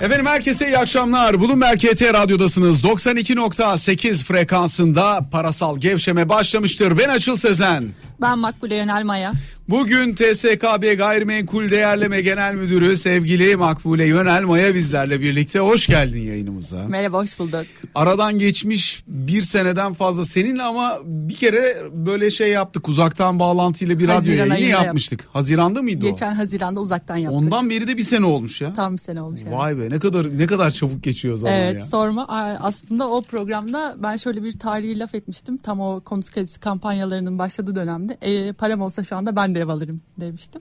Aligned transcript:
Efendim 0.00 0.26
herkese 0.26 0.66
iyi 0.66 0.78
akşamlar. 0.78 1.40
Bulunberg 1.40 1.78
KT 1.78 2.02
Radyo'dasınız. 2.02 2.82
92.8 2.82 4.24
frekansında 4.24 5.28
parasal 5.32 5.80
gevşeme 5.80 6.28
başlamıştır. 6.28 6.98
Ben 6.98 7.08
Açıl 7.08 7.36
Sezen. 7.36 7.84
Ben 8.20 8.38
Makbule 8.38 8.76
Yönelmaya. 8.76 9.32
Bugün 9.68 10.14
TSKB 10.14 10.98
Gayrimenkul 10.98 11.70
Değerleme 11.70 12.20
Genel 12.20 12.54
Müdürü 12.54 12.96
sevgili 12.96 13.56
Makbule 13.56 14.06
Yönelmaya 14.06 14.74
bizlerle 14.74 15.20
birlikte. 15.20 15.58
Hoş 15.58 15.86
geldin 15.86 16.22
yayınımıza. 16.22 16.84
Merhaba 16.88 17.18
hoş 17.22 17.38
bulduk. 17.38 17.64
Aradan 17.94 18.38
geçmiş 18.38 19.04
bir 19.06 19.42
seneden 19.42 19.94
fazla 19.94 20.24
seninle 20.24 20.62
ama 20.62 20.98
bir 21.04 21.34
kere 21.34 21.76
böyle 21.92 22.30
şey 22.30 22.48
yaptık. 22.50 22.88
Uzaktan 22.88 23.38
bağlantıyla 23.38 23.98
bir 23.98 24.04
radyo 24.04 24.14
Haziran 24.16 24.36
yayını 24.36 24.54
ayında 24.54 24.68
yap- 24.70 24.84
yapmıştık. 24.84 25.24
Haziranda 25.32 25.82
mıydı 25.82 26.06
o? 26.06 26.08
Geçen 26.10 26.32
Haziran'da 26.34 26.80
uzaktan 26.80 27.16
yaptık. 27.16 27.42
Ondan 27.42 27.70
beri 27.70 27.86
de 27.88 27.96
bir 27.96 28.04
sene 28.04 28.26
olmuş 28.26 28.60
ya. 28.60 28.72
Tam 28.72 28.92
bir 28.92 28.98
sene 28.98 29.22
olmuş. 29.22 29.40
yani. 29.44 29.56
Vay 29.56 29.78
be 29.78 29.88
ne 29.90 29.98
kadar 29.98 30.38
ne 30.38 30.46
kadar 30.46 30.70
çabuk 30.70 31.02
geçiyor 31.02 31.36
zaman 31.36 31.56
Evet 31.56 31.74
ya. 31.74 31.80
sorma 31.80 32.24
Aa, 32.28 32.56
aslında 32.60 33.08
o 33.08 33.22
programda 33.22 33.96
ben 34.02 34.16
şöyle 34.16 34.42
bir 34.44 34.52
tarihi 34.52 34.98
laf 34.98 35.14
etmiştim 35.14 35.56
tam 35.56 35.80
o 35.80 36.00
konut 36.00 36.30
kredisi 36.30 36.60
kampanyalarının 36.60 37.38
başladığı 37.38 37.74
dönemde 37.74 38.03
e, 38.22 38.52
param 38.52 38.80
olsa 38.80 39.04
şu 39.04 39.16
anda 39.16 39.36
ben 39.36 39.54
de 39.54 39.60
ev 39.60 39.68
alırım 39.68 40.00
demiştim. 40.20 40.60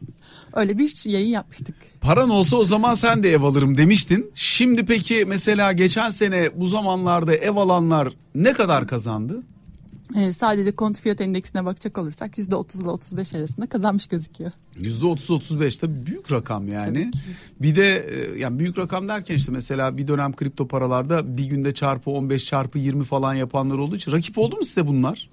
Öyle 0.53 0.77
bir 0.77 1.09
yayın 1.09 1.27
yapmıştık. 1.27 1.75
Paran 2.01 2.29
olsa 2.29 2.57
o 2.57 2.63
zaman 2.63 2.93
sen 2.93 3.23
de 3.23 3.31
ev 3.31 3.41
alırım 3.41 3.77
demiştin. 3.77 4.31
Şimdi 4.33 4.85
peki 4.85 5.25
mesela 5.27 5.71
geçen 5.71 6.09
sene 6.09 6.49
bu 6.59 6.67
zamanlarda 6.67 7.35
ev 7.35 7.55
alanlar 7.55 8.13
ne 8.35 8.53
kadar 8.53 8.87
kazandı? 8.87 9.43
E, 10.15 10.33
sadece 10.33 10.71
konut 10.71 10.99
fiyat 10.99 11.21
endeksine 11.21 11.65
bakacak 11.65 11.97
olursak 11.97 12.37
%30 12.37 12.81
ile 12.81 12.89
35 12.89 13.33
arasında 13.35 13.67
kazanmış 13.67 14.07
gözüküyor. 14.07 14.51
%30-35 14.81 15.81
de 15.81 16.05
büyük 16.05 16.31
rakam 16.31 16.67
yani. 16.67 17.11
Bir 17.61 17.75
de 17.75 17.97
e, 17.97 18.39
yani 18.39 18.59
büyük 18.59 18.77
rakam 18.77 19.07
derken 19.07 19.35
işte 19.35 19.51
mesela 19.51 19.97
bir 19.97 20.07
dönem 20.07 20.33
kripto 20.33 20.67
paralarda 20.67 21.37
bir 21.37 21.45
günde 21.45 21.73
çarpı 21.73 22.11
15 22.11 22.45
çarpı 22.45 22.79
20 22.79 23.03
falan 23.03 23.33
yapanlar 23.33 23.75
olduğu 23.75 23.95
için 23.95 24.11
rakip 24.11 24.37
oldu 24.37 24.55
mu 24.55 24.65
size 24.65 24.87
bunlar? 24.87 25.29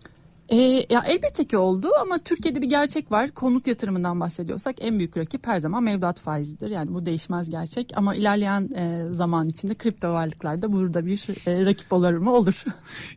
E, 0.50 0.56
ya 0.90 1.04
elbette 1.06 1.44
ki 1.44 1.56
oldu 1.56 1.88
ama 2.00 2.18
Türkiye'de 2.18 2.62
bir 2.62 2.68
gerçek 2.68 3.12
var. 3.12 3.30
Konut 3.30 3.66
yatırımından 3.66 4.20
bahsediyorsak 4.20 4.76
en 4.80 4.98
büyük 4.98 5.16
rakip 5.16 5.46
her 5.46 5.56
zaman 5.56 5.82
mevduat 5.82 6.20
faizidir. 6.20 6.70
Yani 6.70 6.94
bu 6.94 7.06
değişmez 7.06 7.50
gerçek 7.50 7.92
ama 7.96 8.14
ilerleyen 8.14 8.70
e, 8.76 9.12
zaman 9.12 9.48
içinde 9.48 9.74
kripto 9.74 10.12
varlıklarda 10.12 10.72
burada 10.72 11.06
bir 11.06 11.26
e, 11.46 11.66
rakip 11.66 11.92
olur 11.92 12.12
mu? 12.12 12.30
Olur. 12.40 12.64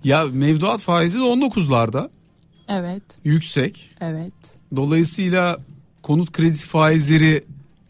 Ya 0.04 0.26
mevduat 0.34 0.82
faizi 0.82 1.20
de 1.20 1.24
19'larda 1.24 2.10
evet, 2.68 3.04
yüksek. 3.24 3.90
evet, 4.02 4.34
Dolayısıyla 4.76 5.58
konut 6.02 6.32
kredisi 6.32 6.68
faizleri 6.68 7.44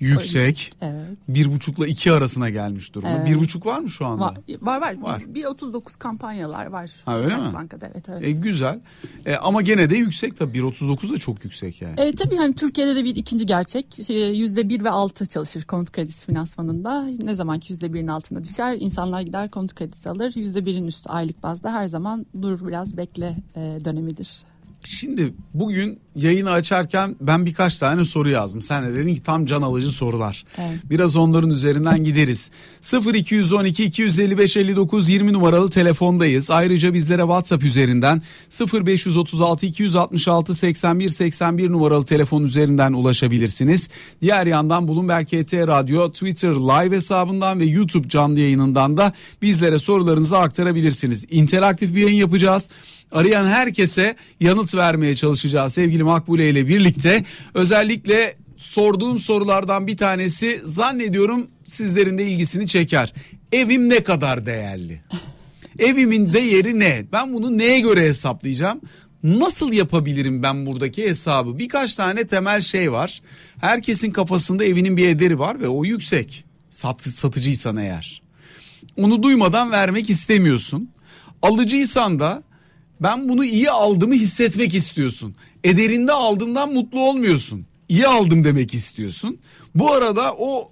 yüksek. 0.07 0.71
evet. 0.81 1.05
Bir 1.27 1.51
buçukla 1.51 1.87
iki 1.87 2.11
arasına 2.11 2.49
gelmiş 2.49 2.93
durumda. 2.93 3.11
Evet. 3.11 3.27
Bir 3.27 3.39
buçuk 3.39 3.65
var 3.65 3.79
mı 3.79 3.89
şu 3.89 4.05
anda? 4.05 4.23
Var, 4.23 4.37
var, 4.61 4.81
var. 4.81 4.95
Var. 5.01 5.19
1.39 5.19 5.97
kampanyalar 5.97 6.65
var. 6.65 6.91
Ha, 7.05 7.17
öyle 7.17 7.27
Birkaç 7.27 7.45
mi? 7.45 7.53
Bankada, 7.53 7.87
evet, 7.93 8.09
evet. 8.09 8.27
E, 8.27 8.31
güzel. 8.31 8.79
E, 9.25 9.35
ama 9.35 9.61
gene 9.61 9.89
de 9.89 9.95
yüksek 9.97 10.37
tabii. 10.37 10.57
1.39 10.57 11.13
da 11.13 11.17
çok 11.17 11.43
yüksek 11.43 11.81
yani. 11.81 12.01
E, 12.01 12.15
tabii 12.15 12.35
hani 12.35 12.55
Türkiye'de 12.55 12.95
de 12.95 13.03
bir 13.03 13.15
ikinci 13.15 13.45
gerçek 13.45 14.09
E, 14.09 14.13
yüzde 14.13 14.69
bir 14.69 14.83
ve 14.83 14.89
altı 14.89 15.25
çalışır 15.25 15.63
konut 15.63 15.91
kredisi 15.91 16.25
finansmanında. 16.25 17.05
Ne 17.23 17.35
zaman 17.35 17.59
ki 17.59 17.71
yüzde 17.73 17.93
birin 17.93 18.07
altına 18.07 18.43
düşer 18.43 18.77
insanlar 18.79 19.21
gider 19.21 19.51
konut 19.51 19.75
kredisi 19.75 20.09
alır. 20.09 20.33
Yüzde 20.35 20.65
birin 20.65 20.87
üstü 20.87 21.09
aylık 21.09 21.43
bazda 21.43 21.73
her 21.73 21.87
zaman 21.87 22.25
dur 22.41 22.67
biraz 22.67 22.97
bekle 22.97 23.35
e, 23.55 23.77
dönemidir. 23.85 24.43
Şimdi 24.83 25.33
bugün 25.53 25.99
yayını 26.15 26.51
açarken 26.51 27.15
ben 27.21 27.45
birkaç 27.45 27.77
tane 27.77 28.05
soru 28.05 28.29
yazdım. 28.29 28.61
Sen 28.61 28.85
de 28.85 28.93
dedin 28.93 29.15
ki 29.15 29.21
tam 29.21 29.45
can 29.45 29.61
alıcı 29.61 29.87
sorular. 29.87 30.45
Evet. 30.57 30.79
Biraz 30.89 31.15
onların 31.15 31.49
üzerinden 31.49 32.03
gideriz. 32.03 32.51
0212 33.13 33.83
255 33.83 34.57
59 34.57 35.09
20 35.09 35.33
numaralı 35.33 35.69
telefondayız. 35.69 36.51
Ayrıca 36.51 36.93
bizlere 36.93 37.21
WhatsApp 37.21 37.63
üzerinden 37.63 38.21
0536 38.73 39.65
266 39.65 40.55
81 40.55 41.09
81 41.09 41.71
numaralı 41.71 42.05
telefon 42.05 42.43
üzerinden 42.43 42.93
ulaşabilirsiniz. 42.93 43.89
Diğer 44.21 44.47
yandan 44.47 44.87
Bloomberg 44.87 45.27
KT 45.27 45.53
Radyo 45.53 46.11
Twitter 46.11 46.53
live 46.53 46.95
hesabından 46.95 47.59
ve 47.59 47.65
YouTube 47.65 48.09
canlı 48.09 48.39
yayınından 48.39 48.97
da 48.97 49.13
bizlere 49.41 49.79
sorularınızı 49.79 50.37
aktarabilirsiniz. 50.37 51.25
İnteraktif 51.29 51.95
bir 51.95 52.01
yayın 52.01 52.15
yapacağız. 52.15 52.69
Arayan 53.13 53.45
herkese 53.47 54.15
yanıt 54.39 54.75
vermeye 54.75 55.15
çalışacağız 55.15 55.73
sevgili 55.73 56.03
Makbule 56.03 56.49
ile 56.49 56.67
birlikte. 56.67 57.23
Özellikle 57.53 58.35
sorduğum 58.57 59.19
sorulardan 59.19 59.87
bir 59.87 59.97
tanesi 59.97 60.61
zannediyorum 60.63 61.47
sizlerin 61.65 62.17
de 62.17 62.25
ilgisini 62.25 62.67
çeker. 62.67 63.13
Evim 63.51 63.89
ne 63.89 64.03
kadar 64.03 64.45
değerli? 64.45 65.01
Evimin 65.79 66.33
değeri 66.33 66.79
ne? 66.79 67.05
Ben 67.11 67.33
bunu 67.33 67.57
neye 67.57 67.79
göre 67.79 68.01
hesaplayacağım? 68.01 68.81
Nasıl 69.23 69.73
yapabilirim 69.73 70.43
ben 70.43 70.65
buradaki 70.65 71.03
hesabı? 71.03 71.57
Birkaç 71.59 71.95
tane 71.95 72.27
temel 72.27 72.61
şey 72.61 72.91
var. 72.91 73.21
Herkesin 73.61 74.11
kafasında 74.11 74.65
evinin 74.65 74.97
bir 74.97 75.09
ederi 75.09 75.39
var 75.39 75.61
ve 75.61 75.67
o 75.67 75.85
yüksek. 75.85 76.45
Sat, 76.69 77.01
satıcıysan 77.03 77.77
eğer. 77.77 78.21
Onu 78.97 79.23
duymadan 79.23 79.71
vermek 79.71 80.09
istemiyorsun. 80.09 80.89
Alıcıysan 81.41 82.19
da 82.19 82.43
ben 83.03 83.29
bunu 83.29 83.45
iyi 83.45 83.71
aldığımı 83.71 84.13
hissetmek 84.13 84.75
istiyorsun. 84.75 85.35
Ederinde 85.63 86.11
aldığından 86.11 86.73
mutlu 86.73 86.99
olmuyorsun. 86.99 87.65
İyi 87.89 88.07
aldım 88.07 88.43
demek 88.43 88.73
istiyorsun. 88.73 89.37
Bu 89.75 89.91
arada 89.91 90.33
o 90.33 90.71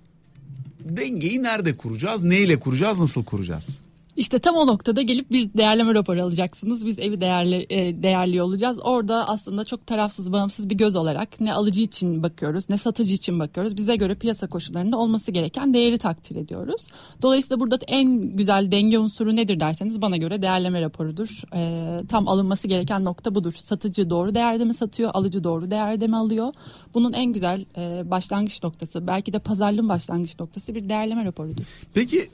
dengeyi 0.80 1.44
nerede 1.44 1.78
kuracağız? 1.78 2.24
Neyle 2.24 2.60
kuracağız? 2.60 3.00
Nasıl 3.00 3.24
kuracağız? 3.24 3.80
İşte 4.18 4.40
tam 4.40 4.56
o 4.56 4.68
noktada 4.68 5.02
gelip 5.02 5.32
bir 5.32 5.54
değerleme 5.54 5.94
raporu 5.94 6.24
alacaksınız. 6.24 6.86
Biz 6.86 7.00
evi 7.00 7.22
değerli 7.22 7.66
e, 7.70 8.04
değerli 8.04 8.42
olacağız. 8.42 8.80
Orada 8.84 9.30
aslında 9.30 9.64
çok 9.64 9.88
tarafsız, 9.88 10.32
bağımsız 10.32 10.70
bir 10.70 10.76
göz 10.76 10.96
olarak 10.96 11.42
ne 11.42 11.54
alıcı 11.54 11.82
için 11.82 12.24
bakıyoruz, 12.24 12.70
ne 12.70 12.78
satıcı 12.78 13.14
için 13.14 13.40
bakıyoruz. 13.40 13.78
Bize 13.78 13.96
göre 13.96 14.16
piyasa 14.16 14.48
koşullarında 14.48 14.98
olması 14.98 15.32
gereken 15.32 15.74
değeri 15.74 15.98
takdir 15.98 16.36
ediyoruz. 16.36 16.88
Dolayısıyla 17.22 17.60
burada 17.60 17.80
en 17.88 18.36
güzel 18.38 18.72
denge 18.72 19.00
unsuru 19.00 19.36
nedir 19.36 19.60
derseniz 19.60 20.02
bana 20.02 20.18
göre 20.18 20.42
değerleme 20.42 20.82
raporudur. 20.82 21.42
E, 21.56 22.02
tam 22.08 22.28
alınması 22.28 22.68
gereken 22.68 23.06
nokta 23.06 23.36
budur. 23.36 23.54
Satıcı 23.54 24.10
doğru 24.10 24.36
değerde 24.36 24.66
mi 24.66 24.74
satıyor, 24.74 25.12
alıcı 25.14 25.44
doğru 25.44 25.72
değerde 25.72 26.08
mi 26.08 26.16
alıyor? 26.16 26.54
Bunun 26.94 27.14
en 27.14 27.34
güzel 27.34 27.66
e, 27.78 28.12
başlangıç 28.12 28.64
noktası, 28.64 29.08
belki 29.08 29.34
de 29.34 29.40
pazarlığın 29.40 29.90
başlangıç 29.90 30.40
noktası 30.40 30.76
bir 30.76 30.90
değerleme 30.90 31.26
raporudur. 31.26 31.64
Peki 31.94 32.30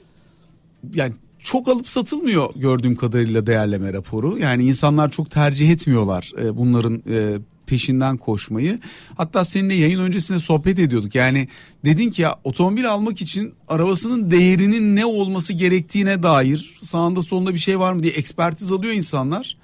yani 0.94 1.12
çok 1.42 1.68
alıp 1.68 1.88
satılmıyor 1.88 2.54
gördüğüm 2.56 2.96
kadarıyla 2.96 3.46
değerleme 3.46 3.92
raporu. 3.92 4.38
Yani 4.38 4.64
insanlar 4.64 5.10
çok 5.10 5.30
tercih 5.30 5.70
etmiyorlar 5.70 6.32
e, 6.42 6.56
bunların 6.56 7.02
e, 7.10 7.38
peşinden 7.66 8.16
koşmayı. 8.16 8.78
Hatta 9.16 9.44
seninle 9.44 9.74
yayın 9.74 10.00
öncesinde 10.00 10.38
sohbet 10.38 10.78
ediyorduk. 10.78 11.14
Yani 11.14 11.48
dedin 11.84 12.10
ki 12.10 12.22
ya 12.22 12.36
otomobil 12.44 12.90
almak 12.90 13.20
için 13.20 13.54
arabasının 13.68 14.30
değerinin 14.30 14.96
ne 14.96 15.06
olması 15.06 15.52
gerektiğine 15.52 16.22
dair 16.22 16.78
sağında 16.82 17.22
solunda 17.22 17.54
bir 17.54 17.58
şey 17.58 17.78
var 17.78 17.92
mı 17.92 18.02
diye 18.02 18.12
ekspertiz 18.12 18.72
alıyor 18.72 18.92
insanlar. 18.92 19.56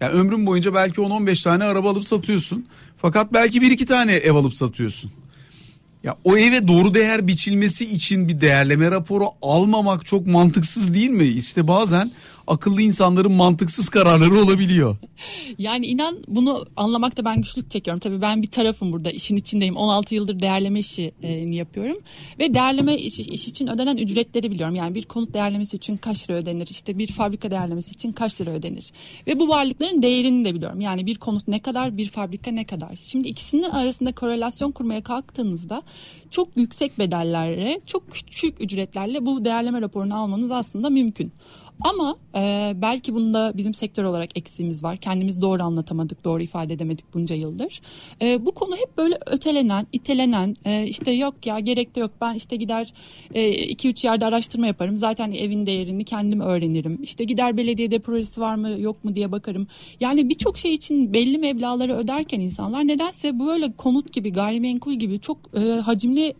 Yani 0.00 0.12
ömrün 0.12 0.46
boyunca 0.46 0.74
belki 0.74 1.00
10-15 1.00 1.44
tane 1.44 1.64
araba 1.64 1.90
alıp 1.90 2.04
satıyorsun. 2.04 2.66
Fakat 2.96 3.32
belki 3.32 3.60
bir 3.60 3.70
iki 3.70 3.86
tane 3.86 4.12
ev 4.12 4.34
alıp 4.34 4.54
satıyorsun. 4.54 5.10
Ya 6.04 6.16
o 6.24 6.36
eve 6.36 6.68
doğru 6.68 6.94
değer 6.94 7.26
biçilmesi 7.26 7.92
için 7.92 8.28
bir 8.28 8.40
değerleme 8.40 8.90
raporu 8.90 9.26
almamak 9.42 10.06
çok 10.06 10.26
mantıksız 10.26 10.94
değil 10.94 11.10
mi? 11.10 11.24
İşte 11.24 11.68
bazen 11.68 12.12
akıllı 12.50 12.82
insanların 12.82 13.32
mantıksız 13.32 13.88
kararları 13.88 14.42
olabiliyor. 14.44 14.96
Yani 15.58 15.86
inan 15.86 16.18
bunu 16.28 16.66
anlamakta 16.76 17.24
ben 17.24 17.36
güçlük 17.36 17.70
çekiyorum. 17.70 18.00
Tabii 18.00 18.22
ben 18.22 18.42
bir 18.42 18.50
tarafım 18.50 18.92
burada 18.92 19.10
işin 19.10 19.36
içindeyim. 19.36 19.76
16 19.76 20.14
yıldır 20.14 20.40
değerleme 20.40 20.78
işini 20.78 21.56
yapıyorum. 21.56 21.98
Ve 22.38 22.54
değerleme 22.54 22.96
iş, 22.96 23.20
iş 23.20 23.48
için 23.48 23.66
ödenen 23.66 23.96
ücretleri 23.96 24.50
biliyorum. 24.50 24.74
Yani 24.74 24.94
bir 24.94 25.04
konut 25.04 25.34
değerlemesi 25.34 25.76
için 25.76 25.96
kaç 25.96 26.30
lira 26.30 26.36
ödenir? 26.36 26.68
İşte 26.70 26.98
bir 26.98 27.12
fabrika 27.12 27.50
değerlemesi 27.50 27.90
için 27.90 28.12
kaç 28.12 28.40
lira 28.40 28.50
ödenir? 28.50 28.92
Ve 29.26 29.38
bu 29.38 29.48
varlıkların 29.48 30.02
değerini 30.02 30.44
de 30.44 30.54
biliyorum. 30.54 30.80
Yani 30.80 31.06
bir 31.06 31.18
konut 31.18 31.48
ne 31.48 31.58
kadar, 31.58 31.96
bir 31.96 32.08
fabrika 32.08 32.50
ne 32.50 32.64
kadar? 32.64 32.98
Şimdi 33.02 33.28
ikisinin 33.28 33.70
arasında 33.70 34.12
korelasyon 34.12 34.70
kurmaya 34.70 35.02
kalktığınızda 35.02 35.82
çok 36.30 36.48
yüksek 36.56 36.98
bedellerle, 36.98 37.80
çok 37.86 38.12
küçük 38.12 38.60
ücretlerle 38.60 39.26
bu 39.26 39.44
değerleme 39.44 39.80
raporunu 39.80 40.16
almanız 40.16 40.50
aslında 40.50 40.90
mümkün. 40.90 41.32
Ama 41.80 42.16
e, 42.34 42.72
belki 42.76 43.14
bunda 43.14 43.52
bizim 43.56 43.74
sektör 43.74 44.04
olarak 44.04 44.38
eksiğimiz 44.38 44.82
var. 44.82 44.96
Kendimiz 44.96 45.42
doğru 45.42 45.62
anlatamadık, 45.62 46.24
doğru 46.24 46.42
ifade 46.42 46.74
edemedik 46.74 47.14
bunca 47.14 47.34
yıldır. 47.34 47.80
E, 48.22 48.46
bu 48.46 48.52
konu 48.52 48.76
hep 48.76 48.98
böyle 48.98 49.18
ötelenen, 49.26 49.86
itelenen, 49.92 50.56
e, 50.64 50.86
işte 50.86 51.10
yok 51.10 51.46
ya 51.46 51.58
gerek 51.58 51.94
de 51.94 52.00
yok 52.00 52.10
ben 52.20 52.34
işte 52.34 52.56
gider 52.56 52.92
2-3 53.34 54.06
e, 54.06 54.08
yerde 54.08 54.26
araştırma 54.26 54.66
yaparım. 54.66 54.96
Zaten 54.96 55.32
evin 55.32 55.66
değerini 55.66 56.04
kendim 56.04 56.40
öğrenirim. 56.40 57.02
İşte 57.02 57.24
gider 57.24 57.56
belediyede 57.56 57.98
projesi 57.98 58.40
var 58.40 58.54
mı 58.54 58.70
yok 58.70 59.04
mu 59.04 59.14
diye 59.14 59.32
bakarım. 59.32 59.66
Yani 60.00 60.28
birçok 60.28 60.58
şey 60.58 60.74
için 60.74 61.12
belli 61.12 61.38
meblaları 61.38 61.96
öderken 61.96 62.40
insanlar 62.40 62.86
nedense 62.86 63.38
böyle 63.38 63.72
konut 63.72 64.12
gibi, 64.12 64.32
gayrimenkul 64.32 64.92
gibi 64.92 65.20
çok 65.20 65.38
e, 65.56 65.60
hacimli 65.60 66.34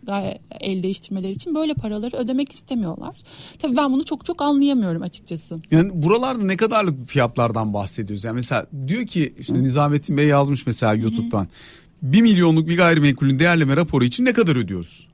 el 0.59 0.83
değiştirmeler 0.83 1.29
için 1.29 1.55
böyle 1.55 1.73
paraları 1.73 2.17
ödemek 2.17 2.51
istemiyorlar. 2.51 3.15
Tabii 3.59 3.77
ben 3.77 3.93
bunu 3.93 4.05
çok 4.05 4.25
çok 4.25 4.41
anlayamıyorum 4.41 5.01
açıkçası. 5.01 5.30
Yani 5.71 5.89
buralarda 5.93 6.43
ne 6.45 6.57
kadarlık 6.57 7.09
fiyatlardan 7.09 7.73
bahsediyoruz? 7.73 8.23
Yani 8.23 8.35
mesela 8.35 8.65
diyor 8.87 9.07
ki 9.07 9.33
işte 9.39 9.63
Nizamettin 9.63 10.17
Bey 10.17 10.27
yazmış 10.27 10.65
mesela 10.65 10.93
YouTube'dan. 10.93 11.47
1 12.01 12.21
milyonluk 12.21 12.67
bir 12.67 12.77
gayrimenkulün 12.77 13.39
değerleme 13.39 13.75
raporu 13.77 14.05
için 14.05 14.25
ne 14.25 14.33
kadar 14.33 14.55
ödüyoruz? 14.55 15.07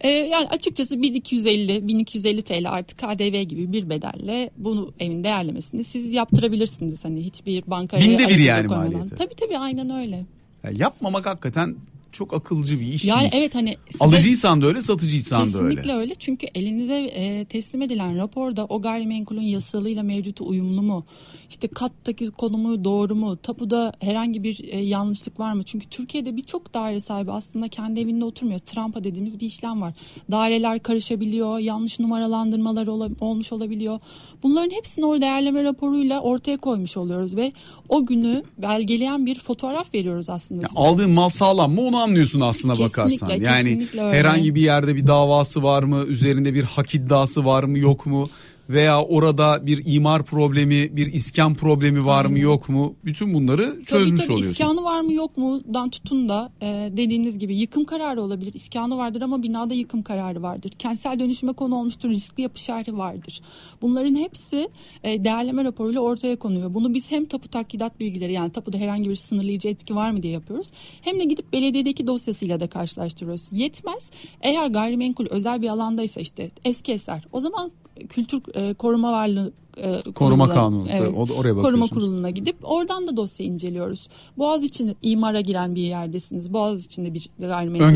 Ee, 0.00 0.08
yani 0.08 0.48
açıkçası 0.48 1.02
1250 1.02 1.88
1250 1.88 2.42
TL 2.42 2.70
artık 2.70 2.98
KDV 2.98 3.42
gibi 3.42 3.72
bir 3.72 3.90
bedelle 3.90 4.50
bunu 4.56 4.92
evin 5.00 5.24
değerlemesini 5.24 5.84
siz 5.84 6.12
yaptırabilirsiniz. 6.12 7.04
Hani 7.04 7.24
hiçbir 7.24 7.62
bankaya 7.66 8.02
Binde 8.02 8.28
bir 8.28 8.38
yani 8.38 8.66
maliyeti. 8.66 9.14
Tabii 9.14 9.34
tabii 9.34 9.58
aynen 9.58 9.90
öyle. 9.90 10.24
Yani 10.64 10.80
yapmamak 10.80 11.26
hakikaten 11.26 11.76
çok 12.16 12.34
akılcı 12.34 12.80
bir 12.80 12.86
iş 12.86 13.04
yani 13.04 13.20
değil. 13.20 13.32
evet 13.34 13.54
hani 13.54 13.76
alıcıysan 14.00 14.62
da 14.62 14.66
öyle 14.66 14.80
satıcıysan 14.80 15.40
da 15.40 15.44
öyle. 15.44 15.52
Kesinlikle 15.52 15.92
öyle 15.92 16.14
çünkü 16.14 16.46
elinize 16.54 16.94
e, 16.94 17.44
teslim 17.44 17.82
edilen 17.82 18.16
raporda 18.16 18.64
o 18.64 18.82
gayrimenkulün 18.82 19.42
yasalıyla 19.42 20.02
mevcutu 20.02 20.48
uyumlu 20.48 20.82
mu? 20.82 21.06
İşte 21.50 21.68
kattaki 21.68 22.30
konumu 22.30 22.84
doğru 22.84 23.14
mu? 23.14 23.36
Tapuda 23.36 23.92
herhangi 24.00 24.42
bir 24.42 24.64
e, 24.64 24.80
yanlışlık 24.80 25.40
var 25.40 25.52
mı? 25.52 25.62
Çünkü 25.64 25.88
Türkiye'de 25.88 26.36
birçok 26.36 26.74
daire 26.74 27.00
sahibi 27.00 27.32
aslında 27.32 27.68
kendi 27.68 28.00
evinde 28.00 28.24
oturmuyor. 28.24 28.58
Trampa 28.58 29.04
dediğimiz 29.04 29.40
bir 29.40 29.46
işlem 29.46 29.82
var. 29.82 29.94
Daireler 30.30 30.82
karışabiliyor, 30.82 31.58
yanlış 31.58 32.00
numaralandırmalar 32.00 32.86
ol, 32.86 33.10
olmuş 33.20 33.52
olabiliyor. 33.52 34.00
Bunların 34.42 34.70
hepsini 34.70 35.06
o 35.06 35.20
değerleme 35.20 35.64
raporuyla 35.64 36.20
ortaya 36.20 36.56
koymuş 36.56 36.96
oluyoruz 36.96 37.36
ve 37.36 37.52
o 37.88 38.06
günü 38.06 38.42
belgeleyen 38.58 39.26
bir 39.26 39.38
fotoğraf 39.38 39.94
veriyoruz 39.94 40.30
aslında. 40.30 40.62
Yani 40.62 40.88
aldığın 40.88 41.10
mal 41.10 41.28
sağlam 41.28 41.74
mı 41.74 41.80
onu 41.80 42.00
anlıyorsun 42.06 42.40
aslına 42.40 42.72
kesinlikle, 42.72 42.98
bakarsan. 42.98 43.30
Yani 43.30 43.64
kesinlikle 43.64 44.02
öyle. 44.02 44.18
herhangi 44.18 44.54
bir 44.54 44.60
yerde 44.60 44.96
bir 44.96 45.06
davası 45.06 45.62
var 45.62 45.82
mı? 45.82 46.04
Üzerinde 46.08 46.54
bir 46.54 46.64
hak 46.64 46.94
iddiası 46.94 47.44
var 47.44 47.64
mı 47.64 47.78
yok 47.78 48.06
mu? 48.06 48.30
Veya 48.70 49.02
orada 49.02 49.66
bir 49.66 49.82
imar 49.86 50.24
problemi, 50.24 50.96
bir 50.96 51.12
iskan 51.12 51.54
problemi 51.54 52.04
var 52.04 52.24
mı 52.24 52.38
yok 52.38 52.68
mu? 52.68 52.94
Bütün 53.04 53.34
bunları 53.34 53.82
çözmüş 53.86 54.20
tabii, 54.20 54.26
tabii, 54.26 54.32
oluyorsun. 54.32 54.50
İskanı 54.52 54.84
var 54.84 55.00
mı 55.00 55.12
yok 55.12 55.36
mu 55.36 55.60
dan 55.74 55.90
tutun 55.90 56.28
da 56.28 56.52
e, 56.60 56.66
dediğiniz 56.96 57.38
gibi 57.38 57.56
yıkım 57.56 57.84
kararı 57.84 58.22
olabilir. 58.22 58.54
İskanı 58.54 58.96
vardır 58.96 59.22
ama 59.22 59.42
binada 59.42 59.74
yıkım 59.74 60.02
kararı 60.02 60.42
vardır. 60.42 60.70
Kentsel 60.78 61.18
dönüşüme 61.18 61.52
konu 61.52 61.74
olmuştur, 61.74 62.10
riskli 62.10 62.42
yapı 62.42 62.60
şerhi 62.60 62.98
vardır. 62.98 63.40
Bunların 63.82 64.14
hepsi 64.14 64.68
e, 65.04 65.24
değerleme 65.24 65.64
raporuyla 65.64 66.00
ortaya 66.00 66.36
konuyor. 66.36 66.74
Bunu 66.74 66.94
biz 66.94 67.10
hem 67.10 67.24
tapu 67.24 67.48
takdidat 67.48 68.00
bilgileri 68.00 68.32
yani 68.32 68.52
tapuda 68.52 68.78
herhangi 68.78 69.10
bir 69.10 69.16
sınırlayıcı 69.16 69.68
etki 69.68 69.94
var 69.94 70.10
mı 70.10 70.22
diye 70.22 70.32
yapıyoruz. 70.32 70.70
Hem 71.00 71.20
de 71.20 71.24
gidip 71.24 71.52
belediyedeki 71.52 72.06
dosyasıyla 72.06 72.60
da 72.60 72.66
karşılaştırıyoruz. 72.66 73.48
Yetmez. 73.52 74.10
Eğer 74.40 74.66
gayrimenkul 74.66 75.26
özel 75.30 75.62
bir 75.62 75.68
alandaysa 75.68 76.20
işte 76.20 76.50
eski 76.64 76.92
eser 76.92 77.26
o 77.32 77.40
zaman 77.40 77.70
kültür 78.08 78.42
e, 78.54 78.74
koruma 78.74 79.12
varlığı 79.12 79.52
e, 79.76 79.98
koruma 80.14 80.48
kanunu 80.48 80.86
evet, 80.90 81.30
oraya 81.36 81.54
koruma 81.54 81.86
kuruluna 81.86 82.30
gidip 82.30 82.56
oradan 82.62 83.06
da 83.06 83.16
dosya 83.16 83.46
inceliyoruz. 83.46 84.08
Boğaz 84.38 84.64
için 84.64 84.96
imara 85.02 85.40
giren 85.40 85.74
bir 85.74 85.82
yerdesiniz. 85.82 86.52
Boğaz 86.52 86.84
içinde 86.84 87.14
bir 87.14 87.30
gayrimenkul 87.38 87.86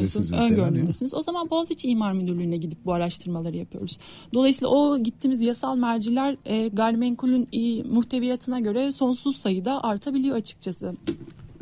mesela. 0.00 0.44
Öngörümündesiniz. 0.44 1.14
O 1.14 1.22
zaman 1.22 1.50
Boğaz 1.50 1.70
için 1.70 1.88
imar 1.88 2.12
müdürlüğüne 2.12 2.56
gidip 2.56 2.78
bu 2.84 2.92
araştırmaları 2.92 3.56
yapıyoruz. 3.56 3.98
Dolayısıyla 4.34 4.68
o 4.68 4.98
gittiğimiz 4.98 5.40
yasal 5.40 5.76
merciler 5.76 6.36
e, 6.44 6.68
gayrimenkulün 6.68 7.48
e, 7.52 7.82
muhteviyatına 7.82 8.60
göre 8.60 8.92
sonsuz 8.92 9.36
sayıda 9.36 9.84
artabiliyor 9.84 10.36
açıkçası. 10.36 10.94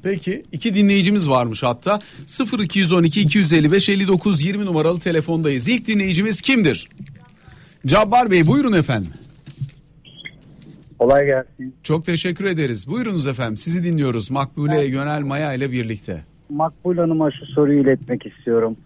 Peki 0.02 0.44
iki 0.52 0.74
dinleyicimiz 0.74 1.30
varmış 1.30 1.62
hatta 1.62 2.00
0212 2.58 3.20
255 3.20 3.88
59 3.88 4.44
20 4.44 4.64
numaralı 4.64 5.00
telefondayız. 5.00 5.68
İlk 5.68 5.86
dinleyicimiz 5.86 6.40
kimdir? 6.40 6.88
Cabbar 7.86 8.30
Bey 8.30 8.46
buyurun 8.46 8.72
efendim. 8.72 9.12
Kolay 10.98 11.26
gelsin. 11.26 11.74
Çok 11.82 12.06
teşekkür 12.06 12.44
ederiz. 12.44 12.88
Buyurunuz 12.88 13.26
efendim 13.26 13.56
sizi 13.56 13.84
dinliyoruz 13.84 14.30
Makbule 14.30 14.78
evet. 14.78 14.92
Yönel 14.92 15.22
Maya 15.22 15.52
ile 15.52 15.72
birlikte. 15.72 16.24
Makbule 16.48 17.00
Hanım'a 17.00 17.30
şu 17.30 17.46
soruyu 17.46 17.80
iletmek 17.80 18.26
istiyorum. 18.26 18.76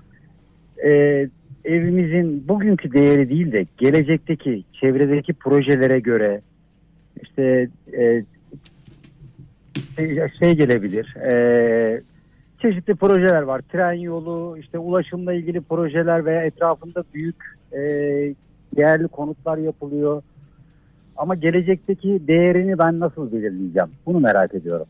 Ee, 0.85 1.29
evimizin 1.65 2.49
bugünkü 2.49 2.93
değeri 2.93 3.29
değil 3.29 3.53
de 3.53 3.67
gelecekteki 3.79 4.65
çevredeki 4.81 5.33
projelere 5.33 6.01
göre 6.01 6.41
işte 7.23 7.69
e, 7.99 8.25
şey 10.39 10.55
gelebilir. 10.55 11.17
E, 11.17 12.03
çeşitli 12.63 12.95
projeler 12.95 13.43
var. 13.43 13.63
Tren 13.73 13.93
yolu, 13.93 14.59
işte 14.61 14.79
ulaşımla 14.79 15.35
ilgili 15.35 15.61
projeler 15.61 16.25
veya 16.25 16.45
etrafında 16.45 17.05
büyük 17.15 17.37
e, 17.73 17.81
değerli 18.77 19.09
konutlar 19.09 19.59
yapılıyor. 19.59 20.23
Ama 21.17 21.35
gelecekteki 21.35 22.23
değerini 22.29 22.79
ben 22.79 23.01
nasıl 23.01 23.33
belirleyeceğim? 23.33 23.89
Bunu 24.07 24.21
merak 24.21 24.55
ediyorum. 24.55 24.87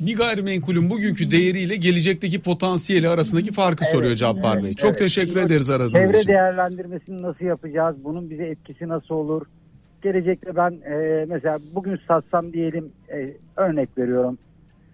Bir 0.00 0.16
gayrimenkulün 0.16 0.90
bugünkü 0.90 1.30
değeriyle 1.30 1.76
gelecekteki 1.76 2.42
potansiyeli 2.42 3.08
arasındaki 3.08 3.52
farkı 3.52 3.84
evet, 3.84 3.94
soruyor 3.94 4.16
Cabbar 4.16 4.54
evet, 4.54 4.64
Bey. 4.64 4.74
Çok 4.74 4.90
evet. 4.90 4.98
teşekkür 4.98 5.34
Çevre 5.34 5.42
ederiz 5.42 5.70
aradığınız 5.70 6.08
için. 6.08 6.20
Çevre 6.20 6.32
değerlendirmesini 6.32 7.22
nasıl 7.22 7.44
yapacağız? 7.44 7.96
Bunun 8.04 8.30
bize 8.30 8.46
etkisi 8.46 8.88
nasıl 8.88 9.14
olur? 9.14 9.46
Gelecekte 10.02 10.56
ben 10.56 10.70
e, 10.70 11.24
mesela 11.28 11.58
bugün 11.74 11.98
satsam 12.08 12.52
diyelim 12.52 12.92
e, 13.12 13.32
örnek 13.56 13.98
veriyorum 13.98 14.38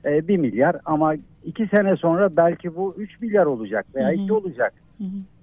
e, 0.04 0.28
1 0.28 0.36
milyar 0.36 0.76
ama 0.84 1.14
2 1.44 1.66
sene 1.66 1.96
sonra 1.96 2.36
belki 2.36 2.76
bu 2.76 2.94
3 2.98 3.20
milyar 3.20 3.46
olacak 3.46 3.86
veya 3.94 4.12
2 4.12 4.32
olacak. 4.32 4.72
Hı 4.98 5.04
hı. 5.04 5.35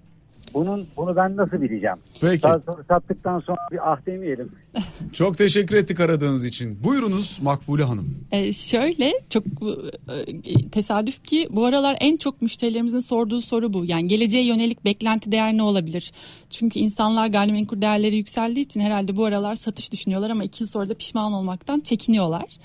Bunun 0.54 0.88
bunu 0.98 1.16
ben 1.16 1.38
nasıl 1.38 1.62
bileceğim? 1.62 1.98
Peki. 2.22 2.44
Daha 2.44 2.60
sonra 2.60 2.84
sattıktan 2.88 3.40
sonra 3.40 3.58
bir 3.72 3.92
ah 3.92 4.06
demeyelim. 4.06 4.52
Çok 5.14 5.38
teşekkür 5.38 5.76
ettik 5.76 6.00
aradığınız 6.00 6.46
için. 6.46 6.84
Buyurunuz 6.84 7.40
Makbule 7.42 7.84
Hanım. 7.84 8.18
Ee, 8.32 8.54
şöyle 8.54 9.14
çok 9.30 9.44
e, 9.46 10.70
tesadüf 10.70 11.24
ki 11.24 11.48
bu 11.50 11.66
aralar 11.66 11.98
en 12.00 12.18
çok 12.18 12.42
müşterilerimizin 12.42 13.00
sorduğu 13.00 13.42
soru 13.42 13.74
bu. 13.74 13.86
Yani 13.86 14.08
geleceğe 14.08 14.46
yönelik 14.46 14.86
beklenti 14.86 15.32
değer 15.32 15.54
ne 15.54 15.64
olabilir? 15.64 16.12
Çünkü 16.50 16.80
insanlar 16.80 17.28
gayrimenkul 17.28 17.82
değerleri 17.82 18.16
yükseldiği 18.16 18.66
için 18.66 18.80
herhalde 18.80 19.16
bu 19.16 19.26
aralar 19.26 19.56
satış 19.56 19.92
düşünüyorlar 19.92 20.30
ama 20.30 20.44
iki 20.44 20.64
yıl 20.64 20.68
sonra 20.68 20.90
da 20.90 20.94
pişman 20.94 21.34
olmaktan 21.34 21.80
çekiniyorlar. 21.80 22.58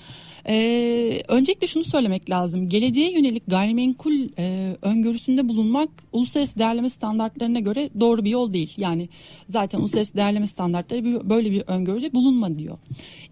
Ee, 0.47 1.21
öncelikle 1.27 1.67
şunu 1.67 1.83
söylemek 1.83 2.29
lazım. 2.29 2.69
Geleceğe 2.69 3.11
yönelik 3.11 3.43
gayrimenkul 3.47 4.29
e, 4.37 4.75
öngörüsünde 4.81 5.49
bulunmak 5.49 5.89
uluslararası 6.11 6.59
değerleme 6.59 6.89
standartlarına 6.89 7.59
göre 7.59 7.89
doğru 7.99 8.25
bir 8.25 8.29
yol 8.29 8.53
değil. 8.53 8.73
Yani 8.77 9.09
zaten 9.49 9.79
uluslararası 9.79 10.13
değerleme 10.13 10.47
standartları 10.47 11.29
böyle 11.29 11.51
bir 11.51 11.63
öngörüde 11.67 12.13
bulunma 12.13 12.59
diyor. 12.59 12.77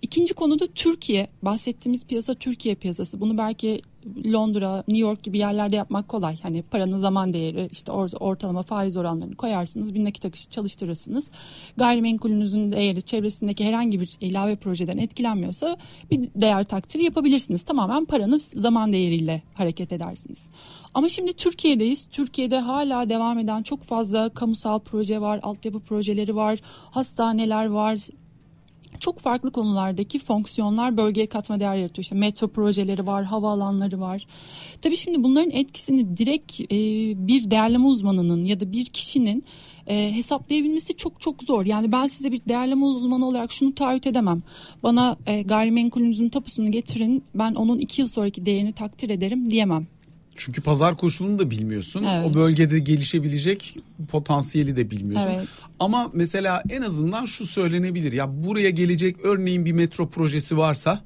İkinci 0.02 0.34
konuda 0.34 0.68
Türkiye. 0.68 1.28
Bahsettiğimiz 1.42 2.06
piyasa 2.06 2.34
Türkiye 2.34 2.76
piyasası. 2.76 3.22
Bunu 3.22 3.38
belki 3.38 3.82
Londra, 4.34 4.78
New 4.78 4.98
York 4.98 5.24
gibi 5.24 5.38
yerlerde 5.38 5.76
yapmak 5.76 6.08
kolay. 6.08 6.42
Hani 6.42 6.62
paranın 6.62 7.00
zaman 7.00 7.34
değeri, 7.34 7.70
işte 7.72 7.92
ortalama 7.92 8.64
faiz 8.64 8.98
oranlarını 8.98 9.36
koyarsınız, 9.36 9.94
bir 9.94 10.04
nakit 10.04 10.26
akışı 10.26 10.50
çalıştırırsınız. 10.50 11.30
Gayrimenkulünüzün 11.78 12.72
değeri 12.72 13.02
çevresindeki 13.02 13.66
herhangi 13.66 14.00
bir 14.02 14.18
ilave 14.22 14.56
projeden 14.56 14.98
etkilenmiyorsa 14.98 15.78
bir 16.12 16.30
değer 16.36 16.64
takdiri 16.64 17.04
yapabilirsiniz. 17.04 17.64
Tamamen 17.64 18.06
paranın 18.06 18.42
zaman 18.56 18.94
değeriyle 18.94 19.42
hareket 19.54 19.92
edersiniz. 19.92 20.48
Ama 20.94 21.10
şimdi 21.10 21.34
Türkiye'deyiz. 21.34 22.08
Türkiye'de 22.12 22.60
hala 22.60 23.10
devam 23.10 23.40
eden 23.40 23.64
çok 23.64 23.84
fazla 23.84 24.30
kamusal 24.30 24.80
proje 24.80 25.22
var, 25.22 25.40
altyapı 25.44 25.80
projeleri 25.80 26.36
var, 26.36 26.60
hastaneler 26.92 27.66
var, 27.66 27.98
çok 29.00 29.20
farklı 29.20 29.52
konulardaki 29.52 30.20
fonksiyonlar 30.20 30.98
bölgeye 30.98 31.28
katma 31.28 31.60
değer 31.60 31.76
yaratıyor. 31.76 32.04
İşte 32.04 32.16
metro 32.16 32.48
projeleri 32.48 33.08
var, 33.08 33.24
havaalanları 33.24 34.00
var. 34.00 34.28
Tabii 34.82 34.96
şimdi 34.98 35.24
bunların 35.24 35.52
etkisini 35.52 36.18
direkt 36.18 36.62
e, 36.62 36.78
bir 37.28 37.52
değerleme 37.52 37.86
uzmanının 37.86 38.44
ya 38.44 38.60
da 38.60 38.72
bir 38.72 38.86
kişinin 38.86 39.44
e, 39.88 40.16
hesaplayabilmesi 40.16 40.96
çok 40.96 41.22
çok 41.22 41.44
zor. 41.44 41.66
Yani 41.66 41.92
ben 41.92 42.08
size 42.08 42.32
bir 42.32 42.46
değerleme 42.46 42.86
uzmanı 42.86 43.28
olarak 43.28 43.52
şunu 43.52 43.76
taahhüt 43.76 44.08
edemem. 44.08 44.44
Bana 44.84 45.18
e, 45.26 45.42
gayrimenkulünüzün 45.42 46.30
tapusunu 46.30 46.72
getirin 46.72 47.24
ben 47.36 47.56
onun 47.56 47.80
iki 47.80 48.02
yıl 48.02 48.08
sonraki 48.08 48.46
değerini 48.46 48.74
takdir 48.74 49.10
ederim 49.10 49.52
diyemem. 49.52 49.88
Çünkü 50.38 50.62
pazar 50.62 50.98
koşulunu 50.98 51.40
da 51.40 51.52
bilmiyorsun. 51.52 52.04
Evet. 52.04 52.26
O 52.32 52.34
bölgede 52.34 52.80
gelişebilecek 52.80 53.78
potansiyeli 54.12 54.78
de 54.78 54.92
bilmiyorsun. 54.92 55.30
Evet. 55.30 55.48
Ama 55.80 56.10
mesela 56.14 56.64
en 56.70 56.82
azından 56.82 57.26
şu 57.26 57.46
söylenebilir. 57.46 58.14
Ya 58.14 58.46
buraya 58.46 58.70
gelecek 58.70 59.16
örneğin 59.24 59.66
bir 59.66 59.72
metro 59.72 60.10
projesi 60.10 60.58
varsa 60.58 61.02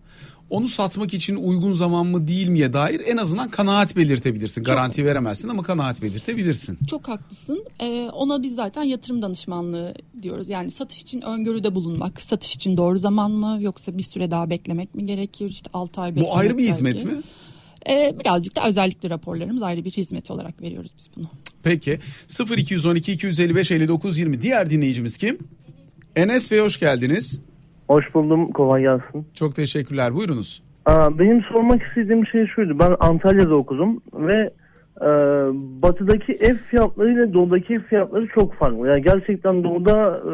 onu 0.49 0.67
satmak 0.67 1.13
için 1.13 1.35
uygun 1.35 1.71
zaman 1.71 2.05
mı 2.07 2.27
değil 2.27 2.47
miye 2.47 2.73
dair 2.73 3.01
en 3.07 3.17
azından 3.17 3.49
kanaat 3.49 3.95
belirtebilirsin. 3.95 4.63
Garanti 4.63 5.05
veremezsin 5.05 5.49
ama 5.49 5.63
kanaat 5.63 6.01
belirtebilirsin. 6.01 6.77
Çok 6.89 7.07
haklısın. 7.07 7.65
Ee, 7.79 8.09
ona 8.13 8.43
biz 8.43 8.55
zaten 8.55 8.83
yatırım 8.83 9.21
danışmanlığı 9.21 9.93
diyoruz. 10.21 10.49
Yani 10.49 10.71
satış 10.71 11.01
için 11.01 11.21
öngörüde 11.21 11.75
bulunmak. 11.75 12.21
Satış 12.21 12.55
için 12.55 12.77
doğru 12.77 12.97
zaman 12.99 13.31
mı 13.31 13.57
yoksa 13.61 13.97
bir 13.97 14.03
süre 14.03 14.31
daha 14.31 14.49
beklemek 14.49 14.95
mi 14.95 15.05
gerekir? 15.05 15.49
İşte 15.49 15.69
6 15.73 16.01
ay 16.01 16.09
beklemek 16.11 16.29
Bu 16.31 16.37
ayrı 16.37 16.57
bir 16.57 16.67
hizmet 16.67 16.95
belki. 16.95 17.07
mi? 17.07 17.21
Ee, 17.89 18.13
birazcık 18.19 18.55
da 18.55 18.67
özellikle 18.67 19.09
raporlarımız 19.09 19.63
ayrı 19.63 19.85
bir 19.85 19.91
hizmet 19.91 20.31
olarak 20.31 20.61
veriyoruz 20.61 20.91
biz 20.97 21.09
bunu. 21.15 21.27
Peki 21.63 21.99
0212 22.57 23.11
255 23.11 23.71
59 23.71 24.17
20 24.17 24.41
diğer 24.41 24.69
dinleyicimiz 24.69 25.17
kim? 25.17 25.37
Enes 26.15 26.51
Bey 26.51 26.59
hoş 26.59 26.79
geldiniz. 26.79 27.41
Hoş 27.87 28.13
buldum. 28.13 28.51
Kolay 28.51 28.81
gelsin. 28.81 29.27
Çok 29.33 29.55
teşekkürler. 29.55 30.15
Buyurunuz. 30.15 30.63
Aa, 30.85 31.19
benim 31.19 31.41
sormak 31.41 31.81
istediğim 31.83 32.27
şey 32.27 32.47
şuydu. 32.47 32.79
Ben 32.79 32.95
Antalya'da 32.99 33.55
okudum 33.55 34.01
ve 34.13 34.49
e, 35.01 35.09
batıdaki 35.81 36.33
ev 36.33 36.57
fiyatları 36.57 37.13
ile 37.13 37.33
doğudaki 37.33 37.73
ev 37.73 37.81
fiyatları 37.81 38.27
çok 38.27 38.53
farklı. 38.53 38.87
Yani 38.87 39.01
gerçekten 39.01 39.63
doğuda 39.63 40.17
e, 40.17 40.31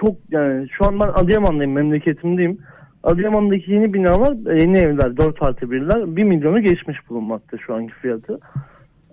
çok 0.00 0.16
yani 0.30 0.68
şu 0.78 0.86
an 0.86 1.00
ben 1.00 1.08
Adıyaman'dayım 1.08 1.72
memleketimdeyim. 1.72 2.58
Adıyaman'daki 3.06 3.72
yeni 3.72 3.94
binalar, 3.94 4.52
e, 4.52 4.62
yeni 4.62 4.78
evler, 4.78 5.16
4 5.16 5.42
artı 5.42 5.66
1'ler 5.66 6.16
1 6.16 6.24
milyonu 6.24 6.60
geçmiş 6.60 7.10
bulunmakta 7.10 7.58
şu 7.58 7.74
anki 7.74 7.94
fiyatı. 7.94 8.38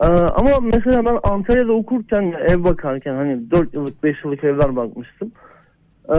Ee, 0.01 0.05
ama 0.05 0.49
mesela 0.61 1.05
ben 1.05 1.19
Antalya'da 1.23 1.73
okurken 1.73 2.33
ev 2.47 2.63
bakarken 2.63 3.15
hani 3.15 3.51
4 3.51 3.75
yıllık 3.75 4.03
5 4.03 4.23
yıllık 4.23 4.43
evler 4.43 4.75
bakmıştım. 4.75 5.31
Ee, 6.09 6.15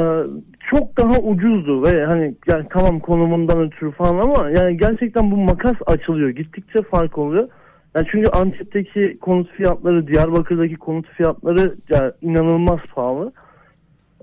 çok 0.70 0.98
daha 0.98 1.18
ucuzdu 1.18 1.82
ve 1.82 2.04
hani 2.04 2.34
yani 2.48 2.66
tamam 2.70 3.00
konumundan 3.00 3.60
ötürü 3.62 3.90
falan 3.90 4.18
ama 4.18 4.50
yani 4.50 4.76
gerçekten 4.76 5.30
bu 5.30 5.36
makas 5.36 5.76
açılıyor. 5.86 6.28
Gittikçe 6.30 6.82
fark 6.82 7.18
oluyor. 7.18 7.48
Yani 7.96 8.06
çünkü 8.10 8.30
Antep'teki 8.30 9.18
konut 9.20 9.50
fiyatları, 9.50 10.06
Diyarbakır'daki 10.06 10.76
konut 10.76 11.08
fiyatları 11.08 11.74
yani 11.90 12.12
inanılmaz 12.22 12.80
pahalı. 12.94 13.32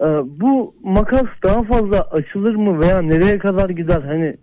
Ee, 0.02 0.06
bu 0.42 0.76
makas 0.84 1.28
daha 1.44 1.64
fazla 1.64 2.02
açılır 2.02 2.56
mı 2.56 2.80
veya 2.80 3.02
nereye 3.02 3.38
kadar 3.38 3.70
gider? 3.70 4.02
Hani 4.02 4.38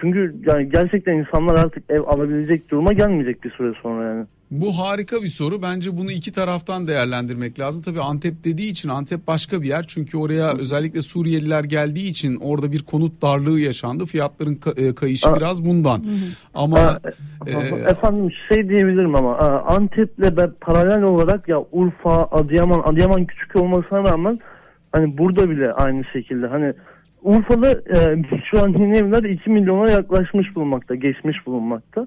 çünkü 0.00 0.36
yani 0.46 0.70
gerçekten 0.70 1.12
insanlar 1.14 1.54
artık 1.54 1.84
ev 1.90 2.00
alabilecek 2.00 2.70
duruma 2.70 2.92
gelmeyecek 2.92 3.44
bir 3.44 3.50
süre 3.50 3.72
sonra 3.82 4.08
yani. 4.08 4.26
Bu 4.50 4.78
harika 4.78 5.22
bir 5.22 5.28
soru. 5.28 5.62
Bence 5.62 5.96
bunu 5.96 6.10
iki 6.10 6.32
taraftan 6.32 6.86
değerlendirmek 6.86 7.60
lazım. 7.60 7.82
Tabii 7.82 8.00
Antep 8.00 8.44
dediği 8.44 8.70
için 8.70 8.88
Antep 8.88 9.26
başka 9.26 9.62
bir 9.62 9.68
yer. 9.68 9.84
Çünkü 9.88 10.18
oraya 10.18 10.52
özellikle 10.52 11.02
Suriyeliler 11.02 11.64
geldiği 11.64 12.08
için 12.10 12.36
orada 12.36 12.72
bir 12.72 12.82
konut 12.82 13.22
darlığı 13.22 13.60
yaşandı. 13.60 14.06
Fiyatların 14.06 14.54
ka- 14.54 14.88
e, 14.88 14.94
kayışı 14.94 15.30
Aa. 15.30 15.36
biraz 15.36 15.64
bundan. 15.64 16.04
Ama 16.54 16.78
Aa, 16.78 16.98
e, 17.46 17.90
Efendim 17.90 18.28
şey 18.48 18.68
diyebilirim 18.68 19.14
ama 19.14 19.36
Antep'le 19.66 20.60
paralel 20.60 21.02
olarak 21.02 21.48
ya 21.48 21.60
Urfa, 21.72 22.28
Adıyaman, 22.30 22.80
Adıyaman 22.84 23.24
küçük 23.24 23.56
olmasına 23.56 24.04
rağmen 24.04 24.38
hani 24.92 25.18
burada 25.18 25.50
bile 25.50 25.72
aynı 25.72 26.04
şekilde 26.12 26.46
hani 26.46 26.72
Urfa'da 27.22 27.70
e, 27.70 28.22
şu 28.50 28.62
an 28.62 28.68
yeni 28.68 28.98
evler 28.98 29.22
2 29.24 29.50
milyona 29.50 29.90
yaklaşmış 29.90 30.54
bulunmakta, 30.54 30.94
geçmiş 30.94 31.36
bulunmakta. 31.46 32.06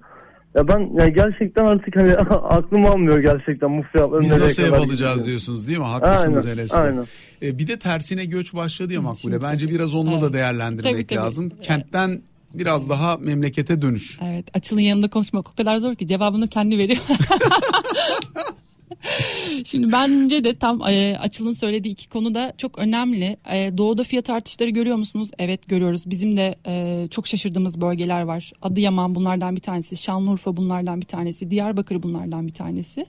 Ya 0.56 0.68
ben 0.68 1.00
ya 1.00 1.08
gerçekten 1.08 1.66
artık 1.66 1.96
hani 1.96 2.14
aklım 2.30 2.86
almıyor 2.86 3.20
gerçekten 3.20 3.78
bu 3.78 3.82
fiyatların 3.82 4.22
biz 4.22 4.38
nasıl 4.38 4.64
ev 4.64 4.72
alacağız 4.72 4.92
gideceğini. 4.92 5.26
diyorsunuz 5.26 5.68
değil 5.68 5.80
mi? 5.80 5.86
Haklısınız 5.86 6.48
Aynen, 6.48 6.58
Bey. 6.58 6.82
aynen. 6.82 7.06
E, 7.42 7.58
bir 7.58 7.68
de 7.68 7.80
tersine 7.80 8.26
göç 8.26 8.54
başladı 8.56 8.94
ya 8.94 9.02
Makbule. 9.02 9.42
Bence 9.42 9.68
biraz 9.70 9.96
onunla 9.96 10.22
da 10.22 10.34
değerlendirmek 10.34 10.94
Tabii, 10.94 11.08
tabii. 11.08 11.20
lazım. 11.20 11.50
Evet. 11.56 11.66
Kentten 11.66 12.18
biraz 12.54 12.90
daha 12.90 13.18
memlekete 13.18 13.82
dönüş. 13.82 14.20
Evet 14.24 14.46
Açıl'ın 14.54 14.82
yanında 14.82 15.10
konuşmak 15.10 15.50
o 15.50 15.56
kadar 15.56 15.78
zor 15.78 15.96
ki 15.96 16.08
cevabını 16.08 16.48
kendi 16.48 16.78
veriyor. 16.78 17.02
Şimdi 19.66 19.92
bence 19.92 20.44
de 20.44 20.56
tam 20.56 20.82
e, 20.82 21.18
Açıl'ın 21.18 21.54
söylediği 21.54 21.94
iki 21.94 22.10
konu 22.10 22.34
da 22.34 22.54
çok 22.58 22.80
önemli. 22.80 23.38
E, 23.54 23.78
doğuda 23.78 24.04
fiyat 24.04 24.30
artışları 24.30 24.70
görüyor 24.70 24.96
musunuz? 24.96 25.30
Evet 25.40 25.68
görüyoruz. 25.68 26.04
Bizim 26.06 26.38
de 26.38 26.56
e, 26.68 27.08
çok 27.12 27.28
şaşırdığımız 27.28 27.82
bölgeler 27.82 28.22
var. 28.22 28.52
Adıyaman 28.62 29.16
bunlardan 29.16 29.56
bir 29.56 29.62
tanesi. 29.62 29.98
Şanlıurfa 29.98 30.58
bunlardan 30.58 31.02
bir 31.02 31.06
tanesi. 31.06 31.52
Diyarbakır 31.52 32.04
bunlardan 32.04 32.48
bir 32.48 32.54
tanesi. 32.54 33.06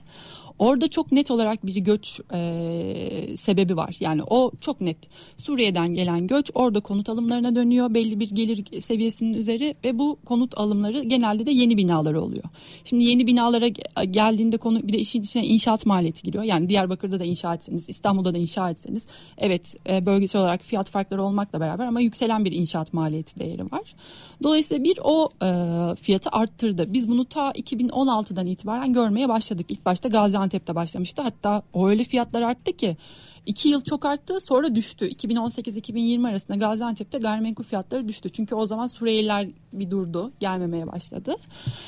Orada 0.59 0.87
çok 0.87 1.11
net 1.11 1.31
olarak 1.31 1.65
bir 1.65 1.75
göç 1.75 2.19
e, 2.33 3.35
sebebi 3.37 3.77
var. 3.77 3.97
Yani 3.99 4.23
o 4.23 4.51
çok 4.61 4.81
net. 4.81 4.97
Suriye'den 5.37 5.93
gelen 5.93 6.27
göç 6.27 6.51
orada 6.53 6.79
konut 6.79 7.09
alımlarına 7.09 7.55
dönüyor. 7.55 7.93
Belli 7.93 8.19
bir 8.19 8.29
gelir 8.29 8.81
seviyesinin 8.81 9.33
üzeri 9.33 9.75
ve 9.83 9.99
bu 9.99 10.17
konut 10.25 10.57
alımları 10.57 11.03
genelde 11.03 11.45
de 11.45 11.51
yeni 11.51 11.77
binaları 11.77 12.21
oluyor. 12.21 12.43
Şimdi 12.83 13.03
yeni 13.03 13.27
binalara 13.27 13.67
ge- 13.67 14.11
geldiğinde 14.11 14.57
konu 14.57 14.87
bir 14.87 14.93
de 14.93 14.97
işin 14.97 15.21
içine 15.21 15.45
inşaat 15.45 15.85
maliyeti 15.85 16.23
giriyor. 16.23 16.43
Yani 16.43 16.69
Diyarbakır'da 16.69 17.19
da 17.19 17.23
inşa 17.23 17.53
etseniz, 17.53 17.89
İstanbul'da 17.89 18.33
da 18.33 18.37
inşa 18.37 18.69
etseniz 18.69 19.05
evet 19.37 19.75
e, 19.89 20.05
bölgesel 20.05 20.41
olarak 20.41 20.61
fiyat 20.61 20.89
farkları 20.89 21.23
olmakla 21.23 21.59
beraber 21.59 21.85
ama 21.85 22.01
yükselen 22.01 22.45
bir 22.45 22.51
inşaat 22.51 22.93
maliyeti 22.93 23.39
değeri 23.39 23.63
var. 23.63 23.95
Dolayısıyla 24.43 24.83
bir 24.83 24.99
o 25.03 25.29
e, 25.43 25.49
fiyatı 25.95 26.29
arttırdı. 26.29 26.93
Biz 26.93 27.09
bunu 27.09 27.25
ta 27.25 27.51
2016'dan 27.51 28.45
itibaren 28.45 28.93
görmeye 28.93 29.29
başladık. 29.29 29.65
İlk 29.69 29.85
başta 29.85 30.09
Gaziantep'te 30.45 30.75
başlamıştı. 30.75 31.21
Hatta 31.21 31.63
o 31.73 31.89
öyle 31.89 32.03
fiyatlar 32.03 32.41
arttı 32.41 32.71
ki 32.71 32.97
iki 33.45 33.69
yıl 33.69 33.81
çok 33.81 34.05
arttı 34.05 34.41
sonra 34.41 34.75
düştü. 34.75 35.07
2018-2020 35.07 36.29
arasında 36.29 36.57
Gaziantep'te 36.57 37.17
gayrimenkul 37.17 37.63
fiyatları 37.63 38.07
düştü. 38.07 38.29
Çünkü 38.29 38.55
o 38.55 38.65
zaman 38.65 38.87
Suriyeliler 38.87 39.47
bir 39.73 39.89
durdu 39.91 40.31
gelmemeye 40.39 40.87
başladı. 40.87 41.35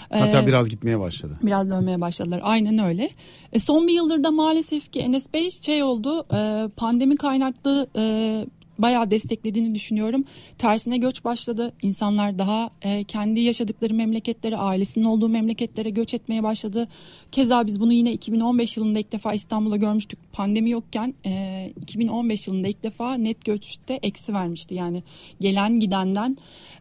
Hatta 0.10 0.42
Ee, 0.42 0.48
biraz 0.48 0.70
gitmeye 0.70 1.00
başladı. 1.00 1.40
Biraz 1.44 1.70
dönmeye 1.70 2.02
başladılar. 2.02 2.40
Aynen 2.44 2.78
öyle. 2.78 3.10
E, 3.54 3.60
son 3.60 3.88
bir 3.88 3.94
yıldır 3.94 4.24
da 4.24 4.32
maalesef 4.32 4.92
ki 4.92 5.00
Enes 5.00 5.34
Bey 5.34 5.52
şey 5.52 5.84
oldu. 5.84 6.26
E, 6.34 6.70
pandemi 6.76 7.16
kaynaklı 7.16 7.88
e, 7.96 8.46
bayağı 8.80 9.12
desteklediğini 9.12 9.76
düşünüyorum. 9.76 10.24
Tersine 10.58 10.98
göç 10.98 11.24
başladı. 11.24 11.74
İnsanlar 11.82 12.40
daha 12.40 12.70
e, 12.82 13.04
kendi 13.04 13.40
yaşadıkları 13.40 13.94
memleketlere, 13.94 14.58
ailesinin 14.58 15.06
olduğu 15.06 15.30
memleketlere 15.30 15.90
göç 15.90 16.14
etmeye 16.14 16.44
başladı. 16.44 16.88
Keza 17.32 17.66
biz 17.66 17.80
bunu 17.80 17.94
yine 17.94 18.14
2015 18.14 18.78
yılında 18.78 19.00
ilk 19.00 19.12
defa 19.12 19.34
İstanbul'da 19.34 19.78
görmüştük. 19.78 20.20
Pandemi 20.34 20.70
yokken 20.70 21.14
e, 21.26 21.74
2015 21.82 22.48
yılında 22.48 22.68
ilk 22.68 22.84
defa 22.84 23.14
net 23.14 23.46
göçte 23.46 24.00
eksi 24.04 24.34
vermişti. 24.34 24.76
Yani 24.76 25.04
gelen 25.42 25.80
gidenden 25.80 26.38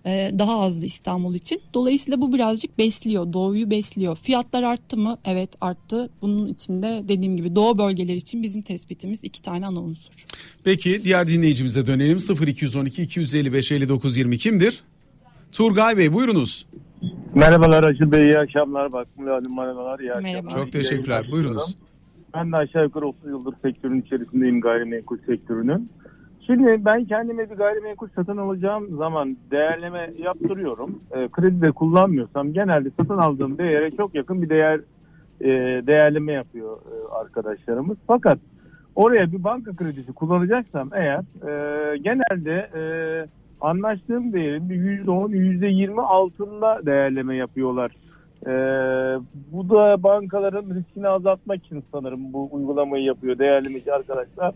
e, 0.07 0.31
daha 0.39 0.61
azdı 0.61 0.87
İstanbul 0.87 1.35
için. 1.35 1.61
Dolayısıyla 1.75 2.21
bu 2.21 2.33
birazcık 2.33 2.79
besliyor, 2.79 3.33
doğuyu 3.33 3.71
besliyor. 3.71 4.17
Fiyatlar 4.17 4.63
arttı 4.63 4.97
mı? 4.97 5.19
Evet 5.25 5.51
arttı. 5.61 6.11
Bunun 6.23 6.47
içinde 6.47 7.03
dediğim 7.09 7.37
gibi 7.37 7.57
doğu 7.57 7.79
bölgeleri 7.79 8.17
için 8.17 8.43
bizim 8.43 8.63
tespitimiz 8.63 9.25
iki 9.25 9.43
tane 9.43 9.67
ana 9.67 9.81
unsur. 9.81 10.13
Peki 10.65 11.05
diğer 11.05 11.27
dinleyicimize 11.27 11.87
dönelim. 11.87 12.19
0212 12.47 13.03
255 13.03 13.73
59 13.73 14.17
20 14.17 14.39
kimdir? 14.39 14.83
Turgay 15.53 15.97
Bey 15.97 16.13
buyurunuz. 16.13 16.67
Merhabalar 17.35 17.85
Acı 17.85 18.13
Bey, 18.13 18.25
iyi 18.25 18.39
akşamlar. 18.39 18.93
Bak 18.93 19.09
Hanım 19.19 19.57
merhabalar, 19.57 19.99
iyi 19.99 20.13
akşamlar. 20.13 20.31
Merhaba. 20.31 20.51
Çok 20.51 20.73
teşekkürler. 20.73 21.27
Buyurunuz. 21.33 21.77
Ben 22.35 22.53
de 22.53 22.57
aşağı 22.57 22.85
yukarı 22.85 23.07
30 23.07 23.31
yıldır 23.31 23.55
sektörün 23.63 24.01
içerisindeyim 24.01 24.61
gayrimenkul 24.61 25.19
sektörünün. 25.27 25.91
Şimdi 26.47 26.85
ben 26.85 27.05
kendime 27.05 27.51
bir 27.51 27.55
gayrimenkul 27.55 28.09
satın 28.17 28.37
alacağım 28.37 28.97
zaman 28.97 29.37
değerleme 29.51 30.11
yaptırıyorum. 30.19 31.01
E, 31.11 31.29
kredi 31.29 31.63
de 31.63 31.73
kullanmıyorsam 31.73 32.53
genelde 32.53 32.91
satın 32.91 33.17
aldığım 33.17 33.59
değere 33.59 33.91
çok 33.91 34.15
yakın 34.15 34.43
bir 34.43 34.49
değer 34.49 34.81
e, 35.41 35.49
değerleme 35.87 36.33
yapıyor 36.33 36.77
e, 36.77 37.15
arkadaşlarımız. 37.15 37.97
Fakat 38.07 38.39
oraya 38.95 39.33
bir 39.33 39.45
banka 39.45 39.77
kredisi 39.77 40.13
kullanacaksam 40.13 40.91
eğer 40.95 41.21
e, 41.21 41.99
genelde 41.99 42.71
e, 42.75 42.83
anlaştığım 43.61 44.33
değerin 44.33 44.71
bir 44.71 45.05
%10, 45.05 45.31
%20 45.31 46.01
altında 46.01 46.87
değerleme 46.87 47.37
yapıyorlar. 47.37 47.91
Ee, 48.47 48.51
bu 49.53 49.69
da 49.71 50.03
bankaların 50.03 50.75
riskini 50.75 51.09
azaltmak 51.09 51.65
için 51.67 51.85
sanırım 51.93 52.33
bu 52.33 52.49
uygulamayı 52.53 53.05
yapıyor 53.05 53.39
değerlemeci 53.39 53.93
arkadaşlar. 53.93 54.55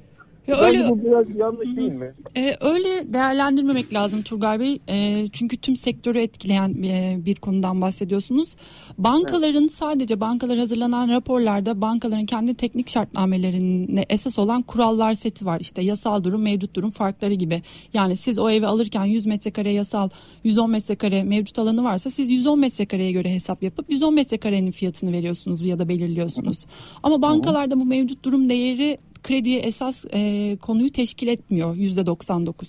Ya 0.51 0.57
öyle 0.61 0.89
bu 0.91 1.05
biraz 1.05 1.37
yanlış 1.37 1.77
değil 1.77 1.93
mi? 1.93 2.15
e, 2.37 2.57
öyle 2.61 3.13
değerlendirmemek 3.13 3.95
lazım 3.95 4.23
Turgay 4.23 4.61
Bey. 4.61 4.79
E, 4.89 5.29
çünkü 5.33 5.57
tüm 5.57 5.77
sektörü 5.77 6.19
etkileyen 6.19 6.83
e, 6.83 7.17
bir 7.27 7.35
konudan 7.35 7.81
bahsediyorsunuz. 7.81 8.55
Bankaların 8.99 9.67
sadece 9.67 10.21
bankalar 10.21 10.59
hazırlanan 10.59 11.09
raporlarda 11.09 11.81
bankaların 11.81 12.27
kendi 12.27 12.55
teknik 12.55 12.89
şartnamelerine 12.91 14.05
esas 14.09 14.39
olan 14.39 14.63
kurallar 14.63 15.15
seti 15.15 15.47
var. 15.47 15.61
İşte 15.61 15.83
yasal 15.83 16.25
durum, 16.25 16.43
mevcut 16.43 16.75
durum 16.75 16.91
farkları 16.91 17.35
gibi. 17.35 17.63
Yani 17.95 18.17
siz 18.17 18.39
o 18.39 18.51
evi 18.51 18.67
alırken 18.67 19.05
100 19.05 19.27
metrekare 19.27 19.73
yasal, 19.73 20.09
110 20.45 20.71
metrekare 20.71 21.25
mevcut 21.25 21.59
alanı 21.59 21.85
varsa 21.85 22.11
siz 22.11 22.31
110 22.31 22.59
metrekareye 22.59 23.13
göre 23.13 23.35
hesap 23.35 23.63
yapıp 23.63 23.91
110 23.91 24.15
metrekarenin 24.15 24.71
fiyatını 24.71 25.13
veriyorsunuz 25.13 25.61
ya 25.61 25.79
da 25.79 25.89
belirliyorsunuz. 25.89 26.67
Ama 27.03 27.23
bankalarda 27.23 27.81
bu 27.81 27.85
mevcut 27.85 28.25
durum 28.25 28.51
değeri 28.51 28.99
krediye 29.23 29.61
esas 29.61 30.05
e, 30.13 30.57
konuyu 30.57 30.91
teşkil 30.91 31.29
etmiyor 31.29 31.77
yüzde 31.77 32.07
99. 32.07 32.69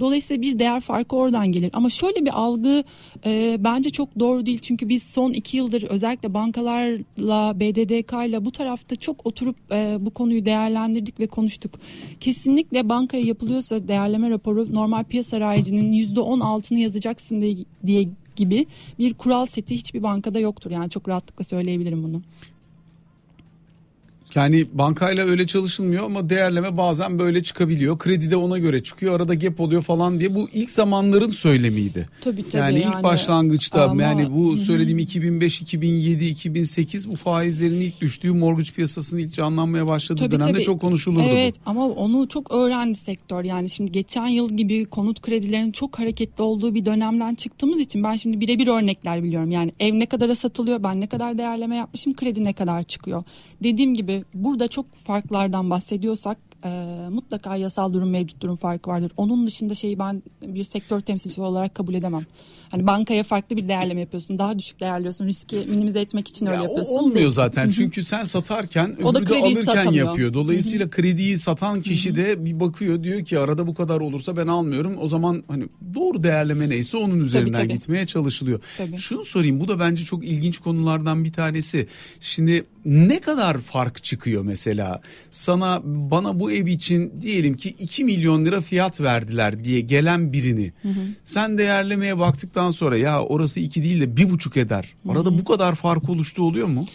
Dolayısıyla 0.00 0.42
bir 0.42 0.58
değer 0.58 0.80
farkı 0.80 1.16
oradan 1.16 1.52
gelir. 1.52 1.70
Ama 1.72 1.90
şöyle 1.90 2.24
bir 2.24 2.40
algı 2.40 2.84
e, 3.26 3.56
bence 3.58 3.90
çok 3.90 4.18
doğru 4.18 4.46
değil. 4.46 4.58
Çünkü 4.58 4.88
biz 4.88 5.02
son 5.02 5.32
iki 5.32 5.56
yıldır 5.56 5.82
özellikle 5.82 6.34
bankalarla, 6.34 7.60
BDDK 7.60 8.28
ile 8.28 8.44
bu 8.44 8.52
tarafta 8.52 8.96
çok 8.96 9.26
oturup 9.26 9.56
e, 9.72 9.96
bu 10.00 10.10
konuyu 10.10 10.46
değerlendirdik 10.46 11.20
ve 11.20 11.26
konuştuk. 11.26 11.72
Kesinlikle 12.20 12.88
bankaya 12.88 13.22
yapılıyorsa 13.22 13.88
değerleme 13.88 14.30
raporu 14.30 14.74
normal 14.74 15.04
piyasa 15.04 15.40
rayicinin 15.40 15.92
yüzde 15.92 16.20
on 16.20 16.40
altını 16.40 16.78
yazacaksın 16.78 17.40
diye, 17.40 17.56
diye 17.86 18.08
gibi 18.36 18.66
bir 18.98 19.14
kural 19.14 19.46
seti 19.46 19.74
hiçbir 19.74 20.02
bankada 20.02 20.38
yoktur. 20.38 20.70
Yani 20.70 20.90
çok 20.90 21.08
rahatlıkla 21.08 21.44
söyleyebilirim 21.44 22.02
bunu. 22.02 22.22
Yani 24.34 24.66
bankayla 24.72 25.24
öyle 25.24 25.46
çalışılmıyor 25.46 26.04
ama 26.04 26.28
değerleme 26.28 26.76
bazen 26.76 27.18
böyle 27.18 27.42
çıkabiliyor. 27.42 27.98
Kredi 27.98 28.30
de 28.30 28.36
ona 28.36 28.58
göre 28.58 28.82
çıkıyor. 28.82 29.16
Arada 29.16 29.34
gap 29.34 29.60
oluyor 29.60 29.82
falan 29.82 30.20
diye. 30.20 30.34
Bu 30.34 30.48
ilk 30.52 30.70
zamanların 30.70 31.28
söylemiydi. 31.28 32.08
Tabii 32.20 32.48
tabii. 32.48 32.62
Yani, 32.62 32.78
ilk 32.78 33.02
başlangıçta 33.02 33.84
ama- 33.90 34.02
yani 34.02 34.34
bu 34.34 34.56
söylediğim 34.56 34.98
2005, 34.98 35.60
2007, 35.60 36.24
2008 36.26 37.10
bu 37.10 37.16
faizlerin 37.16 37.80
ilk 37.80 38.00
düştüğü 38.00 38.32
mortgage 38.32 38.70
piyasasının 38.70 39.20
ilk 39.20 39.32
canlanmaya 39.32 39.86
başladığı 39.86 40.20
Tabii, 40.20 40.32
dönemde 40.32 40.52
tabii. 40.52 40.62
çok 40.62 40.80
konuşulurdu 40.80 41.24
Evet 41.30 41.54
ama 41.66 41.88
onu 41.88 42.28
çok 42.28 42.50
öğrendi 42.52 42.94
sektör. 42.98 43.44
Yani 43.44 43.70
şimdi 43.70 43.92
geçen 43.92 44.26
yıl 44.26 44.56
gibi 44.56 44.84
konut 44.84 45.20
kredilerinin 45.22 45.72
çok 45.72 45.98
hareketli 45.98 46.42
olduğu 46.42 46.74
bir 46.74 46.84
dönemden 46.84 47.34
çıktığımız 47.34 47.80
için 47.80 48.02
ben 48.04 48.16
şimdi 48.16 48.40
birebir 48.40 48.66
örnekler 48.66 49.22
biliyorum. 49.22 49.50
Yani 49.50 49.72
ev 49.80 49.98
ne 49.98 50.06
kadara 50.06 50.34
satılıyor, 50.34 50.82
ben 50.82 51.00
ne 51.00 51.06
kadar 51.06 51.38
değerleme 51.38 51.76
yapmışım, 51.76 52.14
kredi 52.14 52.44
ne 52.44 52.52
kadar 52.52 52.82
çıkıyor. 52.82 53.24
Dediğim 53.62 53.94
gibi 53.94 54.19
burada 54.34 54.68
çok 54.68 54.94
farklardan 54.94 55.70
bahsediyorsak 55.70 56.38
e, 56.64 56.96
mutlaka 57.10 57.56
yasal 57.56 57.92
durum 57.92 58.10
mevcut 58.10 58.40
durum 58.40 58.56
farkı 58.56 58.90
vardır. 58.90 59.12
Onun 59.16 59.46
dışında 59.46 59.74
şeyi 59.74 59.98
ben 59.98 60.22
bir 60.42 60.64
sektör 60.64 61.00
temsilcisi 61.00 61.40
olarak 61.40 61.74
kabul 61.74 61.94
edemem. 61.94 62.22
Hani 62.70 62.86
bankaya 62.86 63.24
farklı 63.24 63.56
bir 63.56 63.68
değerleme 63.68 64.00
yapıyorsun. 64.00 64.38
Daha 64.38 64.58
düşük 64.58 64.80
değerliyorsun. 64.80 65.26
Riski 65.26 65.56
minimize 65.56 66.00
etmek 66.00 66.28
için 66.28 66.46
öyle 66.46 66.56
Ya 66.56 66.60
o 66.62 66.64
yapıyorsun. 66.64 66.92
olmuyor 66.92 67.30
zaten 67.30 67.70
çünkü 67.70 68.02
sen 68.04 68.24
satarken 68.24 68.96
O 69.02 69.14
da 69.14 69.18
öbürü 69.18 69.30
de 69.32 69.38
alırken 69.38 69.62
satamıyor. 69.64 70.06
yapıyor. 70.06 70.34
Dolayısıyla 70.34 70.90
krediyi 70.90 71.38
satan 71.38 71.82
kişi 71.82 72.16
de 72.16 72.44
bir 72.44 72.60
bakıyor 72.60 73.02
diyor 73.02 73.24
ki 73.24 73.38
arada 73.38 73.66
bu 73.66 73.74
kadar 73.74 74.00
olursa 74.00 74.36
ben 74.36 74.46
almıyorum. 74.46 74.96
O 75.00 75.08
zaman 75.08 75.44
hani 75.48 75.64
doğru 75.94 76.22
değerleme 76.22 76.68
neyse 76.68 76.96
onun 76.96 77.20
üzerinden 77.20 77.52
tabii. 77.62 77.72
gitmeye 77.72 78.06
çalışılıyor. 78.06 78.60
Tabii. 78.78 78.98
Şunu 78.98 79.24
sorayım 79.24 79.60
bu 79.60 79.68
da 79.68 79.80
bence 79.80 80.04
çok 80.04 80.24
ilginç 80.24 80.58
konulardan 80.58 81.24
bir 81.24 81.32
tanesi. 81.32 81.86
Şimdi 82.20 82.64
ne 82.84 83.20
kadar 83.20 83.58
fark 83.58 84.02
çıkıyor 84.04 84.44
mesela? 84.44 85.00
Sana 85.30 85.80
bana 85.84 86.40
bu 86.40 86.52
ev 86.52 86.66
için 86.66 87.12
diyelim 87.20 87.56
ki 87.56 87.68
2 87.78 88.04
milyon 88.04 88.44
lira 88.44 88.60
fiyat 88.60 89.00
verdiler 89.00 89.64
diye 89.64 89.80
gelen 89.80 90.32
birini. 90.32 90.72
Sen 91.24 91.58
değerlemeye 91.58 92.18
baktıktan 92.18 92.59
sonra 92.70 92.96
ya 92.96 93.22
orası 93.22 93.60
2 93.60 93.82
değil 93.82 94.00
de 94.00 94.16
bir 94.16 94.30
buçuk 94.30 94.56
eder. 94.56 94.94
Arada 95.08 95.38
bu 95.38 95.44
kadar 95.44 95.74
fark 95.74 96.08
oluştu 96.08 96.42
oluyor 96.42 96.68
mu? 96.68 96.86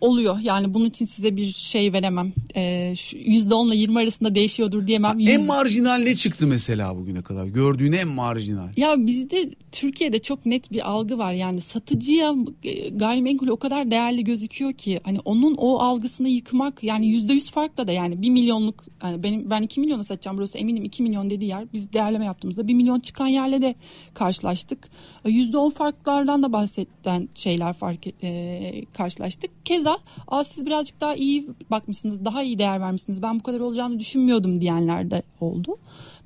Oluyor 0.00 0.38
yani 0.42 0.74
bunun 0.74 0.84
için 0.84 1.04
size 1.04 1.36
bir 1.36 1.52
şey 1.52 1.92
veremem. 1.92 2.32
Ee, 2.56 2.94
%10 3.12 3.68
ile 3.68 3.76
20 3.76 3.98
arasında 3.98 4.34
değişiyordur 4.34 4.86
diyemem. 4.86 5.20
En 5.20 5.38
Yüz- 5.38 5.46
marjinal 5.46 5.98
ne 5.98 6.16
çıktı 6.16 6.46
mesela 6.46 6.96
bugüne 6.96 7.22
kadar? 7.22 7.46
Gördüğün 7.46 7.92
en 7.92 8.08
marjinal. 8.08 8.68
Ya 8.76 9.06
bizde 9.06 9.50
Türkiye'de 9.72 10.18
çok 10.18 10.46
net 10.46 10.72
bir 10.72 10.90
algı 10.90 11.18
var 11.18 11.32
yani 11.32 11.60
satıcıya 11.60 12.34
e, 12.64 12.88
gayrimenkul 12.88 13.48
o 13.48 13.56
kadar 13.56 13.90
değerli 13.90 14.24
gözüküyor 14.24 14.72
ki 14.72 15.00
hani 15.04 15.20
onun 15.24 15.54
o 15.54 15.78
algısını 15.78 16.28
yıkmak 16.28 16.84
yani 16.84 17.06
yüzde 17.06 17.32
yüz 17.32 17.50
farkla 17.50 17.86
da 17.88 17.92
yani 17.92 18.22
bir 18.22 18.30
milyonluk 18.30 18.84
yani 19.02 19.22
benim 19.22 19.50
ben 19.50 19.62
2 19.62 19.80
milyonu 19.80 20.04
satacağım 20.04 20.38
burası 20.38 20.58
eminim 20.58 20.84
2 20.84 21.02
milyon 21.02 21.30
dediği 21.30 21.48
yer 21.48 21.64
biz 21.72 21.92
değerleme 21.92 22.24
yaptığımızda 22.24 22.68
1 22.68 22.74
milyon 22.74 23.00
çıkan 23.00 23.26
yerle 23.26 23.62
de 23.62 23.74
karşılaştık. 24.14 24.88
E, 25.24 25.30
Yüzde 25.30 25.56
on 25.58 25.70
farklardan 25.70 26.42
da 26.42 26.52
bahseden 26.52 27.28
şeyler 27.34 27.72
fark 27.72 28.06
e, 28.22 28.84
karşılaştık. 28.96 29.50
Keza 29.64 29.98
Aa, 30.28 30.44
siz 30.44 30.66
birazcık 30.66 31.00
daha 31.00 31.14
iyi 31.14 31.46
bakmışsınız 31.70 32.24
daha 32.24 32.42
iyi 32.42 32.58
değer 32.58 32.80
vermişsiniz 32.80 33.22
ben 33.22 33.38
bu 33.38 33.42
kadar 33.42 33.60
olacağını 33.60 33.98
düşünmüyordum 33.98 34.60
diyenler 34.60 35.10
de 35.10 35.22
oldu. 35.40 35.76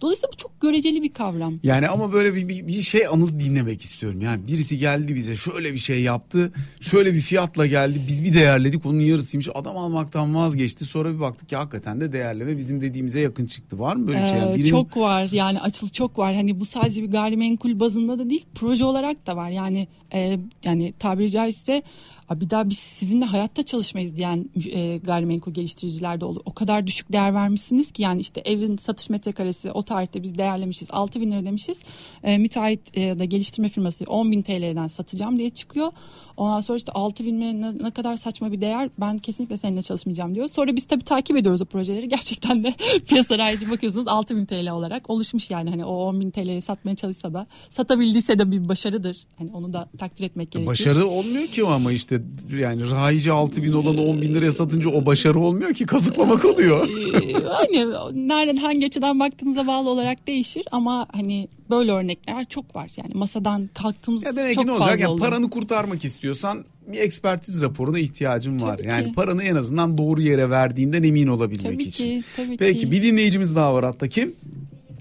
Dolayısıyla 0.00 0.28
bu 0.32 0.36
çok 0.36 0.60
göreceli 0.60 1.02
bir 1.02 1.12
kavram. 1.12 1.54
Yani 1.62 1.88
ama 1.88 2.12
böyle 2.12 2.34
bir, 2.34 2.48
bir, 2.48 2.66
bir 2.66 2.80
şey 2.82 3.06
anız 3.06 3.40
dinlemek 3.40 3.82
istiyorum. 3.82 4.20
Yani 4.20 4.46
birisi 4.46 4.78
geldi 4.78 5.14
bize 5.14 5.36
şöyle 5.36 5.72
bir 5.72 5.78
şey 5.78 6.02
yaptı. 6.02 6.52
Şöyle 6.80 7.14
bir 7.14 7.20
fiyatla 7.20 7.66
geldi. 7.66 8.00
Biz 8.08 8.24
bir 8.24 8.34
değerledik 8.34 8.86
onun 8.86 9.00
yarısıymış. 9.00 9.48
Adam 9.54 9.76
almaktan 9.76 10.34
vazgeçti. 10.34 10.84
Sonra 10.84 11.14
bir 11.14 11.20
baktık 11.20 11.48
ki 11.48 11.56
hakikaten 11.56 12.00
de 12.00 12.12
değerleme 12.12 12.56
bizim 12.56 12.80
dediğimize 12.80 13.20
yakın 13.20 13.46
çıktı. 13.46 13.78
Var 13.78 13.96
mı 13.96 14.06
böyle 14.06 14.18
bir 14.22 14.26
şey? 14.26 14.38
Yani 14.38 14.52
Ee, 14.52 14.54
birinin- 14.54 14.70
Çok 14.70 14.96
var 14.96 15.28
yani 15.32 15.60
açıl 15.60 15.88
çok 15.88 16.18
var. 16.18 16.34
Hani 16.34 16.60
bu 16.60 16.64
sadece 16.64 17.02
bir 17.02 17.10
gayrimenkul 17.10 17.80
bazında 17.80 18.18
da 18.18 18.30
değil 18.30 18.44
proje 18.54 18.84
olarak 18.86 19.26
da 19.26 19.36
var. 19.36 19.49
Yani 19.49 19.88
e, 20.12 20.38
yani 20.64 20.95
tabiri 20.99 21.30
caizse 21.30 21.82
"Aa, 22.28 22.40
bir 22.40 22.50
daha 22.50 22.69
biz 22.71 22.78
sizinle 22.78 23.25
hayatta 23.25 23.62
çalışmayız 23.62 24.16
diyen 24.16 24.50
e, 24.73 24.97
gayrimenkul 24.97 25.52
geliştiriciler 25.52 26.21
de 26.21 26.25
olur. 26.25 26.40
O 26.45 26.54
kadar 26.54 26.86
düşük 26.86 27.12
değer 27.12 27.34
vermişsiniz 27.34 27.90
ki 27.92 28.02
yani 28.02 28.21
işte 28.21 28.42
evin 28.45 28.76
satış 28.76 29.10
metrekaresi 29.10 29.73
o 29.73 29.82
tarihte 29.82 30.23
biz 30.23 30.38
değerlemişiz 30.38 30.88
6 30.90 31.21
bin 31.21 31.32
lira 31.32 31.45
demişiz. 31.45 31.82
E, 32.25 32.38
müteahhit 32.38 32.97
e, 32.99 33.19
da 33.19 33.25
geliştirme 33.25 33.69
firması 33.69 34.04
10 34.04 34.32
bin 34.32 34.42
TL'den 34.42 34.86
satacağım 34.86 35.38
diye 35.38 35.50
çıkıyor. 35.50 35.92
Ondan 36.36 36.60
sonra 36.60 36.78
işte 36.78 36.92
6 36.92 37.25
bin 37.25 37.40
ne, 37.40 37.78
ne 37.78 37.90
kadar 37.90 38.16
saçma 38.16 38.52
bir 38.52 38.60
değer 38.60 38.90
ben 39.00 39.19
kesinlikle 39.19 39.56
seninle 39.56 39.82
çalışmayacağım 39.82 40.34
diyor. 40.34 40.49
Sonra 40.49 40.76
biz 40.76 40.84
tabii 40.84 41.04
takip 41.04 41.36
ediyoruz 41.36 41.60
o 41.60 41.64
projeleri. 41.64 42.08
Gerçekten 42.08 42.64
de 42.64 42.75
piyasa 43.08 43.38
rayici 43.38 43.71
bakıyorsunuz 43.71 44.08
6 44.08 44.36
bin 44.36 44.47
TL 44.47 44.71
olarak 44.71 45.10
oluşmuş 45.10 45.50
yani 45.50 45.71
hani 45.71 45.84
o 45.84 45.95
10 45.95 46.21
bin 46.21 46.30
TL'ye 46.30 46.60
satmaya 46.60 46.97
çalışsa 46.97 47.34
da 47.34 47.47
satabildiyse 47.71 48.38
de 48.38 48.50
bir 48.50 48.69
başarıdır. 48.69 49.16
Hani 49.38 49.50
onu 49.52 49.73
da 49.73 49.88
takdir 49.97 50.25
etmek 50.25 50.50
gerekiyor. 50.52 50.73
Başarı 50.73 51.06
olmuyor 51.06 51.47
ki 51.47 51.65
o 51.65 51.69
ama 51.69 51.93
işte 51.93 52.21
yani 52.61 52.91
rayici 52.91 53.32
6 53.32 53.63
bin 53.63 53.73
olanı 53.73 54.02
10 54.02 54.23
bin 54.23 54.35
liraya 54.35 54.52
satınca 54.52 54.91
o 54.91 55.06
başarı 55.06 55.39
olmuyor 55.39 55.75
ki 55.75 55.87
kazıklamak 55.87 56.45
oluyor. 56.45 56.89
Ee, 56.89 57.32
hani 57.45 57.87
nereden 58.28 58.56
hangi 58.56 58.87
açıdan 58.87 59.21
baktığınıza 59.21 59.67
bağlı 59.67 59.89
olarak 59.89 60.26
değişir 60.26 60.65
ama 60.73 61.06
hani 61.13 61.49
böyle 61.71 61.93
örnekler 61.93 62.45
çok 62.45 62.76
var. 62.76 62.91
Yani 62.97 63.15
masadan 63.15 63.71
kalktığımız 63.75 64.23
Ya 64.25 64.37
demek 64.37 64.54
çok 64.54 64.63
ki 64.65 64.69
ne 64.69 64.73
olacak? 64.73 65.00
Yani 65.00 65.09
oldu. 65.13 65.21
paranı 65.23 65.50
kurtarmak 65.50 66.04
istiyorsan 66.04 66.65
bir 66.93 66.99
ekspertiz 66.99 67.63
raporuna 67.63 67.99
ihtiyacın 67.99 68.61
var. 68.61 68.76
Tabii 68.76 68.89
yani 68.89 69.06
ki. 69.06 69.13
paranı 69.13 69.43
en 69.43 69.56
azından 69.56 69.99
doğru 69.99 70.21
yere 70.23 70.50
verdiğinden 70.50 71.02
emin 71.02 71.26
olabilmek 71.26 71.73
Tabii 71.73 71.82
için. 71.82 72.04
ki, 72.21 72.25
tabii 72.37 72.56
Peki 72.56 72.80
ki. 72.80 72.93
bir 72.93 73.02
dinleyicimiz 73.02 73.56
daha 73.56 73.75
var 73.75 73.85
hatta 73.85 74.09
kim? 74.09 74.35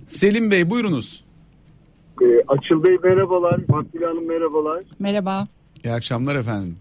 Selim 0.07 0.51
Bey 0.51 0.69
buyurunuz. 0.69 1.23
Ee, 2.25 2.43
Açıl 2.47 2.83
Bey 2.83 2.97
merhabalar, 3.03 3.59
Makbule 3.69 4.05
Hanım 4.05 4.27
merhabalar. 4.27 4.83
Merhaba. 4.99 5.43
İyi 5.83 5.93
akşamlar 5.93 6.35
efendim. 6.35 6.75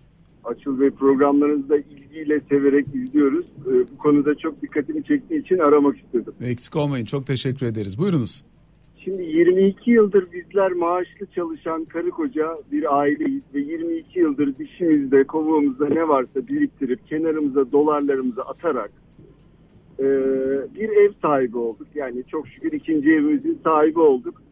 Açıl 0.45 0.81
Bey 0.81 0.91
programlarınızı 0.91 1.69
da 1.69 1.77
ilgiyle 1.77 2.41
severek 2.49 2.87
izliyoruz. 2.95 3.47
Ee, 3.47 3.73
bu 3.93 3.99
konuda 3.99 4.35
çok 4.35 4.63
dikkatimi 4.63 5.05
çektiği 5.05 5.41
için 5.41 5.59
aramak 5.59 5.97
istedim. 5.97 6.33
Eksik 6.45 6.77
olmayın 6.77 7.05
çok 7.05 7.27
teşekkür 7.27 7.67
ederiz. 7.67 7.99
Buyurunuz. 7.99 8.45
Şimdi 9.05 9.23
22 9.23 9.91
yıldır 9.91 10.33
bizler 10.33 10.73
maaşlı 10.73 11.27
çalışan 11.35 11.85
karı 11.85 12.11
koca 12.11 12.59
bir 12.73 12.99
aileyiz 12.99 13.43
ve 13.55 13.61
22 13.61 14.19
yıldır 14.19 14.59
dişimizde, 14.59 15.25
kovuğumuzda 15.25 15.89
ne 15.89 16.09
varsa 16.09 16.49
biriktirip 16.49 17.09
kenarımıza 17.09 17.73
dolarlarımızı 17.73 18.43
atarak 18.43 18.91
e, 19.99 20.05
bir 20.75 20.89
ev 20.89 21.13
sahibi 21.23 21.59
olduk. 21.59 21.87
Yani 21.95 22.25
çok 22.31 22.49
şükür 22.49 22.73
ikinci 22.73 23.09
evimizin 23.09 23.61
sahibi 23.65 24.01
olduk. 24.01 24.44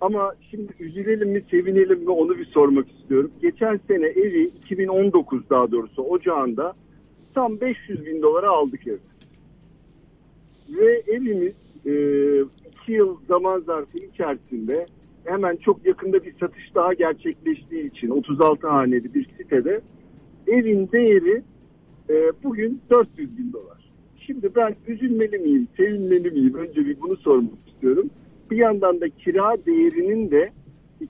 Ama 0.00 0.34
şimdi 0.50 0.72
üzülelim 0.80 1.30
mi 1.30 1.42
sevinelim 1.50 2.00
mi 2.00 2.10
onu 2.10 2.38
bir 2.38 2.44
sormak 2.44 2.90
istiyorum. 2.90 3.30
Geçen 3.42 3.80
sene 3.88 4.06
evi 4.06 4.44
2019 4.44 5.50
daha 5.50 5.72
doğrusu 5.72 6.02
ocağında 6.02 6.74
tam 7.34 7.60
500 7.60 8.06
bin 8.06 8.22
dolara 8.22 8.50
aldık 8.50 8.86
ev. 8.86 8.98
Ve 10.68 11.02
evimiz 11.06 11.54
e, 11.86 11.92
iki 12.72 12.92
yıl 12.92 13.16
zaman 13.28 13.60
zarfı 13.60 13.98
içerisinde 13.98 14.86
hemen 15.24 15.56
çok 15.56 15.86
yakında 15.86 16.24
bir 16.24 16.34
satış 16.40 16.74
daha 16.74 16.94
gerçekleştiği 16.94 17.90
için 17.90 18.10
36 18.10 18.66
haneli 18.66 19.14
bir 19.14 19.28
sitede 19.38 19.80
evin 20.46 20.88
değeri 20.92 21.42
e, 22.10 22.32
bugün 22.44 22.80
400 22.90 23.38
bin 23.38 23.52
dolar. 23.52 23.90
Şimdi 24.26 24.54
ben 24.56 24.76
üzülmeli 24.86 25.38
miyim, 25.38 25.68
sevinmeli 25.76 26.30
miyim? 26.30 26.54
Önce 26.54 26.86
bir 26.86 27.00
bunu 27.00 27.16
sormak 27.16 27.68
istiyorum. 27.68 28.10
Bir 28.50 28.56
yandan 28.56 29.00
da 29.00 29.08
kira 29.08 29.56
değerinin 29.66 30.30
de 30.30 30.50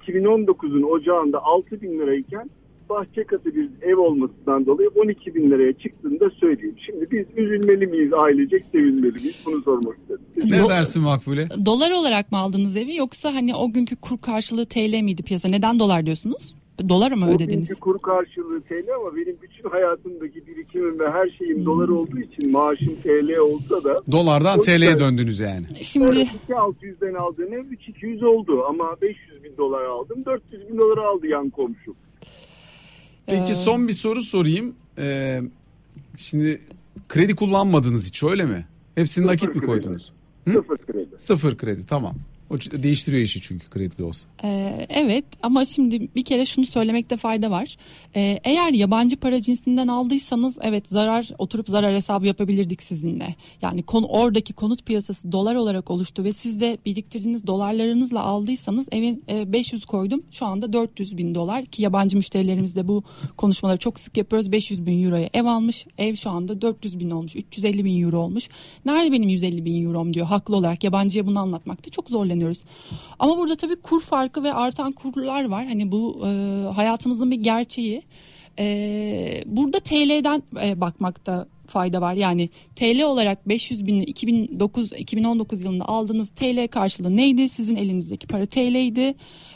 2019'un 0.06 0.82
ocağında 0.82 1.42
6 1.42 1.82
bin 1.82 1.98
lirayken 1.98 2.50
bahçe 2.90 3.24
katı 3.24 3.54
bir 3.54 3.68
ev 3.82 3.96
olmasından 3.96 4.66
dolayı 4.66 4.88
12 4.94 5.34
bin 5.34 5.50
liraya 5.50 5.72
çıktığını 5.72 6.20
da 6.20 6.30
söyleyeyim. 6.30 6.76
Şimdi 6.86 7.10
biz 7.10 7.26
üzülmeli 7.36 7.86
miyiz 7.86 8.12
ailecek 8.12 8.64
sevinmeli 8.72 9.12
miyiz? 9.12 9.36
Bunu 9.46 9.60
sormak 9.60 9.96
istedim. 9.98 10.20
Ne 10.36 10.56
Do- 10.56 10.68
dersin 10.68 11.02
Makbule? 11.02 11.48
Dolar 11.66 11.90
olarak 11.90 12.32
mı 12.32 12.38
aldınız 12.38 12.76
evi 12.76 12.96
yoksa 12.96 13.34
hani 13.34 13.54
o 13.54 13.72
günkü 13.72 13.96
kur 13.96 14.18
karşılığı 14.18 14.66
TL 14.66 15.00
miydi 15.02 15.22
piyasa? 15.22 15.48
Neden 15.48 15.78
dolar 15.78 16.06
diyorsunuz? 16.06 16.54
Dolar 16.88 17.12
mı 17.12 17.26
O 17.30 17.34
ödediniz? 17.34 17.68
günkü 17.68 17.80
kur 17.80 17.98
karşılığı 17.98 18.60
TL 18.60 18.88
ama 19.00 19.16
benim 19.16 19.36
bütün 19.42 19.70
hayatımdaki 19.70 20.46
birikimim 20.46 20.98
ve 21.00 21.10
her 21.10 21.28
şeyim 21.30 21.64
dolar 21.64 21.88
olduğu 21.88 22.18
için 22.20 22.50
maaşım 22.52 22.96
TL 23.02 23.36
olsa 23.38 23.84
da 23.84 24.02
Dolardan 24.12 24.58
O 24.58 24.62
TL'ye 24.62 25.00
döndünüz 25.00 25.38
yani. 25.38 25.66
Şimdi 25.82 26.06
2600'den 26.48 27.14
aldığım 27.14 27.52
ev 27.52 27.64
3200 27.70 28.22
oldu 28.22 28.64
ama 28.68 28.96
500 29.02 29.44
bin 29.44 29.56
dolar 29.58 29.84
aldım 29.84 30.24
400 30.24 30.68
bin 30.68 30.78
dolar 30.78 30.98
aldı 30.98 31.26
yan 31.26 31.50
komşum. 31.50 31.94
Peki 33.26 33.52
Ee, 33.52 33.54
son 33.54 33.88
bir 33.88 33.92
soru 33.92 34.22
sorayım. 34.22 34.74
Ee, 34.98 35.40
şimdi 36.16 36.60
kredi 37.08 37.34
kullanmadınız 37.34 38.08
hiç 38.08 38.22
öyle 38.24 38.44
mi? 38.44 38.66
Hepsini 38.94 39.22
Sıfır 39.22 39.32
nakit 39.34 39.48
mi 39.48 39.52
kredi. 39.54 39.66
koydunuz? 39.66 40.12
Hı? 40.48 40.52
Sıfır 40.52 40.76
kredi. 40.78 41.08
Sıfır 41.18 41.56
kredi 41.56 41.86
tamam. 41.86 42.14
O 42.50 42.56
değiştiriyor 42.82 43.22
işi 43.22 43.40
çünkü 43.40 43.70
kredili 43.70 44.02
olsa. 44.02 44.28
Ee, 44.44 44.86
evet 44.88 45.24
ama 45.42 45.64
şimdi 45.64 46.08
bir 46.14 46.24
kere 46.24 46.46
şunu 46.46 46.66
söylemekte 46.66 47.16
fayda 47.16 47.50
var. 47.50 47.76
Ee, 48.16 48.40
eğer 48.44 48.72
yabancı 48.72 49.16
para 49.16 49.40
cinsinden 49.40 49.88
aldıysanız 49.88 50.58
evet 50.62 50.88
zarar 50.88 51.28
oturup 51.38 51.68
zarar 51.68 51.94
hesabı 51.94 52.26
yapabilirdik 52.26 52.82
sizinle. 52.82 53.34
Yani 53.62 53.82
konu, 53.82 54.06
oradaki 54.06 54.52
konut 54.52 54.86
piyasası 54.86 55.32
dolar 55.32 55.54
olarak 55.54 55.90
oluştu 55.90 56.24
ve 56.24 56.32
siz 56.32 56.60
de 56.60 56.78
biriktirdiğiniz 56.86 57.46
dolarlarınızla 57.46 58.22
aldıysanız 58.22 58.88
evin 58.92 59.24
e, 59.28 59.52
500 59.52 59.84
koydum 59.84 60.22
şu 60.30 60.46
anda 60.46 60.72
400 60.72 61.18
bin 61.18 61.34
dolar 61.34 61.66
ki 61.66 61.82
yabancı 61.82 62.16
müşterilerimizde 62.16 62.88
bu 62.88 63.02
konuşmaları 63.36 63.78
çok 63.78 63.98
sık 63.98 64.16
yapıyoruz. 64.16 64.52
500 64.52 64.86
bin 64.86 65.04
euroya 65.04 65.30
ev 65.34 65.44
almış 65.44 65.86
ev 65.98 66.14
şu 66.14 66.30
anda 66.30 66.62
400 66.62 67.00
bin 67.00 67.10
olmuş 67.10 67.36
350 67.36 67.84
bin 67.84 68.02
euro 68.02 68.18
olmuş. 68.18 68.48
Nerede 68.84 69.12
benim 69.12 69.28
150 69.28 69.64
bin 69.64 69.84
eurom 69.84 70.14
diyor 70.14 70.26
haklı 70.26 70.56
olarak 70.56 70.84
yabancıya 70.84 71.26
bunu 71.26 71.38
anlatmakta 71.38 71.90
çok 71.90 72.12
zorlanıyoruz. 72.40 72.62
Ama 73.18 73.38
burada 73.38 73.56
tabii 73.56 73.76
kur 73.76 74.00
farkı 74.00 74.42
ve 74.42 74.52
artan 74.52 74.92
kurlar 74.92 75.44
var. 75.44 75.66
Hani 75.66 75.92
bu 75.92 76.26
e, 76.26 76.30
hayatımızın 76.74 77.30
bir 77.30 77.36
gerçeği. 77.36 78.02
E, 78.58 79.44
burada 79.46 79.80
TL'den 79.80 80.42
e, 80.62 80.80
bakmakta 80.80 81.46
fayda 81.66 82.00
var. 82.00 82.14
Yani 82.14 82.48
TL 82.76 83.02
olarak 83.02 83.48
500 83.48 83.86
bin 83.86 84.00
2009 84.00 84.92
2019 84.92 85.62
yılında 85.62 85.84
aldığınız 85.84 86.30
TL 86.30 86.68
karşılığı 86.68 87.16
neydi? 87.16 87.48
Sizin 87.48 87.76
elinizdeki 87.76 88.26
para 88.26 88.46
TL'ydi. 88.46 89.14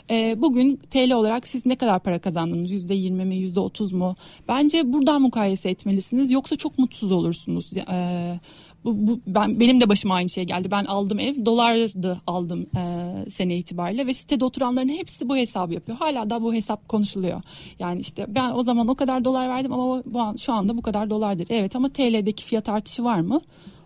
E, 0.09 0.41
bugün 0.41 0.75
TL 0.75 1.11
olarak 1.11 1.47
siz 1.47 1.65
ne 1.65 1.75
kadar 1.75 1.99
para 1.99 2.19
kazandınız? 2.19 2.71
%20 2.71 3.25
mi 3.25 3.35
%30 3.35 3.95
mu? 3.95 4.15
Bence 4.47 4.93
buradan 4.93 5.21
mukayese 5.21 5.69
etmelisiniz. 5.69 6.31
Yoksa 6.31 6.55
çok 6.55 6.79
mutsuz 6.79 7.11
olursunuz. 7.11 7.73
E, 7.77 8.39
bu, 8.85 9.07
bu 9.07 9.21
ben 9.27 9.59
benim 9.59 9.81
de 9.81 9.89
başıma 9.89 10.15
aynı 10.15 10.29
şey 10.29 10.43
geldi. 10.43 10.71
Ben 10.71 10.85
aldım 10.85 11.19
ev 11.19 11.45
dolardı 11.45 12.21
aldım 12.27 12.65
e, 12.77 13.29
sene 13.29 13.57
itibariyle 13.57 14.07
ve 14.07 14.13
sitede 14.13 14.45
oturanların 14.45 14.89
hepsi 14.89 15.29
bu 15.29 15.37
hesabı 15.37 15.73
yapıyor. 15.73 15.97
Hala 15.97 16.29
da 16.29 16.41
bu 16.41 16.53
hesap 16.53 16.87
konuşuluyor. 16.89 17.41
Yani 17.79 17.99
işte 17.99 18.25
ben 18.27 18.51
o 18.51 18.63
zaman 18.63 18.87
o 18.87 18.95
kadar 18.95 19.25
dolar 19.25 19.49
verdim 19.49 19.73
ama 19.73 20.03
bu 20.05 20.19
an, 20.19 20.35
şu 20.35 20.53
anda 20.53 20.77
bu 20.77 20.81
kadar 20.81 21.09
dolardır. 21.09 21.47
Evet 21.49 21.75
ama 21.75 21.89
TL'deki 21.89 22.43
fiyat 22.43 22.69
artışı 22.69 23.03
var 23.03 23.19
mı? 23.19 23.41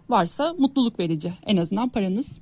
Varsa 0.09 0.55
mutluluk 0.57 0.99
verici. 0.99 1.33
En 1.45 1.57
azından 1.57 1.89
paranız 1.89 2.39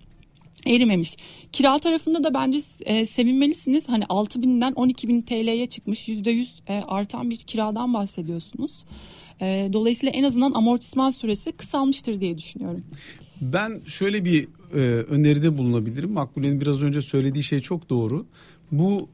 erimemiş. 0.66 1.16
Kira 1.52 1.80
tarafında 1.80 2.24
da 2.24 2.34
bence 2.34 2.60
e, 2.86 3.06
sevinmelisiniz. 3.06 3.90
Hani 3.90 4.04
6 4.10 4.42
binden 4.42 4.74
12 4.74 5.08
bin 5.08 5.22
TL'ye 5.22 5.68
çıkmış 5.68 6.08
%100 6.08 6.48
e, 6.68 6.84
artan 6.88 7.30
bir 7.30 7.38
kiradan 7.38 7.94
bahsediyorsunuz. 7.94 8.72
E, 9.42 9.70
dolayısıyla 9.74 10.14
en 10.14 10.24
azından 10.24 10.52
amortisman 10.52 11.10
süresi 11.10 11.52
kısalmıştır 11.52 12.22
diye 12.22 12.38
düşünüyorum. 12.38 12.84
Ben 13.42 13.82
şöyle 13.86 14.26
bir 14.26 14.48
e, 14.74 14.78
öneride 15.04 15.58
bulunabilirim. 15.58 16.12
Makbule'nin 16.12 16.62
biraz 16.62 16.84
önce 16.84 17.02
söylediği 17.02 17.44
şey 17.44 17.60
çok 17.60 17.90
doğru. 17.90 18.26
Bu 18.72 19.10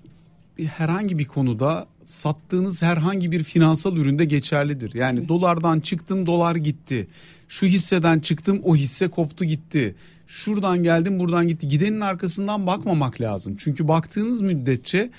herhangi 0.58 1.20
bir 1.20 1.26
konuda 1.26 1.88
sattığınız 2.04 2.82
herhangi 2.82 3.32
bir 3.32 3.44
finansal 3.44 3.98
üründe 3.98 4.26
geçerlidir. 4.26 4.94
Yani 4.94 5.28
dolardan 5.28 5.80
çıktım 5.80 6.26
dolar 6.26 6.56
gitti. 6.56 7.08
Şu 7.48 7.66
hisseden 7.66 8.20
çıktım 8.20 8.62
o 8.64 8.76
hisse 8.76 9.08
koptu 9.08 9.46
gitti. 9.46 9.96
Şuradan 10.28 10.84
geldim 10.84 11.20
buradan 11.20 11.48
gitti. 11.48 11.68
Gidenin 11.68 12.02
arkasından 12.02 12.68
bakmamak 12.68 13.22
lazım. 13.22 13.56
Çünkü 13.60 13.88
baktığınız 13.88 14.42
müddetçe 14.42 15.10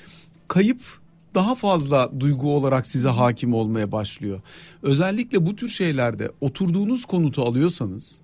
kayıp 0.49 0.81
daha 1.35 1.55
fazla 1.55 2.21
duygu 2.21 2.57
olarak 2.57 2.87
size 2.87 3.09
hakim 3.09 3.55
olmaya 3.55 3.93
başlıyor. 3.93 4.41
Özellikle 4.83 5.47
bu 5.47 5.57
tür 5.57 5.69
şeylerde 5.69 6.31
oturduğunuz 6.41 7.05
konutu 7.05 7.43
alıyorsanız 7.43 8.21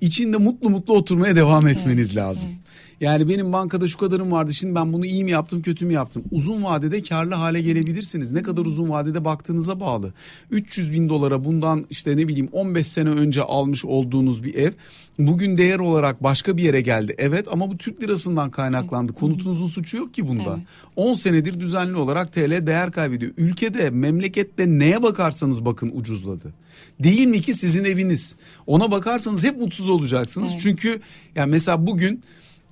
içinde 0.00 0.36
mutlu 0.36 0.70
mutlu 0.70 0.94
oturmaya 0.96 1.36
devam 1.36 1.66
etmeniz 1.68 2.06
Evet, 2.08 2.16
lazım. 2.16 2.50
evet. 2.52 2.60
Yani 3.00 3.28
benim 3.28 3.52
bankada 3.52 3.88
şu 3.88 3.98
kadarım 3.98 4.32
vardı 4.32 4.54
şimdi 4.54 4.74
ben 4.74 4.92
bunu 4.92 5.06
iyi 5.06 5.24
mi 5.24 5.30
yaptım 5.30 5.62
kötü 5.62 5.86
mü 5.86 5.92
yaptım. 5.92 6.24
Uzun 6.30 6.64
vadede 6.64 7.02
karlı 7.02 7.34
hale 7.34 7.62
gelebilirsiniz. 7.62 8.30
Ne 8.30 8.42
kadar 8.42 8.66
uzun 8.66 8.88
vadede 8.88 9.24
baktığınıza 9.24 9.80
bağlı. 9.80 10.12
300 10.50 10.92
bin 10.92 11.08
dolara 11.08 11.44
bundan 11.44 11.86
işte 11.90 12.16
ne 12.16 12.28
bileyim 12.28 12.48
15 12.52 12.86
sene 12.86 13.08
önce 13.08 13.42
almış 13.42 13.84
olduğunuz 13.84 14.44
bir 14.44 14.54
ev 14.54 14.72
bugün 15.18 15.58
değer 15.58 15.78
olarak 15.78 16.22
başka 16.22 16.56
bir 16.56 16.62
yere 16.62 16.80
geldi. 16.80 17.14
Evet 17.18 17.46
ama 17.50 17.70
bu 17.70 17.76
Türk 17.78 18.02
lirasından 18.02 18.50
kaynaklandı. 18.50 19.12
Konutunuzun 19.12 19.66
suçu 19.66 19.96
yok 19.96 20.14
ki 20.14 20.28
bunda. 20.28 20.54
Evet. 20.56 20.66
10 20.96 21.12
senedir 21.12 21.60
düzenli 21.60 21.96
olarak 21.96 22.32
TL 22.32 22.66
değer 22.66 22.92
kaybediyor. 22.92 23.32
Ülkede 23.36 23.90
memlekette 23.90 24.66
neye 24.66 25.02
bakarsanız 25.02 25.64
bakın 25.64 25.92
ucuzladı. 25.94 26.52
Değil 27.00 27.26
mi 27.26 27.40
ki 27.40 27.54
sizin 27.54 27.84
eviniz? 27.84 28.34
Ona 28.66 28.90
bakarsanız 28.90 29.44
hep 29.44 29.58
mutsuz 29.58 29.88
olacaksınız. 29.88 30.50
Evet. 30.50 30.60
Çünkü 30.62 31.00
yani 31.34 31.50
mesela 31.50 31.86
bugün 31.86 32.22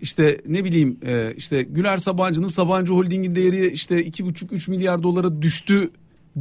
işte 0.01 0.41
ne 0.49 0.65
bileyim 0.65 0.99
e, 1.07 1.35
işte 1.37 1.63
Güler 1.63 1.99
Sabancı'nın 1.99 2.49
Sabancı 2.49 2.93
Holding'in 2.93 3.35
değeri 3.35 3.71
işte 3.71 4.05
iki 4.05 4.25
buçuk 4.25 4.53
üç 4.53 4.69
milyar 4.69 5.03
dolara 5.03 5.43
düştü 5.43 5.91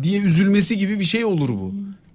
diye 0.01 0.21
üzülmesi 0.21 0.77
gibi 0.77 0.99
bir 0.99 1.03
şey 1.03 1.25
olur 1.25 1.49
bu. 1.49 1.73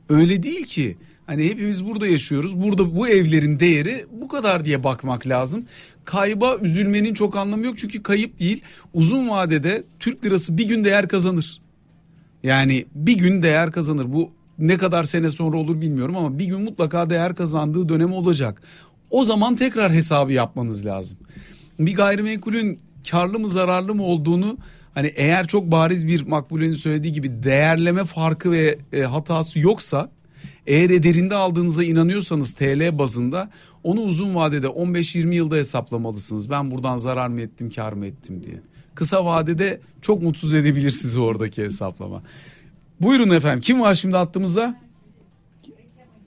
Öyle 0.09 0.43
değil 0.43 0.65
ki. 0.65 0.97
Hani 1.27 1.45
hepimiz 1.45 1.85
burada 1.85 2.07
yaşıyoruz. 2.07 2.63
Burada 2.63 2.97
bu 2.97 3.09
evlerin 3.09 3.61
değeri 3.61 4.05
bu 4.21 4.29
kadar 4.29 4.65
diye 4.65 4.85
bakmak 4.85 5.27
lazım. 5.27 5.65
Kayba 6.05 6.57
üzülmenin 6.63 7.15
çok 7.15 7.37
anlamı 7.37 7.65
yok 7.65 7.79
çünkü 7.79 8.03
kayıp 8.03 8.39
değil. 8.39 8.63
Uzun 8.95 9.29
vadede 9.29 9.83
Türk 10.01 10.25
lirası 10.25 10.59
bir 10.59 10.69
gün 10.69 10.85
değer 10.85 11.09
kazanır. 11.09 11.61
Yani 12.43 12.87
bir 12.95 13.19
gün 13.19 13.43
değer 13.43 13.73
kazanır. 13.73 14.13
Bu 14.13 14.31
ne 14.59 14.77
kadar 14.77 15.05
sene 15.05 15.31
sonra 15.31 15.57
olur 15.57 15.81
bilmiyorum 15.81 16.17
ama 16.17 16.39
bir 16.39 16.45
gün 16.45 16.61
mutlaka 16.61 17.11
değer 17.11 17.35
kazandığı 17.35 17.89
dönem 17.89 18.13
olacak. 18.13 18.63
O 19.11 19.25
zaman 19.25 19.57
tekrar 19.57 19.93
hesabı 19.93 20.33
yapmanız 20.33 20.87
lazım. 20.87 21.19
Bir 21.79 21.95
gayrimenkulün 21.95 22.81
karlı 23.11 23.39
mı 23.39 23.49
zararlı 23.49 23.95
mı 23.95 24.03
olduğunu 24.03 24.59
hani 24.95 25.07
eğer 25.07 25.47
çok 25.47 25.71
bariz 25.71 26.07
bir 26.07 26.27
makbulenin 26.27 26.73
söylediği 26.73 27.13
gibi 27.13 27.43
değerleme 27.43 28.05
farkı 28.05 28.51
ve 28.51 28.79
e, 28.93 29.03
hatası 29.03 29.59
yoksa 29.59 30.11
eğer 30.67 30.91
ederinde 30.91 31.35
aldığınıza 31.35 31.85
inanıyorsanız 31.85 32.53
TL 32.53 32.99
bazında 32.99 33.51
onu 33.85 34.01
uzun 34.01 34.35
vadede 34.35 34.67
15-20 34.67 35.35
yılda 35.35 35.57
hesaplamalısınız. 35.57 36.51
Ben 36.51 36.71
buradan 36.71 36.97
zarar 36.97 37.29
mı 37.29 37.41
ettim 37.41 37.71
kar 37.71 37.93
mı 37.93 38.07
ettim 38.07 38.43
diye. 38.43 38.61
Kısa 38.95 39.25
vadede 39.25 39.81
çok 40.01 40.23
mutsuz 40.23 40.55
edebilir 40.55 40.91
sizi 40.91 41.21
oradaki 41.21 41.63
hesaplama. 41.63 42.23
Buyurun 43.01 43.31
efendim 43.31 43.61
kim 43.61 43.81
var 43.81 43.95
şimdi 43.95 44.17
attığımızda? 44.17 44.81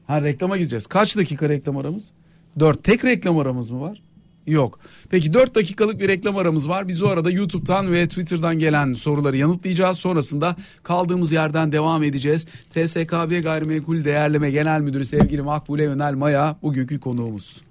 Ha 0.08 0.22
reklama 0.22 0.58
gideceğiz. 0.58 0.88
Kaç 0.88 1.17
dakika 1.17 1.50
reklam 1.50 1.78
aramız? 1.78 2.12
4. 2.60 2.84
Tek 2.84 3.06
reklam 3.06 3.38
aramız 3.38 3.72
mı 3.72 3.82
var? 3.82 4.02
Yok. 4.48 4.80
Peki 5.10 5.34
4 5.34 5.56
dakikalık 5.56 6.00
bir 6.00 6.08
reklam 6.08 6.38
aramız 6.38 6.70
var. 6.70 6.88
Biz 6.88 7.02
o 7.02 7.08
arada 7.08 7.32
YouTube'dan 7.32 7.92
ve 7.92 8.08
Twitter'dan 8.08 8.60
gelen 8.60 8.94
soruları 8.94 9.38
yanıtlayacağız. 9.38 9.98
Sonrasında 9.98 10.56
kaldığımız 10.84 11.32
yerden 11.32 11.72
devam 11.72 12.04
edeceğiz. 12.04 12.46
TSKB 12.46 13.44
Gayrimenkul 13.44 14.04
Değerleme 14.04 14.52
Genel 14.52 14.82
Müdürü 14.82 15.06
sevgili 15.06 15.42
Makbule 15.42 15.88
Önel 15.88 16.13
Maya 16.13 16.56
bugünkü 16.62 17.00
konuğumuz. 17.00 17.62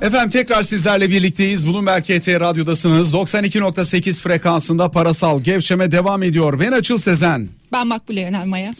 Efendim 0.00 0.30
tekrar 0.30 0.62
sizlerle 0.62 1.10
birlikteyiz. 1.10 1.66
Bloomberg 1.66 2.02
KT 2.02 2.28
Radyo'dasınız. 2.28 3.12
92.8 3.12 4.22
frekansında 4.22 4.90
parasal 4.90 5.40
gevşeme 5.40 5.92
devam 5.92 6.22
ediyor. 6.22 6.60
Ben 6.60 6.72
Açıl 6.72 6.98
Sezen. 6.98 7.48
Ben 7.72 7.86
Makbule 7.86 8.20
Yönel 8.20 8.46
Maya. 8.46 8.74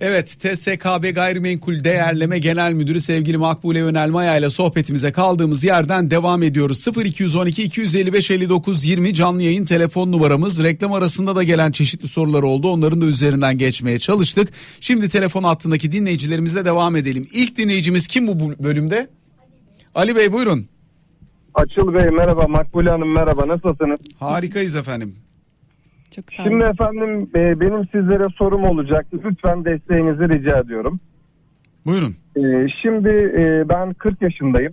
Evet 0.00 0.26
TSKB 0.40 1.14
Gayrimenkul 1.14 1.84
Değerleme 1.84 2.38
Genel 2.38 2.72
Müdürü 2.72 3.00
sevgili 3.00 3.36
Makbule 3.36 3.78
Yönelmaya 3.78 4.36
ile 4.36 4.50
sohbetimize 4.50 5.12
kaldığımız 5.12 5.64
yerden 5.64 6.10
devam 6.10 6.42
ediyoruz. 6.42 6.86
0212 7.04 7.62
255 7.62 8.30
59 8.30 8.84
20 8.86 9.14
canlı 9.14 9.42
yayın 9.42 9.64
telefon 9.64 10.12
numaramız. 10.12 10.64
Reklam 10.64 10.92
arasında 10.92 11.36
da 11.36 11.42
gelen 11.42 11.72
çeşitli 11.72 12.08
sorular 12.08 12.42
oldu. 12.42 12.68
Onların 12.68 13.00
da 13.00 13.06
üzerinden 13.06 13.58
geçmeye 13.58 13.98
çalıştık. 13.98 14.48
Şimdi 14.80 15.08
telefon 15.08 15.42
hattındaki 15.42 15.92
dinleyicilerimizle 15.92 16.64
devam 16.64 16.96
edelim. 16.96 17.28
İlk 17.32 17.56
dinleyicimiz 17.56 18.06
kim 18.06 18.28
bu 18.28 18.64
bölümde? 18.64 19.08
Ali 19.94 20.16
Bey 20.16 20.32
buyurun. 20.32 20.66
Açıl 21.54 21.94
Bey 21.94 22.10
merhaba, 22.10 22.46
Makbule 22.48 22.90
Hanım 22.90 23.14
merhaba, 23.14 23.48
nasılsınız? 23.48 24.00
Harikayız 24.18 24.76
efendim. 24.76 25.16
Çok 26.16 26.32
sağ 26.32 26.42
olun. 26.42 26.50
Şimdi 26.50 26.64
efendim 26.64 27.30
e, 27.34 27.60
benim 27.60 27.86
sizlere 27.86 28.28
sorum 28.28 28.64
olacaktı. 28.64 29.20
Lütfen 29.24 29.64
desteğinizi 29.64 30.28
rica 30.28 30.58
ediyorum. 30.58 31.00
Buyurun. 31.86 32.14
E, 32.36 32.68
şimdi 32.82 33.08
e, 33.38 33.68
ben 33.68 33.92
40 33.92 34.22
yaşındayım. 34.22 34.72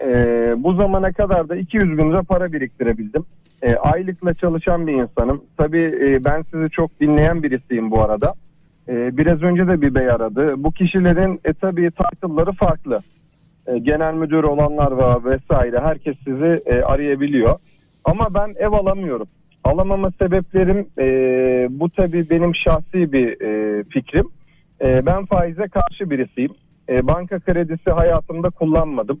E, 0.00 0.08
bu 0.56 0.74
zamana 0.74 1.12
kadar 1.12 1.48
da 1.48 1.56
200 1.56 1.98
bin 1.98 2.10
lira 2.10 2.22
para 2.22 2.52
biriktirebildim. 2.52 3.24
E, 3.62 3.74
aylıkla 3.76 4.34
çalışan 4.34 4.86
bir 4.86 4.92
insanım. 4.92 5.44
Tabii 5.56 5.98
e, 6.00 6.24
ben 6.24 6.44
sizi 6.52 6.70
çok 6.70 7.00
dinleyen 7.00 7.42
birisiyim 7.42 7.90
bu 7.90 8.02
arada. 8.02 8.34
E, 8.88 9.16
biraz 9.16 9.42
önce 9.42 9.68
de 9.68 9.80
bir 9.80 9.94
bey 9.94 10.10
aradı. 10.10 10.54
Bu 10.56 10.72
kişilerin 10.72 11.40
e, 11.44 11.52
tabii 11.52 11.90
title'ları 11.90 12.52
farklı. 12.52 13.02
E, 13.66 13.78
genel 13.78 14.14
müdür 14.14 14.42
olanlar 14.42 14.92
var 14.92 15.24
vesaire. 15.24 15.80
Herkes 15.80 16.16
sizi 16.24 16.62
e, 16.66 16.82
arayabiliyor. 16.82 17.58
Ama 18.04 18.34
ben 18.34 18.54
ev 18.58 18.72
alamıyorum. 18.72 19.26
Alamama 19.66 20.10
sebeplerim 20.10 20.88
e, 20.98 21.06
bu 21.70 21.90
tabii 21.90 22.30
benim 22.30 22.54
şahsi 22.54 23.12
bir 23.12 23.40
e, 23.40 23.84
fikrim. 23.84 24.28
E, 24.80 25.06
ben 25.06 25.24
faize 25.24 25.68
karşı 25.68 26.10
birisiyim. 26.10 26.50
E, 26.88 27.06
banka 27.06 27.38
kredisi 27.38 27.90
hayatımda 27.90 28.50
kullanmadım. 28.50 29.20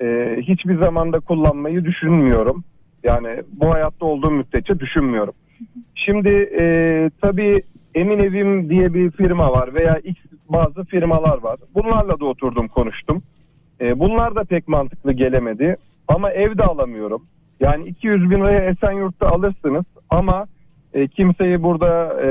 E, 0.00 0.36
hiçbir 0.40 0.78
zamanda 0.78 1.20
kullanmayı 1.20 1.84
düşünmüyorum. 1.84 2.64
Yani 3.04 3.42
bu 3.52 3.74
hayatta 3.74 4.06
olduğum 4.06 4.30
müddetçe 4.30 4.80
düşünmüyorum. 4.80 5.34
Şimdi 5.94 6.50
e, 6.60 7.10
tabii 7.22 7.62
Emin 7.94 8.18
Evim 8.18 8.70
diye 8.70 8.94
bir 8.94 9.10
firma 9.10 9.52
var 9.52 9.74
veya 9.74 9.94
X 10.04 10.16
bazı 10.48 10.84
firmalar 10.84 11.38
var. 11.38 11.56
Bunlarla 11.74 12.20
da 12.20 12.24
oturdum 12.24 12.68
konuştum. 12.68 13.22
E, 13.80 13.98
bunlar 13.98 14.34
da 14.34 14.44
pek 14.44 14.68
mantıklı 14.68 15.12
gelemedi. 15.12 15.76
Ama 16.08 16.30
ev 16.30 16.58
de 16.58 16.62
alamıyorum. 16.62 17.22
Yani 17.60 17.88
200 17.88 18.30
bin 18.30 18.40
liraya 18.40 18.70
Esenyurt'ta 18.70 19.26
alırsınız 19.26 19.84
ama 20.10 20.46
e, 20.94 21.08
kimseyi 21.08 21.62
burada 21.62 22.22
e, 22.22 22.28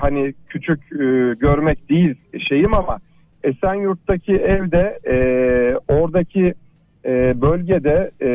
hani 0.00 0.34
küçük 0.48 0.92
e, 0.92 0.96
görmek 1.40 1.88
değil 1.88 2.14
şeyim 2.48 2.74
ama 2.74 2.98
Esenyurt'taki 3.44 4.32
evde 4.32 4.98
e, 5.04 5.16
oradaki 5.88 6.54
e, 7.04 7.40
bölgede 7.40 8.10
e, 8.20 8.28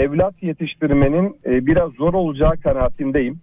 evlat 0.00 0.42
yetiştirmenin 0.42 1.36
e, 1.46 1.66
biraz 1.66 1.92
zor 1.92 2.14
olacağı 2.14 2.56
kanaatindeyim. 2.56 3.40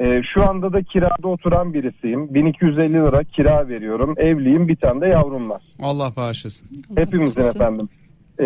E, 0.00 0.22
şu 0.34 0.48
anda 0.48 0.72
da 0.72 0.82
kirada 0.82 1.28
oturan 1.28 1.74
birisiyim. 1.74 2.34
1250 2.34 2.92
lira 2.92 3.24
kira 3.24 3.68
veriyorum. 3.68 4.14
Evliyim 4.16 4.68
bir 4.68 4.76
tane 4.76 5.00
de 5.00 5.06
yavrum 5.06 5.50
var. 5.50 5.62
Allah 5.82 6.12
bağışlasın. 6.16 6.68
Hepimizin 6.96 7.36
bağışlasın. 7.36 7.60
efendim. 7.60 7.88
E, 8.40 8.44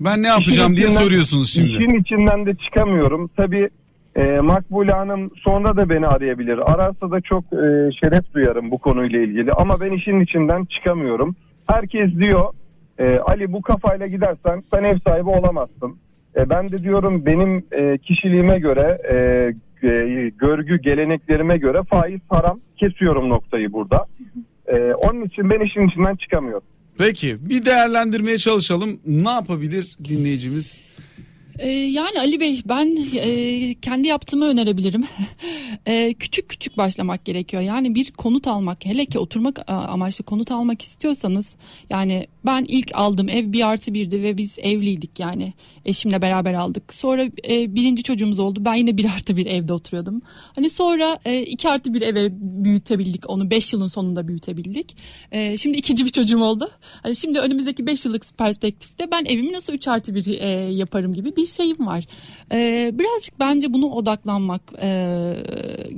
Ben 0.00 0.22
ne 0.22 0.26
yapacağım 0.28 0.72
İşin 0.72 0.76
diye 0.76 0.86
içinden- 0.86 1.02
soruyorsunuz 1.02 1.52
şimdi. 1.54 1.70
İşin 1.70 1.94
içinden 1.94 2.46
de 2.46 2.54
çıkamıyorum. 2.54 3.30
Tabii 3.36 3.68
e, 4.16 4.40
Makbule 4.40 4.92
Hanım 4.92 5.30
sonra 5.44 5.76
da 5.76 5.88
beni 5.90 6.06
arayabilir. 6.06 6.72
Ararsa 6.72 7.10
da 7.10 7.20
çok 7.20 7.44
e, 7.44 7.90
şeref 8.00 8.34
duyarım 8.34 8.70
bu 8.70 8.78
konuyla 8.78 9.20
ilgili. 9.20 9.52
Ama 9.52 9.80
ben 9.80 9.92
işin 9.92 10.20
içinden 10.20 10.64
çıkamıyorum. 10.64 11.36
Herkes 11.66 12.10
diyor 12.14 12.44
e, 12.98 13.18
Ali 13.18 13.52
bu 13.52 13.62
kafayla 13.62 14.06
gidersen 14.06 14.62
sen 14.74 14.84
ev 14.84 14.98
sahibi 15.06 15.28
olamazsın. 15.28 15.96
E, 16.36 16.50
ben 16.50 16.68
de 16.68 16.78
diyorum 16.78 17.26
benim 17.26 17.64
e, 17.72 17.98
kişiliğime 17.98 18.58
göre 18.58 18.98
e, 19.12 19.16
e, 19.88 20.28
görgü 20.38 20.78
geleneklerime 20.82 21.56
göre 21.56 21.78
faiz 21.90 22.20
haram 22.28 22.60
kesiyorum 22.76 23.28
noktayı 23.28 23.72
burada. 23.72 24.04
E, 24.66 24.76
onun 24.94 25.22
için 25.22 25.50
ben 25.50 25.60
işin 25.60 25.88
içinden 25.88 26.14
çıkamıyorum. 26.16 26.62
Peki 26.98 27.48
bir 27.48 27.64
değerlendirmeye 27.64 28.38
çalışalım. 28.38 29.00
Ne 29.06 29.30
yapabilir 29.30 29.96
dinleyicimiz? 30.04 30.82
Ee, 31.58 31.68
yani 31.68 32.18
Ali 32.18 32.40
Bey 32.40 32.62
ben 32.66 32.96
e, 33.16 33.74
kendi 33.74 34.08
yaptığımı 34.08 34.44
önerebilirim. 34.44 35.04
E, 35.86 36.14
küçük 36.14 36.48
küçük 36.48 36.76
başlamak 36.76 37.24
gerekiyor. 37.24 37.62
Yani 37.62 37.94
bir 37.94 38.10
konut 38.10 38.46
almak 38.46 38.84
hele 38.84 39.06
ki 39.06 39.18
oturmak 39.18 39.70
amaçlı 39.70 40.24
konut 40.24 40.50
almak 40.50 40.82
istiyorsanız 40.82 41.56
yani 41.90 42.26
ben 42.46 42.64
ilk 42.68 42.90
aldığım 42.94 43.28
ev 43.28 43.52
bir 43.52 43.68
artı 43.68 43.94
birdi 43.94 44.22
ve 44.22 44.38
biz 44.38 44.58
evliydik 44.58 45.20
yani 45.20 45.52
eşimle 45.84 46.22
beraber 46.22 46.54
aldık. 46.54 46.94
Sonra 46.94 47.24
e, 47.48 47.74
birinci 47.74 48.02
çocuğumuz 48.02 48.38
oldu 48.38 48.64
ben 48.64 48.74
yine 48.74 48.96
bir 48.96 49.04
artı 49.04 49.36
bir 49.36 49.46
evde 49.46 49.72
oturuyordum. 49.72 50.22
Hani 50.26 50.70
sonra 50.70 51.18
e, 51.24 51.42
iki 51.42 51.68
artı 51.68 51.94
bir 51.94 52.02
eve 52.02 52.28
büyütebildik 52.40 53.30
onu 53.30 53.50
beş 53.50 53.72
yılın 53.72 53.86
sonunda 53.86 54.28
büyütebildik. 54.28 54.96
E, 55.32 55.56
şimdi 55.56 55.78
ikinci 55.78 56.04
bir 56.04 56.10
çocuğum 56.10 56.42
oldu. 56.42 56.70
Hani 57.02 57.16
şimdi 57.16 57.38
önümüzdeki 57.38 57.86
beş 57.86 58.04
yıllık 58.04 58.38
perspektifte 58.38 59.10
ben 59.10 59.24
evimi 59.24 59.52
nasıl 59.52 59.72
üç 59.72 59.88
artı 59.88 60.14
bir 60.14 60.40
e, 60.40 60.48
yaparım 60.72 61.14
gibi 61.14 61.36
bir 61.36 61.46
şeyim 61.46 61.86
var. 61.86 62.04
E, 62.52 62.90
birazcık 62.94 63.40
bence 63.40 63.74
bunu 63.74 63.86
odaklanmak 63.86 64.62
e, 64.82 64.88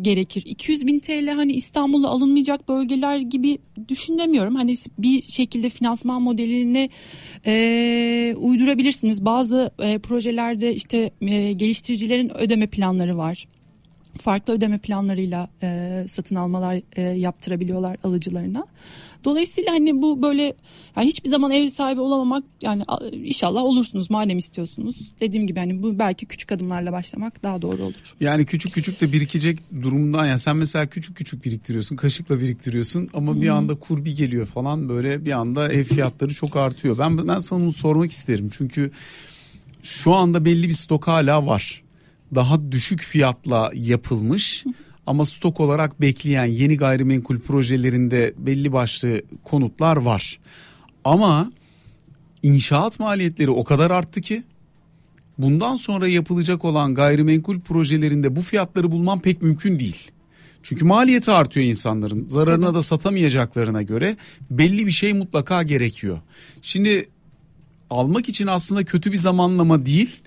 gerekir. 0.02 0.42
200 0.46 0.86
bin 0.86 1.00
TL 1.00 1.28
hani 1.28 1.52
İstanbul'da 1.52 2.08
alınmayacak 2.08 2.68
bölgeler 2.68 3.18
gibi 3.18 3.58
düşünemiyorum. 3.88 4.54
Hani 4.54 4.74
bir 4.98 5.22
şekilde 5.22 5.68
finansman 5.68 6.22
modelini 6.36 6.90
e, 7.46 8.34
uydurabilirsiniz. 8.38 9.24
Bazı 9.24 9.70
e, 9.78 9.98
projelerde 9.98 10.74
işte 10.74 11.10
e, 11.20 11.52
geliştiricilerin 11.52 12.36
ödeme 12.36 12.66
planları 12.66 13.18
var 13.18 13.46
farklı 14.16 14.52
ödeme 14.52 14.78
planlarıyla 14.78 15.48
e, 15.62 16.04
satın 16.08 16.36
almalar 16.36 16.80
e, 16.96 17.02
yaptırabiliyorlar 17.02 17.96
alıcılarına. 18.04 18.66
Dolayısıyla 19.26 19.72
hani 19.72 20.02
bu 20.02 20.22
böyle 20.22 20.54
yani 20.96 21.06
hiçbir 21.06 21.28
zaman 21.28 21.50
ev 21.50 21.68
sahibi 21.68 22.00
olamamak 22.00 22.44
yani 22.62 22.84
inşallah 23.12 23.62
olursunuz 23.62 24.10
madem 24.10 24.38
istiyorsunuz. 24.38 25.12
Dediğim 25.20 25.46
gibi 25.46 25.60
hani 25.60 25.82
bu 25.82 25.98
belki 25.98 26.26
küçük 26.26 26.52
adımlarla 26.52 26.92
başlamak 26.92 27.42
daha 27.42 27.62
doğru 27.62 27.82
olur. 27.82 28.14
Yani 28.20 28.46
küçük 28.46 28.72
küçük 28.72 29.00
de 29.00 29.12
birikecek 29.12 29.58
durumdan 29.82 30.26
ya 30.26 30.38
sen 30.38 30.56
mesela 30.56 30.86
küçük 30.86 31.16
küçük 31.16 31.44
biriktiriyorsun 31.44 31.96
kaşıkla 31.96 32.40
biriktiriyorsun 32.40 33.08
ama 33.14 33.40
bir 33.40 33.48
anda 33.48 33.74
kur 33.74 34.04
bir 34.04 34.16
geliyor 34.16 34.46
falan 34.46 34.88
böyle 34.88 35.24
bir 35.24 35.32
anda 35.32 35.72
ev 35.72 35.84
fiyatları 35.84 36.34
çok 36.34 36.56
artıyor. 36.56 36.98
Ben 36.98 37.28
ben 37.28 37.38
sana 37.38 37.60
bunu 37.60 37.72
sormak 37.72 38.10
isterim 38.10 38.50
çünkü 38.56 38.90
şu 39.82 40.14
anda 40.14 40.44
belli 40.44 40.68
bir 40.68 40.72
stok 40.72 41.06
hala 41.06 41.46
var. 41.46 41.82
Daha 42.34 42.72
düşük 42.72 43.00
fiyatla 43.00 43.70
yapılmış 43.74 44.64
ama 45.06 45.24
stok 45.24 45.60
olarak 45.60 46.00
bekleyen 46.00 46.44
yeni 46.44 46.76
gayrimenkul 46.76 47.38
projelerinde 47.40 48.34
belli 48.38 48.72
başlı 48.72 49.22
konutlar 49.44 49.96
var. 49.96 50.38
Ama 51.04 51.52
inşaat 52.42 53.00
maliyetleri 53.00 53.50
o 53.50 53.64
kadar 53.64 53.90
arttı 53.90 54.20
ki 54.20 54.42
bundan 55.38 55.74
sonra 55.74 56.08
yapılacak 56.08 56.64
olan 56.64 56.94
gayrimenkul 56.94 57.60
projelerinde 57.60 58.36
bu 58.36 58.42
fiyatları 58.42 58.92
bulman 58.92 59.20
pek 59.20 59.42
mümkün 59.42 59.78
değil. 59.78 60.10
Çünkü 60.62 60.84
maliyeti 60.84 61.30
artıyor 61.30 61.66
insanların. 61.66 62.28
Zararına 62.28 62.74
da 62.74 62.82
satamayacaklarına 62.82 63.82
göre 63.82 64.16
belli 64.50 64.86
bir 64.86 64.90
şey 64.90 65.12
mutlaka 65.12 65.62
gerekiyor. 65.62 66.20
Şimdi 66.62 67.08
almak 67.90 68.28
için 68.28 68.46
aslında 68.46 68.84
kötü 68.84 69.12
bir 69.12 69.16
zamanlama 69.16 69.86
değil. 69.86 70.20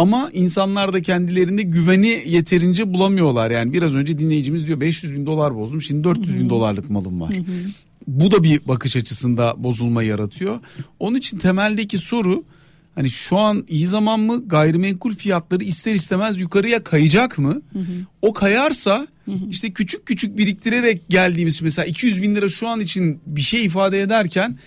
Ama 0.00 0.30
insanlar 0.32 0.92
da 0.92 1.02
kendilerinde 1.02 1.62
güveni 1.62 2.22
yeterince 2.26 2.92
bulamıyorlar. 2.94 3.50
Yani 3.50 3.72
biraz 3.72 3.94
önce 3.94 4.18
dinleyicimiz 4.18 4.66
diyor 4.66 4.80
500 4.80 5.14
bin 5.14 5.26
dolar 5.26 5.54
bozdum 5.54 5.82
şimdi 5.82 6.04
400 6.04 6.36
bin 6.38 6.50
dolarlık 6.50 6.90
malım 6.90 7.20
var. 7.20 7.32
Bu 8.06 8.30
da 8.30 8.42
bir 8.42 8.60
bakış 8.68 8.96
açısında 8.96 9.54
bozulma 9.58 10.02
yaratıyor. 10.02 10.60
Onun 10.98 11.16
için 11.16 11.38
temeldeki 11.38 11.98
soru 11.98 12.44
hani 12.94 13.10
şu 13.10 13.36
an 13.38 13.64
iyi 13.68 13.86
zaman 13.86 14.20
mı 14.20 14.48
gayrimenkul 14.48 15.14
fiyatları 15.14 15.64
ister 15.64 15.94
istemez 15.94 16.38
yukarıya 16.38 16.84
kayacak 16.84 17.38
mı? 17.38 17.62
O 18.22 18.32
kayarsa 18.32 19.06
işte 19.50 19.70
küçük 19.72 20.06
küçük 20.06 20.38
biriktirerek 20.38 21.08
geldiğimiz 21.08 21.62
mesela 21.62 21.86
200 21.86 22.22
bin 22.22 22.34
lira 22.34 22.48
şu 22.48 22.68
an 22.68 22.80
için 22.80 23.20
bir 23.26 23.40
şey 23.40 23.64
ifade 23.64 24.00
ederken 24.00 24.58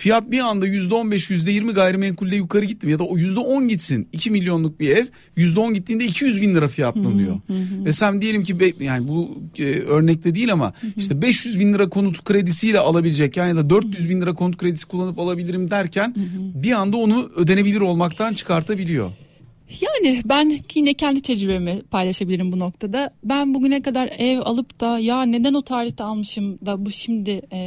fiyat 0.00 0.30
bir 0.30 0.38
anda 0.38 0.66
%15 0.66 1.30
%20 1.30 1.72
gayrimenkulde 1.72 2.36
yukarı 2.36 2.64
gitti 2.64 2.86
mi? 2.86 2.92
ya 2.92 2.98
da 2.98 3.04
o 3.04 3.18
%10 3.18 3.68
gitsin 3.68 4.08
2 4.12 4.30
milyonluk 4.30 4.80
bir 4.80 4.88
ev 4.90 5.06
%10 5.36 5.74
gittiğinde 5.74 6.04
200 6.04 6.42
bin 6.42 6.54
lira 6.54 6.68
fiyatlanıyor. 6.68 7.40
Ve 7.84 7.92
sen 7.92 8.20
diyelim 8.20 8.42
ki 8.44 8.60
be- 8.60 8.84
yani 8.84 9.08
bu 9.08 9.38
e, 9.58 9.64
örnekte 9.64 10.34
değil 10.34 10.52
ama 10.52 10.72
işte 10.96 11.22
500 11.22 11.60
bin 11.60 11.74
lira 11.74 11.88
konut 11.88 12.24
kredisiyle 12.24 12.78
alabilecek 12.78 13.36
yani 13.36 13.56
da 13.56 13.70
400 13.70 14.08
bin 14.10 14.20
lira 14.20 14.34
konut 14.34 14.56
kredisi 14.56 14.86
kullanıp 14.86 15.18
alabilirim 15.18 15.70
derken 15.70 16.14
bir 16.54 16.72
anda 16.72 16.96
onu 16.96 17.30
ödenebilir 17.36 17.80
olmaktan 17.80 18.34
çıkartabiliyor. 18.34 19.10
Yani 19.80 20.22
ben 20.24 20.60
yine 20.74 20.94
kendi 20.94 21.22
tecrübemi 21.22 21.82
paylaşabilirim 21.90 22.52
bu 22.52 22.58
noktada. 22.58 23.14
Ben 23.24 23.54
bugüne 23.54 23.82
kadar 23.82 24.10
ev 24.18 24.38
alıp 24.38 24.80
da 24.80 24.98
ya 24.98 25.22
neden 25.22 25.54
o 25.54 25.62
tarihte 25.62 26.04
almışım 26.04 26.58
da 26.66 26.86
bu 26.86 26.90
şimdi 26.90 27.30
e, 27.52 27.58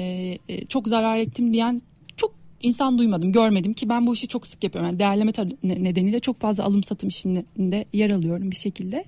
e, 0.49 0.65
çok 0.65 0.87
zarar 0.87 1.17
ettim 1.17 1.53
diyen 1.53 1.81
insan 2.63 2.97
duymadım, 2.97 3.32
görmedim 3.32 3.73
ki 3.73 3.89
ben 3.89 4.08
bu 4.08 4.13
işi 4.13 4.28
çok 4.28 4.47
sık 4.47 4.63
yapıyorum. 4.63 4.89
Yani 4.89 4.99
değerleme 4.99 5.32
nedeniyle 5.63 6.19
çok 6.19 6.38
fazla 6.38 6.63
alım 6.63 6.84
satım 6.84 7.10
işinde 7.10 7.86
yer 7.93 8.12
alıyorum 8.12 8.52
bir 8.52 8.56
şekilde. 8.56 9.06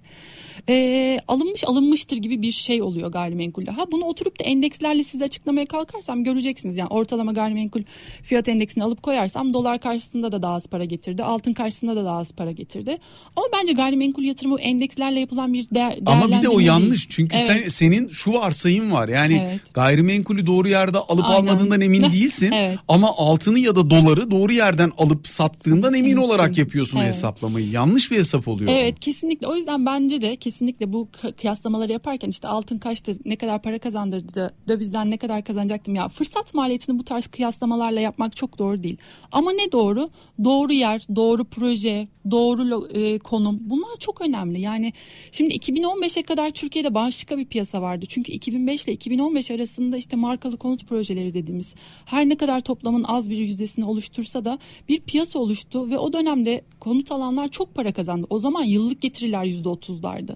E, 0.70 1.20
alınmış 1.28 1.64
alınmıştır 1.64 2.18
gibi 2.18 2.42
bir 2.42 2.52
şey 2.52 2.82
oluyor 2.82 3.12
gayrimenkulde. 3.12 3.72
Ha 3.72 3.86
bunu 3.92 4.04
oturup 4.04 4.40
da 4.40 4.44
endekslerle 4.44 5.04
size 5.04 5.26
açıklamaya 5.26 5.66
kalkarsam 5.66 6.24
göreceksiniz. 6.24 6.78
Yani 6.78 6.90
ortalama 6.90 7.32
gayrimenkul 7.32 7.82
fiyat 8.24 8.48
endeksini 8.50 8.84
alıp 8.84 9.04
koyarsam 9.04 9.54
dolar 9.54 9.80
karşısında 9.80 10.32
da 10.32 10.42
daha 10.42 10.54
az 10.54 10.68
para 10.68 10.86
getirdi. 10.86 11.24
Altın 11.24 11.54
karşısında 11.54 11.96
da 11.96 12.06
daha 12.06 12.18
az 12.18 12.32
para 12.32 12.52
getirdi. 12.52 12.98
Ama 13.36 13.46
bence 13.54 13.74
gayrimenkul 13.74 14.24
yatırımı 14.24 14.60
endekslerle 14.60 15.20
yapılan 15.20 15.54
bir 15.54 15.68
değer, 15.72 16.00
Ama 16.06 16.28
bir 16.28 16.42
de 16.42 16.50
o 16.50 16.60
yanlış. 16.60 17.08
Çünkü 17.10 17.36
Evet. 17.38 17.46
sen 17.48 17.64
senin 17.68 18.10
şu 18.10 18.34
varsayım 18.34 18.92
var. 18.92 19.08
Yani 19.08 19.42
Evet. 19.50 19.74
gayrimenkulü 19.74 20.46
doğru 20.48 20.68
yerde 20.68 20.98
alıp 20.98 21.26
Aynen. 21.26 21.36
almadığından 21.36 21.82
emin 21.82 22.02
değilsin. 22.14 22.52
Evet. 22.52 22.80
Ama 22.88 23.12
altını 23.46 23.60
ya 23.60 23.76
da 23.76 23.90
doları 23.90 24.32
doğru 24.32 24.52
yerden 24.54 24.92
alıp 24.98 25.28
sattığından 25.28 25.94
emin 25.94 26.10
Eminsin. 26.10 26.28
olarak 26.30 26.58
yapıyorsun 26.58 26.98
Evet. 26.98 27.08
hesaplamayı. 27.08 27.70
Yanlış 27.70 28.12
bir 28.12 28.18
hesap 28.18 28.48
oluyor. 28.48 28.72
Evet 28.74 29.00
kesinlikle 29.00 29.48
o 29.48 29.56
yüzden 29.56 29.86
bence 29.86 30.22
de 30.22 30.36
kesinlikle 30.36 30.94
bu 30.94 31.10
kı- 31.22 31.34
kıyaslamaları 31.36 31.92
yaparken 31.92 32.30
işte 32.30 32.48
altın 32.48 32.78
kaçtı 32.78 33.16
ne 33.26 33.36
kadar 33.36 33.62
para 33.62 33.80
kazandırdı 33.80 34.54
dövizden 34.68 35.12
ne 35.12 35.18
kadar 35.18 35.44
kazanacaktım 35.44 35.96
ya 35.96 36.08
fırsat 36.10 36.54
maliyetini 36.54 37.00
bu 37.00 37.04
tarz 37.04 37.28
kıyaslamalarla 37.28 38.00
yapmak 38.00 38.36
çok 38.36 38.60
doğru 38.60 38.84
değil. 38.84 38.98
Ama 39.32 39.52
ne 39.52 39.72
doğru? 39.72 40.10
Doğru 40.44 40.74
yer, 40.74 41.02
doğru 41.16 41.46
proje, 41.46 42.08
doğru 42.32 42.88
e, 42.88 43.20
konum 43.20 43.60
bunlar 43.62 43.98
çok 44.00 44.22
önemli. 44.22 44.62
Yani 44.62 44.94
şimdi 45.32 45.54
2015'e 45.54 46.24
kadar 46.24 46.50
Türkiye'de 46.50 46.94
başka 46.94 47.38
bir 47.38 47.46
piyasa 47.46 47.82
vardı. 47.82 48.06
Çünkü 48.10 48.32
2005 48.32 48.86
ile 48.86 48.94
2015 48.94 49.52
arasında 49.52 49.98
işte 49.98 50.16
markalı 50.16 50.58
konut 50.58 50.88
projeleri 50.88 51.34
dediğimiz 51.34 51.76
her 52.06 52.30
ne 52.30 52.38
kadar 52.38 52.60
toplamın 52.60 53.04
az 53.04 53.30
bir 53.30 53.38
yüzdesini 53.38 53.86
oluştursa 53.86 54.46
da 54.46 54.60
bir 54.90 55.00
piyasa 55.00 55.40
oluştu 55.40 55.90
ve 55.90 55.98
o 55.98 56.14
dönemde 56.14 56.62
konut 56.86 57.12
alanlar 57.12 57.48
çok 57.48 57.76
para 57.76 57.94
kazandı. 57.94 58.28
O 58.30 58.40
zaman 58.40 58.64
yıllık 58.64 59.02
getiriler 59.02 59.46
%30'lardı. 59.46 60.36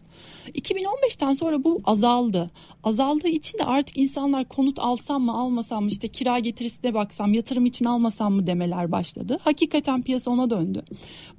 2015'ten 0.53 1.33
sonra 1.33 1.63
bu 1.63 1.81
azaldı. 1.85 2.49
Azaldığı 2.83 3.27
için 3.27 3.57
de 3.57 3.63
artık 3.63 3.97
insanlar 3.97 4.45
konut 4.45 4.79
alsam 4.79 5.23
mı 5.23 5.33
almasam 5.33 5.83
mı 5.83 5.89
işte 5.89 6.07
kira 6.07 6.39
getirisine 6.39 6.93
baksam 6.93 7.33
yatırım 7.33 7.65
için 7.65 7.85
almasam 7.85 8.33
mı 8.33 8.47
demeler 8.47 8.91
başladı. 8.91 9.39
Hakikaten 9.41 10.01
piyasa 10.01 10.31
ona 10.31 10.49
döndü. 10.49 10.83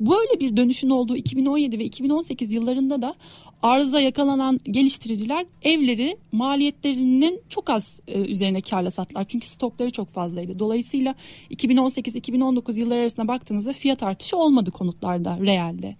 Böyle 0.00 0.40
bir 0.40 0.56
dönüşün 0.56 0.90
olduğu 0.90 1.16
2017 1.16 1.78
ve 1.78 1.84
2018 1.84 2.52
yıllarında 2.52 3.02
da 3.02 3.14
arıza 3.62 4.00
yakalanan 4.00 4.58
geliştiriciler 4.64 5.46
evleri 5.62 6.16
maliyetlerinin 6.32 7.40
çok 7.48 7.70
az 7.70 8.00
e, 8.08 8.20
üzerine 8.20 8.60
karla 8.60 8.90
sattılar. 8.90 9.24
Çünkü 9.28 9.46
stokları 9.46 9.90
çok 9.90 10.08
fazlaydı. 10.08 10.58
Dolayısıyla 10.58 11.14
2018-2019 11.50 12.78
yılları 12.78 13.00
arasında 13.00 13.28
baktığınızda 13.28 13.72
fiyat 13.72 14.02
artışı 14.02 14.36
olmadı 14.36 14.70
konutlarda, 14.70 15.38
realde. 15.40 15.96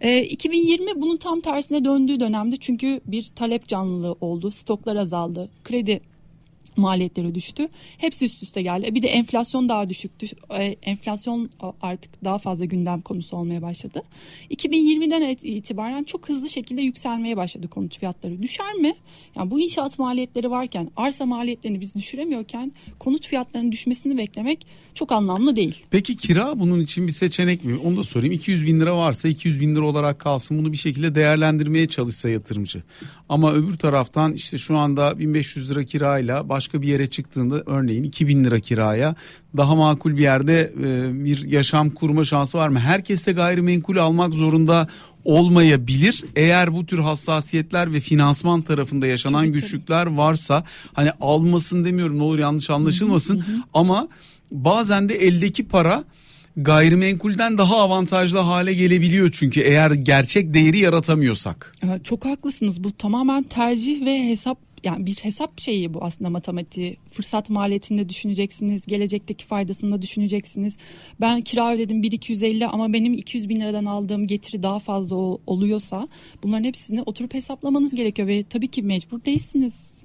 E, 0.00 0.22
2020 0.22 1.02
bunun 1.02 1.16
tam 1.16 1.40
tersine 1.40 1.84
döndüğü 1.84 2.20
dönemde 2.20 2.56
çünkü 2.56 3.00
bir 3.06 3.24
talep 3.24 3.68
canlılığı 3.68 4.16
oldu. 4.20 4.50
Stoklar 4.50 4.96
azaldı. 4.96 5.50
Kredi 5.64 6.00
maliyetleri 6.76 7.34
düştü. 7.34 7.68
Hepsi 7.98 8.24
üst 8.24 8.42
üste 8.42 8.62
geldi. 8.62 8.94
Bir 8.94 9.02
de 9.02 9.08
enflasyon 9.08 9.68
daha 9.68 9.88
düşüktü. 9.88 10.26
E, 10.50 10.64
Enflasyon 10.82 11.50
artık 11.82 12.24
daha 12.24 12.38
fazla 12.38 12.64
gündem 12.64 13.00
konusu 13.00 13.36
olmaya 13.36 13.62
başladı. 13.62 14.02
2020'den 14.50 15.22
et- 15.22 15.44
itibaren 15.44 16.04
çok 16.04 16.28
hızlı 16.28 16.48
şekilde 16.48 16.82
yükselmeye 16.82 17.36
başladı 17.36 17.68
konut 17.68 17.98
fiyatları. 17.98 18.42
Düşer 18.42 18.74
mi? 18.74 18.94
Yani 19.36 19.50
bu 19.50 19.60
inşaat 19.60 19.98
maliyetleri 19.98 20.50
varken, 20.50 20.88
arsa 20.96 21.26
maliyetlerini 21.26 21.80
biz 21.80 21.94
düşüremiyorken 21.94 22.72
konut 22.98 23.26
fiyatlarının 23.26 23.72
düşmesini 23.72 24.18
beklemek 24.18 24.66
çok 24.94 25.12
anlamlı 25.12 25.56
değil. 25.56 25.84
Peki 25.90 26.16
kira 26.16 26.60
bunun 26.60 26.80
için 26.80 27.06
bir 27.06 27.12
seçenek 27.12 27.64
mi? 27.64 27.76
Onu 27.84 27.96
da 27.96 28.04
sorayım. 28.04 28.32
200 28.32 28.66
bin 28.66 28.80
lira 28.80 28.96
varsa 28.96 29.28
200 29.28 29.60
bin 29.60 29.76
lira 29.76 29.84
olarak 29.84 30.18
kalsın. 30.18 30.58
Bunu 30.58 30.72
bir 30.72 30.76
şekilde 30.76 31.14
değerlendirmeye 31.14 31.88
çalışsa 31.88 32.28
yatırımcı. 32.28 32.82
Ama 33.28 33.52
öbür 33.52 33.72
taraftan 33.78 34.32
işte 34.32 34.58
şu 34.58 34.76
anda 34.76 35.18
1500 35.18 35.70
lira 35.70 35.84
kirayla 35.84 36.48
başka 36.48 36.82
bir 36.82 36.88
yere 36.88 37.06
çıktığında 37.06 37.62
örneğin 37.66 38.02
2000 38.02 38.44
lira 38.44 38.60
kiraya 38.60 39.14
daha 39.56 39.74
makul 39.74 40.16
bir 40.16 40.22
yerde 40.22 40.72
e, 40.84 41.24
bir 41.24 41.44
yaşam 41.44 41.90
kurma 41.90 42.24
şansı 42.24 42.58
var 42.58 42.68
mı? 42.68 42.78
Herkes 42.78 43.26
de 43.26 43.32
gayrimenkul 43.32 43.96
almak 43.96 44.34
zorunda 44.34 44.88
olmayabilir. 45.24 46.24
Eğer 46.36 46.74
bu 46.74 46.86
tür 46.86 46.98
hassasiyetler 46.98 47.92
ve 47.92 48.00
finansman 48.00 48.62
tarafında 48.62 49.06
yaşanan 49.06 49.40
Tabii, 49.40 49.48
tabii. 49.48 49.60
güçlükler 49.60 50.06
varsa 50.06 50.64
hani 50.92 51.10
almasın 51.20 51.84
demiyorum 51.84 52.18
ne 52.18 52.22
olur 52.22 52.38
yanlış 52.38 52.70
anlaşılmasın 52.70 53.44
ama 53.74 54.08
bazen 54.50 55.08
de 55.08 55.14
eldeki 55.14 55.64
para 55.68 56.04
gayrimenkulden 56.56 57.58
daha 57.58 57.76
avantajlı 57.76 58.38
hale 58.38 58.74
gelebiliyor 58.74 59.30
çünkü 59.32 59.60
eğer 59.60 59.90
gerçek 59.90 60.54
değeri 60.54 60.78
yaratamıyorsak. 60.78 61.74
Ee, 61.84 62.00
Çok 62.04 62.24
haklısınız. 62.24 62.84
Bu 62.84 62.92
tamamen 62.92 63.42
tercih 63.42 64.04
ve 64.04 64.28
hesap 64.28 64.58
yani 64.84 65.06
bir 65.06 65.14
hesap 65.14 65.60
şeyi 65.60 65.94
bu 65.94 66.04
aslında 66.04 66.30
matematiği. 66.30 66.96
Fırsat 67.12 67.50
maliyetini 67.50 67.98
de 67.98 68.08
düşüneceksiniz. 68.08 68.86
Gelecekteki 68.86 69.44
faydasını 69.44 69.92
da 69.92 70.02
düşüneceksiniz. 70.02 70.76
Ben 71.20 71.40
kira 71.40 71.74
ödedim 71.74 72.02
1250 72.02 72.66
ama 72.66 72.92
benim 72.92 73.14
200 73.14 73.48
bin 73.48 73.60
liradan 73.60 73.84
aldığım 73.84 74.26
getiri 74.26 74.62
daha 74.62 74.78
fazla 74.78 75.16
ol- 75.16 75.38
oluyorsa 75.46 76.08
bunların 76.42 76.64
hepsini 76.64 77.02
oturup 77.02 77.34
hesaplamanız 77.34 77.94
gerekiyor 77.94 78.28
ve 78.28 78.42
tabii 78.42 78.68
ki 78.68 78.82
mecbur 78.82 79.24
değilsiniz. 79.24 80.03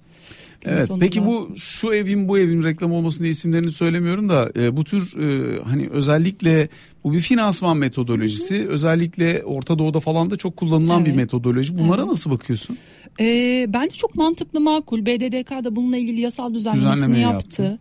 Evet 0.66 0.88
sonunda. 0.88 1.06
peki 1.06 1.26
bu 1.26 1.50
şu 1.56 1.94
evin 1.94 2.30
bu 2.30 2.40
evin 2.40 2.64
reklam 2.64 2.92
olmasın 2.92 3.24
diye 3.24 3.32
isimlerini 3.32 3.72
söylemiyorum 3.72 4.30
da 4.30 4.52
e, 4.60 4.78
bu 4.78 4.84
tür 4.84 5.18
e, 5.18 5.60
hani 5.64 5.90
özellikle 5.90 6.70
bu 7.04 7.14
bir 7.14 7.20
finansman 7.20 7.78
metodolojisi 7.78 8.68
özellikle 8.68 9.44
Orta 9.44 9.80
Doğu'da 9.80 10.00
falan 10.00 10.30
da 10.30 10.36
çok 10.38 10.58
kullanılan 10.58 11.02
bir 11.06 11.10
Evet. 11.10 11.18
metodoloji. 11.18 11.78
Bunlara 11.80 12.02
Evet. 12.02 12.10
nasıl 12.12 12.32
bakıyorsun? 12.32 12.78
Ee, 13.20 13.66
bence 13.70 13.96
çok 13.96 14.16
mantıklı 14.16 14.60
makul. 14.60 15.06
BDDK 15.06 15.64
da 15.64 15.76
bununla 15.76 15.98
ilgili 15.98 16.22
yasal 16.22 16.54
düzenlemesini 16.54 16.96
Düzenleme 16.96 17.20
yaptı. 17.20 17.64
yaptı. 17.64 17.80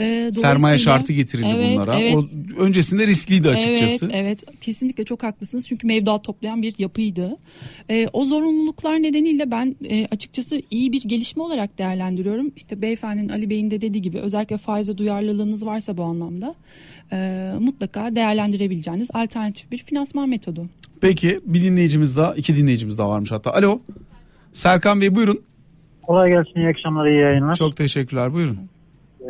Ee, 0.00 0.30
Sermaye 0.34 0.78
şartı 0.78 1.12
getirildi 1.12 1.48
Evet, 1.54 1.68
bunlara. 1.72 2.00
evet. 2.00 2.14
O 2.14 2.24
öncesinde 2.62 3.06
riskliydi 3.06 3.48
açıkçası. 3.48 4.06
Evet, 4.12 4.14
evet. 4.44 4.60
Kesinlikle 4.60 5.04
çok 5.04 5.22
haklısınız. 5.22 5.66
Çünkü 5.68 5.86
mevduat 5.86 6.24
toplayan 6.24 6.62
bir 6.62 6.74
yapıydı. 6.78 7.36
Ee, 7.90 8.08
o 8.12 8.24
zorunluluklar 8.24 9.02
nedeniyle 9.02 9.50
ben 9.50 9.76
e, 9.90 10.06
açıkçası 10.06 10.62
iyi 10.70 10.92
bir 10.92 11.02
gelişme 11.02 11.42
olarak 11.42 11.78
değerlendiriyorum. 11.78 12.52
İşte 12.56 12.82
beyefendinin 12.82 13.28
Ali 13.28 13.50
Bey'in 13.50 13.70
de 13.70 13.80
dediği 13.80 14.02
gibi 14.02 14.18
özellikle 14.18 14.58
faize 14.58 14.98
duyarlılığınız 14.98 15.66
varsa 15.66 15.96
bu 15.96 16.02
anlamda 16.02 16.54
e, 17.12 17.50
mutlaka 17.60 18.14
değerlendirebileceğiniz 18.14 19.10
alternatif 19.14 19.72
bir 19.72 19.78
finansman 19.78 20.28
metodu. 20.28 20.66
Peki 21.00 21.40
bir 21.44 21.64
dinleyicimiz 21.64 22.16
daha 22.16 22.34
iki 22.34 22.56
dinleyicimiz 22.56 22.98
daha 22.98 23.10
varmış 23.10 23.32
hatta. 23.32 23.54
Alo 23.54 23.80
Serkan 24.52 25.00
Bey 25.00 25.14
buyurun. 25.14 25.40
Kolay 26.02 26.30
gelsin, 26.30 26.60
iyi 26.60 26.68
akşamlar, 26.68 27.06
iyi 27.06 27.20
yayınlar. 27.20 27.54
Çok 27.54 27.76
teşekkürler 27.76 28.32
buyurun. 28.32 28.58
Ee, 29.20 29.28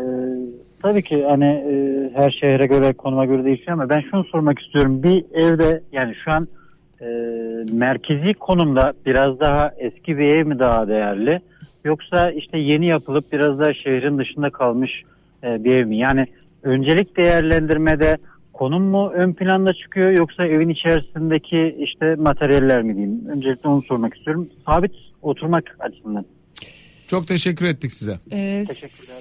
tabii 0.82 1.02
ki 1.02 1.24
hani 1.28 1.44
e, 1.44 1.74
her 2.14 2.30
şehre 2.30 2.66
göre, 2.66 2.92
konuma 2.92 3.24
göre 3.24 3.44
değişiyor 3.44 3.72
ama 3.72 3.88
ben 3.88 4.00
şunu 4.10 4.24
sormak 4.24 4.58
istiyorum. 4.58 5.02
Bir 5.02 5.24
evde 5.34 5.82
yani 5.92 6.14
şu 6.24 6.30
an 6.30 6.48
e, 7.00 7.06
merkezi 7.72 8.34
konumda 8.34 8.92
biraz 9.06 9.40
daha 9.40 9.72
eski 9.78 10.18
bir 10.18 10.36
ev 10.36 10.46
mi 10.46 10.58
daha 10.58 10.88
değerli? 10.88 11.40
Yoksa 11.84 12.30
işte 12.30 12.58
yeni 12.58 12.86
yapılıp 12.86 13.32
biraz 13.32 13.58
daha 13.58 13.74
şehrin 13.74 14.18
dışında 14.18 14.50
kalmış 14.50 15.02
e, 15.44 15.64
bir 15.64 15.74
ev 15.74 15.86
mi? 15.86 15.96
Yani 15.96 16.26
öncelik 16.62 17.16
değerlendirmede 17.16 18.16
konum 18.52 18.82
mu 18.82 19.10
ön 19.14 19.32
planda 19.32 19.72
çıkıyor 19.72 20.10
yoksa 20.10 20.46
evin 20.46 20.68
içerisindeki 20.68 21.76
işte 21.78 22.14
materyaller 22.14 22.82
mi 22.82 22.96
diyeyim? 22.96 23.26
Öncelikle 23.28 23.68
onu 23.68 23.82
sormak 23.82 24.16
istiyorum. 24.16 24.48
Sabit 24.66 24.92
oturmak 25.22 25.76
açısından. 25.78 26.24
Çok 27.10 27.28
teşekkür 27.28 27.66
ettik 27.66 27.92
size. 27.92 28.18
Ee. 28.32 28.64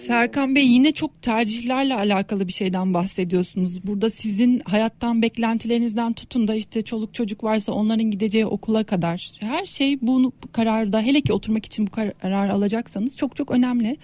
Serkan 0.07 0.55
Bey 0.55 0.67
yine 0.67 0.91
çok 0.91 1.21
tercihlerle 1.21 1.95
alakalı 1.95 2.47
bir 2.47 2.53
şeyden 2.53 2.93
bahsediyorsunuz. 2.93 3.87
Burada 3.87 4.09
sizin 4.09 4.59
hayattan 4.59 5.21
beklentilerinizden 5.21 6.13
tutun 6.13 6.47
da 6.47 6.55
işte 6.55 6.81
çoluk 6.81 7.13
çocuk 7.13 7.43
varsa 7.43 7.71
onların 7.71 8.11
gideceği 8.11 8.45
okula 8.45 8.83
kadar 8.83 9.31
her 9.39 9.65
şey 9.65 10.01
bu 10.01 10.31
kararda 10.51 11.01
hele 11.01 11.21
ki 11.21 11.33
oturmak 11.33 11.65
için 11.65 11.87
bu 11.87 11.91
karar 11.91 12.49
alacaksanız 12.49 13.17
çok 13.17 13.35
çok 13.35 13.51
önemli. 13.51 13.97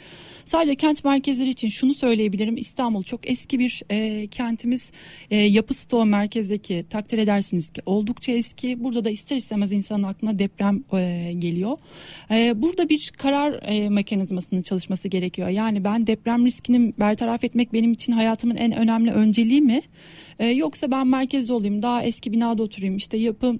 Sadece 0.45 0.75
kent 0.75 1.03
merkezleri 1.05 1.49
için 1.49 1.67
şunu 1.67 1.93
söyleyebilirim. 1.93 2.57
İstanbul 2.57 3.03
çok 3.03 3.29
eski 3.29 3.59
bir 3.59 3.81
e, 3.91 4.27
kentimiz. 4.27 4.91
E, 5.31 5.35
yapı 5.35 5.73
stoğu 5.73 6.05
merkezdeki 6.05 6.85
takdir 6.89 7.17
edersiniz 7.17 7.69
ki 7.69 7.81
oldukça 7.85 8.31
eski. 8.31 8.83
Burada 8.83 9.05
da 9.05 9.09
ister 9.09 9.35
istemez 9.35 9.71
insanın 9.71 10.03
aklına 10.03 10.39
deprem 10.39 10.83
e, 10.93 11.33
geliyor. 11.39 11.77
E, 12.31 12.61
burada 12.61 12.89
bir 12.89 13.11
karar 13.17 13.59
e, 13.63 13.89
mekanizmasının 13.89 14.61
çalışması 14.61 15.07
gerekiyor. 15.07 15.49
Yani 15.49 15.83
ben 15.83 16.07
deprem 16.07 16.45
riskini 16.45 16.93
bertaraf 16.99 17.43
etmek 17.43 17.73
benim 17.73 17.91
için 17.91 18.13
hayatımın 18.13 18.55
en 18.55 18.71
önemli 18.71 19.11
önceliği 19.11 19.61
mi? 19.61 19.81
E, 20.39 20.47
yoksa 20.47 20.91
ben 20.91 21.07
merkezde 21.07 21.53
olayım, 21.53 21.81
daha 21.81 22.03
eski 22.03 22.31
binada 22.31 22.63
oturayım, 22.63 22.97
işte 22.97 23.17
yapı 23.17 23.59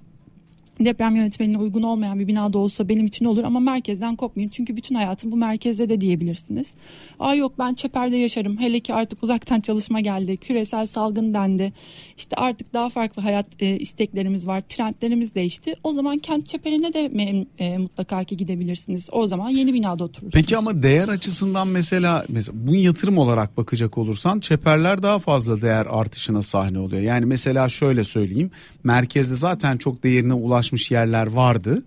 deprem 0.80 1.16
yönetmenine 1.16 1.58
uygun 1.58 1.82
olmayan 1.82 2.18
bir 2.18 2.26
binada 2.26 2.58
olsa 2.58 2.88
benim 2.88 3.06
için 3.06 3.24
olur 3.24 3.44
ama 3.44 3.60
merkezden 3.60 4.16
kopmayayım. 4.16 4.50
Çünkü 4.50 4.76
bütün 4.76 4.94
hayatım 4.94 5.32
bu 5.32 5.36
merkezde 5.36 5.88
de 5.88 6.00
diyebilirsiniz. 6.00 6.74
Aa 7.20 7.34
yok 7.34 7.52
ben 7.58 7.74
çeperde 7.74 8.16
yaşarım. 8.16 8.58
Hele 8.60 8.80
ki 8.80 8.94
artık 8.94 9.22
uzaktan 9.22 9.60
çalışma 9.60 10.00
geldi. 10.00 10.36
Küresel 10.36 10.86
salgın 10.86 11.34
dendi. 11.34 11.72
İşte 12.16 12.36
artık 12.36 12.72
daha 12.72 12.88
farklı 12.88 13.22
hayat 13.22 13.46
e, 13.60 13.78
isteklerimiz 13.78 14.46
var. 14.46 14.60
Trendlerimiz 14.60 15.34
değişti. 15.34 15.74
O 15.84 15.92
zaman 15.92 16.18
kent 16.18 16.48
çeperine 16.48 16.92
de 16.92 17.10
e, 17.58 17.78
mutlaka 17.78 18.24
ki 18.24 18.36
gidebilirsiniz. 18.36 19.08
O 19.12 19.26
zaman 19.26 19.48
yeni 19.50 19.74
binada 19.74 20.04
oturursunuz. 20.04 20.34
Peki 20.34 20.56
ama 20.56 20.82
değer 20.82 21.08
açısından 21.08 21.68
mesela 21.68 22.24
mesela 22.28 22.58
bu 22.68 22.74
yatırım 22.74 23.18
olarak 23.18 23.56
bakacak 23.56 23.98
olursan 23.98 24.40
çeperler 24.40 25.02
daha 25.02 25.18
fazla 25.18 25.60
değer 25.60 25.86
artışına 25.90 26.42
sahne 26.42 26.78
oluyor. 26.78 27.02
Yani 27.02 27.26
mesela 27.26 27.68
şöyle 27.68 28.04
söyleyeyim. 28.04 28.50
Merkezde 28.84 29.34
zaten 29.34 29.76
çok 29.76 30.02
değerine 30.02 30.34
ulaşmış 30.66 30.90
yerler 30.90 31.26
vardı. 31.26 31.84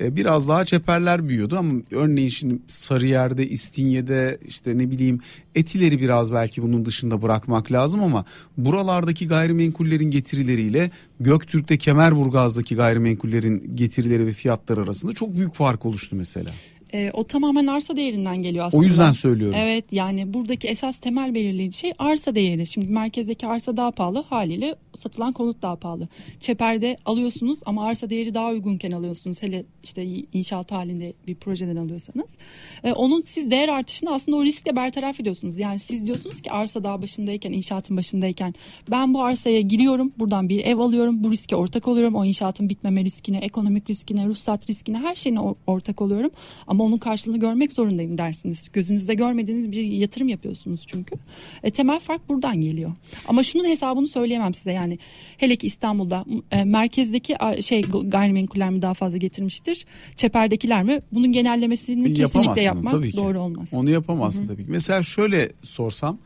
E, 0.00 0.16
Biraz 0.16 0.48
daha 0.48 0.64
çeperler 0.64 1.28
büyüyordu 1.28 1.56
ama 1.58 1.74
örneğin 1.90 2.28
şimdi 2.28 2.58
Sarıyer'de, 2.66 3.48
İstinye'de 3.48 4.38
işte 4.48 4.78
ne 4.78 4.90
bileyim 4.90 5.20
Etileri 5.54 6.00
biraz 6.00 6.32
belki 6.32 6.62
bunun 6.62 6.84
dışında 6.84 7.22
bırakmak 7.22 7.72
lazım 7.72 8.02
ama 8.02 8.24
buralardaki 8.56 9.28
gayrimenkullerin 9.28 10.10
getirileriyle 10.10 10.90
Göktürk'te 11.20 11.78
Kemerburgaz'daki 11.78 12.74
gayrimenkullerin 12.74 13.76
getirileri 13.76 14.26
ve 14.26 14.32
fiyatları 14.32 14.82
arasında 14.82 15.12
çok 15.12 15.36
büyük 15.36 15.54
fark 15.54 15.86
oluştu 15.86 16.16
mesela. 16.16 16.52
E, 16.94 17.10
o 17.12 17.24
tamamen 17.24 17.66
arsa 17.66 17.96
değerinden 17.96 18.42
geliyor 18.42 18.66
aslında. 18.66 18.80
O 18.80 18.84
yüzden 18.84 19.12
söylüyorum. 19.12 19.58
Evet 19.60 19.92
yani 19.92 20.34
buradaki 20.34 20.68
esas 20.68 20.98
temel 20.98 21.34
belirleyici 21.34 21.78
şey 21.78 21.92
arsa 21.98 22.34
değeri. 22.34 22.66
Şimdi 22.66 22.86
merkezdeki 22.86 23.46
arsa 23.46 23.76
daha 23.76 23.90
pahalı 23.90 24.22
haliyle 24.22 24.74
satılan 24.96 25.32
konut 25.32 25.62
daha 25.62 25.76
pahalı. 25.76 26.08
Çeperde 26.40 26.96
alıyorsunuz 27.04 27.60
ama 27.66 27.86
arsa 27.86 28.10
değeri 28.10 28.34
daha 28.34 28.48
uygunken 28.48 28.90
alıyorsunuz. 28.90 29.42
Hele 29.42 29.64
işte 29.82 30.06
inşaat 30.32 30.72
halinde 30.72 31.12
bir 31.26 31.34
projeden 31.34 31.76
alıyorsanız. 31.76 32.36
E, 32.84 32.92
onun 32.92 33.22
siz 33.22 33.50
değer 33.50 33.68
artışını 33.68 34.14
aslında 34.14 34.36
o 34.36 34.44
riskle 34.44 34.76
bertaraf 34.76 35.20
ediyorsunuz. 35.20 35.58
Yani 35.58 35.78
siz 35.78 36.06
diyorsunuz 36.06 36.40
ki 36.40 36.50
arsa 36.50 36.84
daha 36.84 37.02
başındayken, 37.02 37.52
inşaatın 37.52 37.96
başındayken 37.96 38.54
ben 38.90 39.14
bu 39.14 39.22
arsaya 39.22 39.60
giriyorum, 39.60 40.12
buradan 40.18 40.48
bir 40.48 40.64
ev 40.64 40.78
alıyorum, 40.78 41.24
bu 41.24 41.30
riske 41.30 41.56
ortak 41.56 41.88
oluyorum. 41.88 42.14
O 42.14 42.24
inşaatın 42.24 42.68
bitmeme 42.68 43.04
riskine, 43.04 43.38
ekonomik 43.38 43.90
riskine, 43.90 44.26
ruhsat 44.26 44.70
riskine 44.70 44.98
her 44.98 45.14
şeyine 45.14 45.40
ortak 45.66 46.02
oluyorum. 46.02 46.30
Ama 46.66 46.81
onun 46.82 46.98
karşılığını 46.98 47.40
görmek 47.40 47.72
zorundayım 47.72 48.18
dersiniz. 48.18 48.68
Gözünüzde 48.72 49.14
görmediğiniz 49.14 49.72
bir 49.72 49.82
yatırım 49.84 50.28
yapıyorsunuz 50.28 50.84
çünkü. 50.86 51.14
E, 51.62 51.70
temel 51.70 52.00
fark 52.00 52.28
buradan 52.28 52.60
geliyor. 52.60 52.92
Ama 53.28 53.42
şunun 53.42 53.64
hesabını 53.64 54.08
söyleyemem 54.08 54.54
size 54.54 54.72
yani. 54.72 54.98
Hele 55.36 55.56
ki 55.56 55.66
İstanbul'da 55.66 56.24
e, 56.50 56.64
merkezdeki 56.64 57.36
şey 57.62 57.82
gayrimenkuller 58.04 58.70
mi 58.70 58.82
daha 58.82 58.94
fazla 58.94 59.16
getirmiştir? 59.16 59.86
Çeperdekiler 60.16 60.82
mi? 60.82 61.00
Bunun 61.12 61.32
genellemesini 61.32 61.96
kesinlikle 61.96 62.22
Yapamazsın 62.22 62.62
yapmak 62.62 62.92
tabii 62.92 63.10
ki. 63.10 63.16
doğru 63.16 63.40
olmaz. 63.40 63.68
Onu 63.72 63.90
yapamazsın 63.90 64.46
tabii 64.46 64.64
ki. 64.64 64.70
Mesela 64.70 65.02
şöyle 65.02 65.52
sorsam 65.62 66.18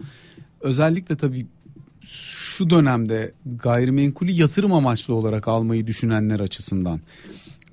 özellikle 0.60 1.16
tabii 1.16 1.46
şu 2.56 2.70
dönemde 2.70 3.32
gayrimenkulü 3.62 4.30
yatırım 4.30 4.72
amaçlı 4.72 5.14
olarak 5.14 5.48
almayı 5.48 5.86
düşünenler 5.86 6.40
açısından 6.40 7.00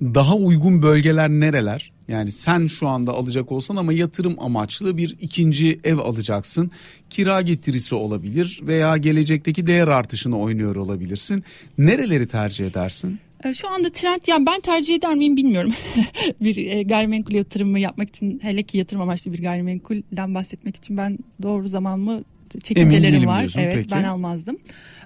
daha 0.00 0.36
uygun 0.36 0.82
bölgeler 0.82 1.30
nereler? 1.30 1.92
Yani 2.08 2.32
sen 2.32 2.66
şu 2.66 2.88
anda 2.88 3.12
alacak 3.12 3.52
olsan 3.52 3.76
ama 3.76 3.92
yatırım 3.92 4.34
amaçlı 4.38 4.96
bir 4.96 5.16
ikinci 5.20 5.80
ev 5.84 5.98
alacaksın. 5.98 6.70
Kira 7.10 7.42
getirisi 7.42 7.94
olabilir 7.94 8.60
veya 8.62 8.96
gelecekteki 8.96 9.66
değer 9.66 9.88
artışını 9.88 10.38
oynuyor 10.38 10.76
olabilirsin. 10.76 11.44
Nereleri 11.78 12.28
tercih 12.28 12.66
edersin? 12.66 13.18
E, 13.44 13.54
Şu 13.54 13.70
anda 13.70 13.90
trend 13.90 14.20
yani 14.26 14.46
ben 14.46 14.60
tercih 14.60 14.94
eder 14.94 15.14
miyim 15.14 15.36
bilmiyorum. 15.36 15.72
bir 16.40 16.56
e, 16.56 16.82
gayrimenkul 16.82 17.34
yatırımı 17.34 17.78
yapmak 17.78 18.08
için 18.08 18.38
hele 18.42 18.62
ki 18.62 18.78
yatırım 18.78 19.02
amaçlı 19.02 19.32
bir 19.32 19.42
gayrimenkulden 19.42 20.34
bahsetmek 20.34 20.76
için 20.76 20.96
ben 20.96 21.18
doğru 21.42 21.68
zaman 21.68 22.00
mı 22.00 22.24
çekincelerim 22.62 23.26
var. 23.26 23.38
diyorsun, 23.38 23.60
Evet 23.60 23.74
peki. 23.74 23.90
ben 23.90 24.04
almazdım. 24.04 24.58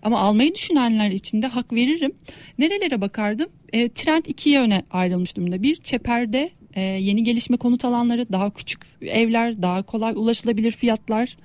Ama 0.02 0.18
almayı 0.20 0.54
düşünenler 0.54 1.10
için 1.10 1.42
de 1.42 1.46
hak 1.46 1.72
veririm. 1.72 2.12
Nerelere 2.58 3.00
bakardım? 3.00 3.46
E, 3.72 3.88
trend 3.88 4.24
iki 4.26 4.50
yöne 4.50 4.82
ayrılmış 4.90 5.36
durumda. 5.36 5.62
Bir 5.62 5.76
çeperde 5.76 6.50
e, 6.78 6.80
yeni 6.80 7.24
gelişme 7.24 7.56
konut 7.56 7.84
alanları, 7.84 8.32
daha 8.32 8.50
küçük 8.50 8.80
evler, 9.02 9.62
daha 9.62 9.82
kolay 9.82 10.12
ulaşılabilir 10.16 10.72
fiyatlar, 10.72 11.36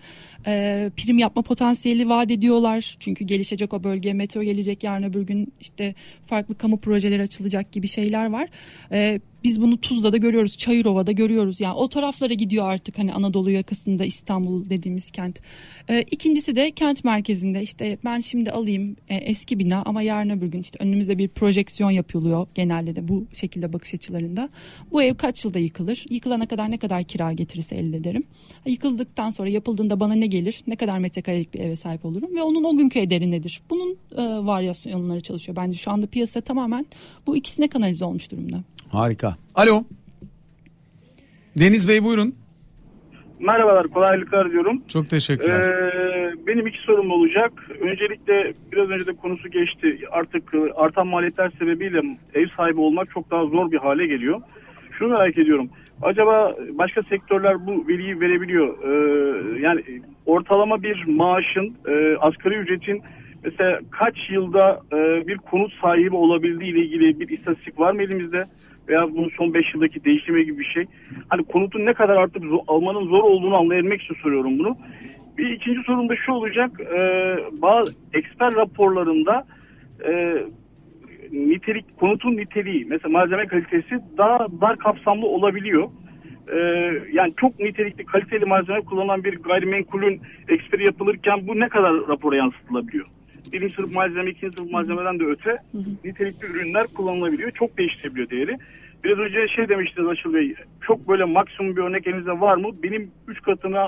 e, 0.48 0.92
prim 0.98 1.18
yapma 1.18 1.42
potansiyeli 1.42 2.10
vaat 2.10 2.32
ediyorlar. 2.32 2.98
Çünkü 3.00 3.26
gelişecek 3.26 3.74
o 3.74 3.84
bölgeye 3.84 4.14
metro 4.14 4.44
gelecek 4.44 4.84
yarın 4.84 5.04
öbür 5.04 5.22
gün 5.22 5.54
işte 5.62 5.96
farklı 6.26 6.58
kamu 6.58 6.78
projeleri 6.78 7.22
açılacak 7.22 7.72
gibi 7.72 7.88
şeyler 7.88 8.26
var. 8.26 8.48
E, 8.92 9.20
biz 9.44 9.62
bunu 9.62 9.78
Tuzla'da 9.78 10.18
görüyoruz, 10.18 10.58
Çayırova'da 10.58 11.12
görüyoruz. 11.12 11.60
Yani 11.60 11.74
o 11.74 11.90
taraflara 11.90 12.34
gidiyor 12.34 12.66
artık 12.66 13.00
hani 13.00 13.14
Anadolu 13.14 13.52
yakasında 13.52 14.06
İstanbul 14.06 14.70
dediğimiz 14.70 15.12
kent. 15.12 15.40
E, 15.90 16.02
ikincisi 16.02 16.56
de 16.56 16.72
kent 16.72 17.04
merkezinde 17.04 17.62
işte 17.62 17.98
ben 18.06 18.20
şimdi 18.20 18.52
alayım 18.52 18.96
e, 19.10 19.16
eski 19.16 19.60
bina 19.60 19.84
ama 19.86 20.02
yarın 20.02 20.30
öbür 20.30 20.48
gün 20.48 20.60
işte 20.60 20.78
önümüzde 20.82 21.18
bir 21.18 21.28
projeksiyon 21.28 21.92
yapılıyor 21.92 22.48
genelde 22.56 22.96
de 22.96 23.08
bu 23.08 23.26
şekilde 23.34 23.74
bakış 23.74 23.94
açılarında. 23.94 24.50
Bu 24.92 25.04
ev 25.04 25.16
kaç 25.16 25.46
yılda 25.46 25.60
yıkılır? 25.60 26.06
Yıkılana 26.10 26.46
kadar 26.46 26.72
ne 26.72 26.78
kadar 26.78 27.04
kira 27.04 27.34
getirisi 27.34 27.76
elde 27.76 27.98
ederim? 27.98 28.24
Yıkıldıktan 28.66 29.30
sonra 29.30 29.50
yapıldığında 29.50 30.00
bana 30.00 30.14
ne 30.14 30.28
gelir? 30.28 30.64
Ne 30.68 30.76
kadar 30.76 31.00
metrekarelik 31.00 31.54
bir 31.54 31.60
eve 31.60 31.76
sahip 31.76 32.06
olurum? 32.06 32.36
Ve 32.36 32.44
onun 32.44 32.64
o 32.64 32.78
günkü 32.78 33.00
ederi 33.00 33.32
nedir? 33.32 33.62
Bunun 33.70 33.98
e, 34.18 34.46
varyasyonları 34.46 35.22
çalışıyor. 35.22 35.56
Bence 35.56 35.78
şu 35.78 35.92
anda 35.92 36.08
piyasa 36.08 36.42
tamamen 36.42 36.86
bu 37.28 37.38
ikisine 37.38 37.68
kanalize 37.68 38.06
olmuş 38.06 38.32
durumda. 38.32 38.64
Harika. 38.94 39.36
Alo. 39.56 39.84
Deniz 41.60 41.88
Bey 41.90 42.04
buyurun. 42.04 42.36
Merhabalar, 43.40 43.88
kolaylıklar 43.88 44.52
diyorum. 44.52 44.82
Çok 44.88 45.10
teşekkürler. 45.10 45.60
Ee, 45.60 46.34
benim 46.48 46.68
iki 46.68 46.78
sorum 46.78 47.12
olacak. 47.12 47.52
Öncelikle 47.82 48.54
biraz 48.72 48.90
önce 48.90 49.08
de 49.08 49.14
konusu 49.14 49.50
geçti. 49.50 50.00
Artık 50.12 50.54
e, 50.54 50.74
artan 50.76 51.08
maliyetler 51.08 51.52
sebebiyle 51.60 52.02
ev 52.34 52.48
sahibi 52.58 52.80
olmak 52.80 53.10
çok 53.12 53.32
daha 53.32 53.46
zor 53.46 53.72
bir 53.72 53.78
hale 53.78 54.08
geliyor. 54.08 54.42
Şunu 55.00 55.10
merak 55.10 55.38
ediyorum. 55.38 55.70
Acaba 56.02 56.56
başka 56.72 57.04
sektörler 57.04 57.68
bu 57.68 57.88
veriyi 57.88 58.20
verebiliyor? 58.20 58.68
Ee, 58.84 59.62
yani 59.62 59.82
ortalama 60.26 60.84
bir 60.84 61.04
maaşın, 61.08 61.76
e, 61.88 62.18
asgari 62.20 62.56
ücretin 62.56 63.02
mesela 63.44 63.80
kaç 63.92 64.16
yılda 64.30 64.82
e, 64.94 65.28
bir 65.28 65.38
konut 65.38 65.74
sahibi 65.82 66.16
olabildiği 66.16 66.72
ile 66.72 66.80
ilgili 66.80 67.20
bir 67.20 67.30
istatistik 67.38 67.80
var 67.80 67.94
mı 67.94 68.02
elimizde? 68.02 68.46
Veya 68.88 69.12
bunun 69.16 69.30
son 69.38 69.54
5 69.54 69.74
yıldaki 69.74 70.04
değişimi 70.06 70.46
gibi 70.46 70.60
bir 70.60 70.66
şey. 70.66 70.86
Hani 71.30 71.44
konutun 71.44 71.86
ne 71.86 71.94
kadar 71.94 72.16
artık 72.16 72.44
zor- 72.44 72.64
almanın 72.68 73.08
zor 73.08 73.24
olduğunu 73.24 73.58
anlayabilmek 73.60 74.02
için 74.02 74.16
soruyorum 74.16 74.60
bunu. 74.60 74.78
Bir 75.38 75.50
ikinci 75.50 75.82
sorum 75.82 76.10
da 76.10 76.16
şu 76.16 76.32
olacak. 76.32 76.72
E, 76.80 77.00
bazı 77.52 77.94
eksper 78.14 78.54
raporlarında 78.56 79.46
e, 80.08 80.38
nitelik 81.32 82.00
konutun 82.00 82.38
niteliği 82.38 82.86
mesela 82.86 83.12
malzeme 83.12 83.48
kalitesi 83.48 84.00
daha 84.18 84.48
dar 84.62 84.78
kapsamlı 84.78 85.26
olabiliyor. 85.26 85.90
Ee, 86.54 86.58
yani 87.14 87.34
çok 87.38 87.60
nitelikli 87.60 88.06
kaliteli 88.06 88.46
malzeme 88.46 88.82
kullanan 88.82 89.24
bir 89.24 89.36
gayrimenkulün 89.36 90.22
eksperi 90.50 90.86
yapılırken 90.86 91.48
bu 91.48 91.60
ne 91.60 91.70
kadar 91.70 91.94
rapora 92.08 92.36
yansıtılabiliyor? 92.36 93.06
Birinci 93.52 93.76
sınıf 93.76 93.92
malzeme, 93.94 94.30
ikinci 94.32 94.58
sınıf 94.58 94.72
malzemeden 94.72 95.20
de 95.20 95.24
öte 95.24 95.58
nitelikli 96.04 96.46
ürünler 96.46 96.88
kullanılabiliyor. 96.88 97.52
Çok 97.52 97.78
değiştirebiliyor 97.78 98.30
değeri. 98.30 98.58
Biraz 99.04 99.18
önce 99.18 99.48
şey 99.56 99.70
demiştiniz 99.70 100.08
Aşıl 100.10 100.34
Bey, 100.34 100.56
çok 100.88 101.08
böyle 101.10 101.24
maksimum 101.24 101.76
bir 101.76 101.82
örnek 101.82 102.08
elinizde 102.08 102.32
var 102.32 102.58
mı? 102.58 102.70
Benim 102.84 103.12
üç 103.28 103.42
katına 103.42 103.86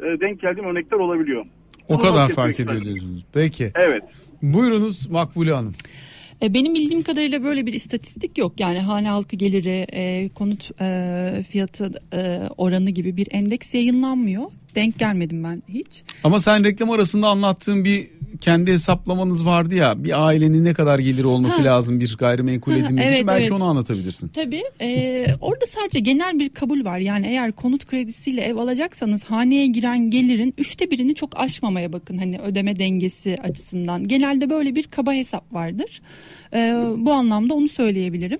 e, 0.00 0.20
denk 0.20 0.40
geldiğim 0.40 0.68
örnekler 0.68 0.96
olabiliyor. 0.96 1.44
o 1.88 1.94
Bunu 1.94 1.98
kadar 2.02 2.28
fark 2.28 2.60
ediyor 2.60 2.84
diyorsunuz. 2.84 3.24
Peki. 3.32 3.70
Evet. 3.74 4.02
Buyurunuz 4.42 5.10
Makbule 5.10 5.52
Hanım. 5.52 5.74
E, 6.42 6.54
Benim 6.54 6.74
bildiğim 6.74 7.02
kadarıyla 7.02 7.42
böyle 7.44 7.66
bir 7.66 7.72
istatistik 7.72 8.38
yok. 8.38 8.52
Yani 8.60 8.78
hane 8.78 9.08
halkı 9.08 9.36
geliri, 9.36 9.86
e, 9.92 10.28
konut 10.28 10.70
e, 10.80 11.44
fiyatı 11.50 11.90
e, 12.12 12.40
oranı 12.56 12.90
gibi 12.90 13.16
bir 13.16 13.28
endeks 13.30 13.74
yayınlanmıyor. 13.74 14.42
Denk 14.78 14.98
gelmedim 14.98 15.44
ben 15.44 15.62
hiç. 15.68 16.02
Ama 16.24 16.40
sen 16.40 16.64
reklam 16.64 16.90
arasında 16.90 17.28
anlattığın 17.28 17.84
bir 17.84 18.06
kendi 18.40 18.72
hesaplamanız 18.72 19.46
vardı 19.46 19.74
ya 19.74 20.04
bir 20.04 20.26
ailenin 20.26 20.64
ne 20.64 20.74
kadar 20.74 20.98
geliri 20.98 21.26
olması 21.26 21.58
Ha. 21.58 21.64
lazım 21.64 22.00
bir 22.00 22.16
gayrimenkul 22.18 22.72
edinmek 22.72 23.04
evet, 23.04 23.14
için 23.14 23.26
belki 23.26 23.42
evet. 23.42 23.52
onu 23.52 23.64
anlatabilirsin. 23.64 24.28
Tabii 24.28 24.62
e, 24.80 25.26
orada 25.40 25.66
sadece 25.66 25.98
genel 25.98 26.38
bir 26.38 26.48
kabul 26.48 26.84
var. 26.84 26.98
Yani 26.98 27.26
eğer 27.26 27.52
konut 27.52 27.86
kredisiyle 27.86 28.40
ev 28.40 28.56
alacaksanız 28.56 29.24
haneye 29.24 29.66
giren 29.66 30.10
gelirin 30.10 30.54
üçte 30.58 30.90
birini 30.90 31.14
çok 31.14 31.40
aşmamaya 31.40 31.92
bakın. 31.92 32.18
Hani 32.18 32.38
ödeme 32.38 32.78
dengesi 32.78 33.36
açısından. 33.42 34.08
Genelde 34.08 34.50
böyle 34.50 34.74
bir 34.74 34.82
kaba 34.82 35.12
hesap 35.12 35.54
vardır. 35.54 36.02
E, 36.54 36.58
bu 36.96 37.12
anlamda 37.12 37.54
onu 37.54 37.68
söyleyebilirim. 37.68 38.38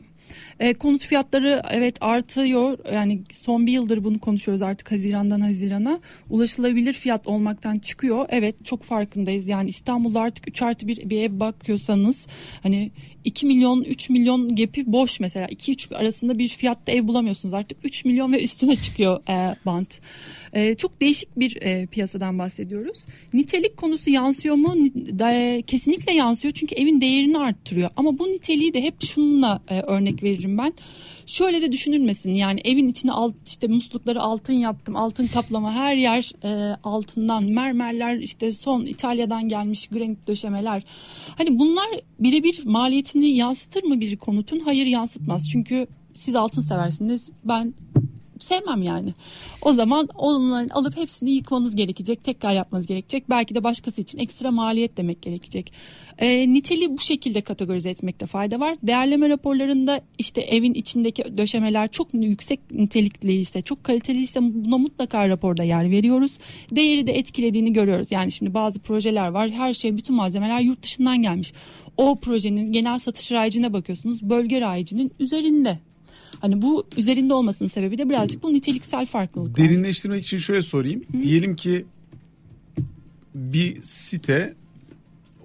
E, 0.60 0.74
konut 0.74 1.04
fiyatları 1.04 1.62
evet 1.70 1.96
artıyor. 2.00 2.78
Yani 2.92 3.22
son 3.32 3.66
bir 3.66 3.72
yıldır 3.72 4.04
bunu 4.04 4.18
konuşuyoruz 4.18 4.62
artık 4.62 4.92
Haziran'dan 4.92 5.40
Haziran'a. 5.40 6.00
Ulaşılabilir 6.30 6.92
fiyat 6.92 7.26
olmaktan 7.26 7.78
çıkıyor. 7.78 8.26
Evet 8.28 8.64
çok 8.64 8.82
farkındayız. 8.82 9.48
Yani 9.48 9.68
İstanbul'da 9.68 10.20
artık 10.20 10.48
3 10.48 10.62
artı 10.62 10.88
bir, 10.88 11.10
bir 11.10 11.22
ev 11.22 11.40
bakıyorsanız 11.40 12.26
hani 12.62 12.90
2 13.24 13.46
milyon 13.46 13.82
3 13.82 14.10
milyon 14.10 14.54
gepi 14.54 14.92
boş 14.92 15.20
mesela 15.20 15.46
2-3 15.46 15.94
arasında 15.94 16.38
bir 16.38 16.48
fiyatta 16.48 16.92
ev 16.92 17.06
bulamıyorsunuz 17.06 17.54
artık 17.54 17.78
3 17.84 18.04
milyon 18.04 18.32
ve 18.32 18.42
üstüne 18.42 18.76
çıkıyor 18.76 19.28
e, 19.28 19.56
bant. 19.66 20.00
E, 20.52 20.74
çok 20.74 21.00
değişik 21.00 21.38
bir 21.38 21.62
e, 21.62 21.86
piyasadan 21.86 22.38
bahsediyoruz. 22.38 22.98
Nitelik 23.32 23.76
konusu 23.76 24.10
yansıyor 24.10 24.54
mu? 24.54 24.74
Da- 25.18 25.62
kesinlikle 25.62 26.12
yansıyor 26.12 26.54
çünkü 26.54 26.74
evin 26.74 27.00
değerini 27.00 27.38
arttırıyor. 27.38 27.90
Ama 27.96 28.18
bu 28.18 28.28
niteliği 28.28 28.74
de 28.74 28.82
hep 28.82 29.04
şununla 29.04 29.62
e, 29.68 29.80
örnek 29.80 30.22
veririm 30.22 30.58
ben. 30.58 30.72
Şöyle 31.26 31.62
de 31.62 31.72
düşünülmesin 31.72 32.34
yani 32.34 32.60
evin 32.64 32.88
içine 32.88 33.12
alt, 33.12 33.34
işte 33.46 33.66
muslukları 33.66 34.20
altın 34.20 34.52
yaptım 34.52 34.96
altın 34.96 35.26
kaplama 35.26 35.72
her 35.72 35.96
yer 35.96 36.32
e, 36.44 36.76
altından 36.84 37.44
mermerler 37.44 38.16
işte 38.16 38.52
son 38.52 38.86
İtalya'dan 38.86 39.48
gelmiş 39.48 39.86
granit 39.86 40.26
döşemeler. 40.26 40.82
Hani 41.36 41.58
bunlar 41.58 41.86
birebir 42.20 42.60
maliyetini 42.64 43.28
yansıtır 43.28 43.82
mı 43.82 44.00
bir 44.00 44.16
konutun? 44.16 44.58
Hayır 44.58 44.86
yansıtmaz 44.86 45.50
çünkü 45.50 45.86
siz 46.14 46.34
altın 46.34 46.62
seversiniz 46.62 47.30
ben 47.44 47.74
sevmem 48.44 48.82
yani. 48.82 49.14
O 49.62 49.72
zaman 49.72 50.08
onların 50.14 50.68
alıp 50.68 50.96
hepsini 50.96 51.30
yıkmanız 51.30 51.76
gerekecek, 51.76 52.24
tekrar 52.24 52.52
yapmanız 52.52 52.86
gerekecek. 52.86 53.30
Belki 53.30 53.54
de 53.54 53.64
başkası 53.64 54.00
için 54.00 54.18
ekstra 54.18 54.50
maliyet 54.50 54.96
demek 54.96 55.22
gerekecek. 55.22 55.72
E, 56.18 56.52
niteliği 56.52 56.90
bu 56.90 56.98
şekilde 56.98 57.40
kategorize 57.40 57.90
etmekte 57.90 58.26
fayda 58.26 58.60
var. 58.60 58.76
Değerleme 58.82 59.28
raporlarında 59.28 60.00
işte 60.18 60.40
evin 60.40 60.74
içindeki 60.74 61.38
döşemeler 61.38 61.88
çok 61.88 62.08
yüksek 62.14 62.60
nitelikliyse, 62.70 63.62
çok 63.62 63.84
kaliteliyse 63.84 64.40
buna 64.42 64.78
mutlaka 64.78 65.28
raporda 65.28 65.62
yer 65.62 65.90
veriyoruz. 65.90 66.38
Değeri 66.70 67.06
de 67.06 67.18
etkilediğini 67.18 67.72
görüyoruz. 67.72 68.12
Yani 68.12 68.32
şimdi 68.32 68.54
bazı 68.54 68.78
projeler 68.78 69.28
var. 69.28 69.50
Her 69.50 69.74
şey, 69.74 69.96
bütün 69.96 70.16
malzemeler 70.16 70.60
yurt 70.60 70.82
dışından 70.82 71.22
gelmiş. 71.22 71.52
O 71.96 72.20
projenin 72.20 72.72
genel 72.72 72.98
satış 72.98 73.32
rayicine 73.32 73.72
bakıyorsunuz. 73.72 74.22
Bölge 74.22 74.60
rayicinin 74.60 75.12
üzerinde. 75.18 75.78
Hani 76.40 76.62
bu 76.62 76.86
üzerinde 76.96 77.34
olmasının 77.34 77.68
sebebi 77.68 77.98
de 77.98 78.08
birazcık 78.08 78.42
bu 78.42 78.52
niteliksel 78.52 79.06
farklılık. 79.06 79.56
Derinleştirmek 79.56 80.24
için 80.24 80.38
şöyle 80.38 80.62
sorayım. 80.62 81.02
Diyelim 81.22 81.56
ki 81.56 81.86
bir 83.34 83.82
site 83.82 84.54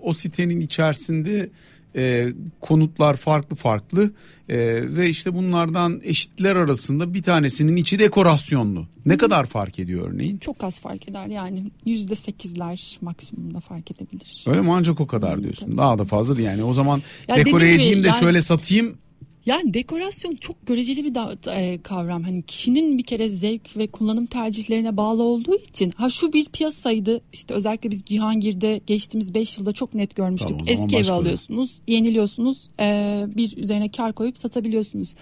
o 0.01 0.13
sitenin 0.13 0.59
içerisinde 0.59 1.49
e, 1.95 2.27
konutlar 2.61 3.17
farklı 3.17 3.55
farklı 3.55 4.11
e, 4.49 4.57
ve 4.97 5.09
işte 5.09 5.35
bunlardan 5.35 6.01
eşitler 6.03 6.55
arasında 6.55 7.13
bir 7.13 7.23
tanesinin 7.23 7.75
içi 7.75 7.99
dekorasyonlu. 7.99 8.87
Ne 9.05 9.17
kadar 9.17 9.45
fark 9.45 9.79
ediyor 9.79 10.11
örneğin? 10.11 10.37
Çok 10.37 10.63
az 10.63 10.79
fark 10.79 11.09
eder 11.09 11.27
yani 11.27 11.71
yüzde 11.85 12.15
sekizler 12.15 12.97
maksimumda 13.01 13.59
fark 13.59 13.91
edebilir. 13.91 14.43
Öyle 14.47 14.61
mi 14.61 14.71
ancak 14.71 14.99
o 14.99 15.07
kadar 15.07 15.43
diyorsun. 15.43 15.77
Daha 15.77 15.99
da 15.99 16.05
fazla 16.05 16.41
yani. 16.41 16.63
O 16.63 16.73
zaman 16.73 17.01
Ya 17.27 17.35
dekore 17.35 17.73
edeyim 17.73 18.03
de 18.03 18.07
yani- 18.07 18.19
şöyle 18.19 18.41
satayım. 18.41 18.97
Yani 19.45 19.73
dekorasyon 19.73 20.35
çok 20.35 20.67
göreceli 20.67 21.03
bir 21.05 21.15
da- 21.15 21.55
e, 21.55 21.81
kavram. 21.81 22.23
Hani 22.23 22.41
kişinin 22.43 22.97
bir 22.97 23.03
kere 23.03 23.29
zevk 23.29 23.77
ve 23.77 23.87
kullanım 23.87 24.25
tercihlerine 24.25 24.97
bağlı 24.97 25.23
olduğu 25.23 25.55
için. 25.55 25.91
Ha 25.91 26.09
şu 26.09 26.33
bir 26.33 26.45
piyasaydı 26.45 27.21
işte 27.33 27.53
özellikle 27.53 27.91
biz 27.91 28.03
Cihangir'de 28.05 28.81
geçtiğimiz 28.87 29.33
5 29.33 29.57
yılda 29.57 29.71
çok 29.71 29.93
net 29.93 30.15
görmüştük. 30.15 30.49
Tamam, 30.49 30.65
Eski 30.67 30.95
evi 30.97 31.11
alıyorsunuz, 31.11 31.71
yeniliyorsunuz, 31.87 32.57
e, 32.79 33.25
bir 33.35 33.57
üzerine 33.57 33.91
kar 33.91 34.13
koyup 34.13 34.37
satabiliyorsunuz. 34.37 35.15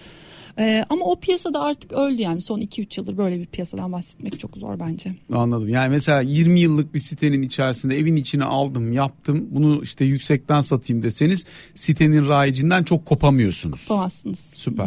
E, 0.58 0.84
ama 0.90 1.04
o 1.04 1.20
piyasada 1.20 1.60
artık 1.60 1.92
öldü 1.92 2.22
yani 2.22 2.40
son 2.40 2.60
2-3 2.60 3.00
yıldır 3.00 3.16
böyle 3.16 3.38
bir 3.40 3.46
piyasadan 3.46 3.92
bahsetmek 3.92 4.40
çok 4.40 4.56
zor 4.56 4.80
bence. 4.80 5.14
Anladım. 5.32 5.68
Yani 5.68 5.90
mesela 5.90 6.20
20 6.20 6.60
yıllık 6.60 6.94
bir 6.94 6.98
sitenin 6.98 7.42
içerisinde 7.42 7.98
evin 7.98 8.16
içine 8.16 8.44
aldım, 8.44 8.92
yaptım. 8.92 9.48
Bunu 9.50 9.82
işte 9.82 10.04
yüksekten 10.04 10.60
satayım 10.60 11.02
deseniz 11.02 11.44
sitenin 11.74 12.28
rayicinden 12.28 12.82
çok 12.82 13.06
kopamıyorsunuz. 13.06 13.80
Yapamazsınız. 13.80 14.50
Süper. 14.54 14.86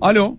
Alo. 0.00 0.36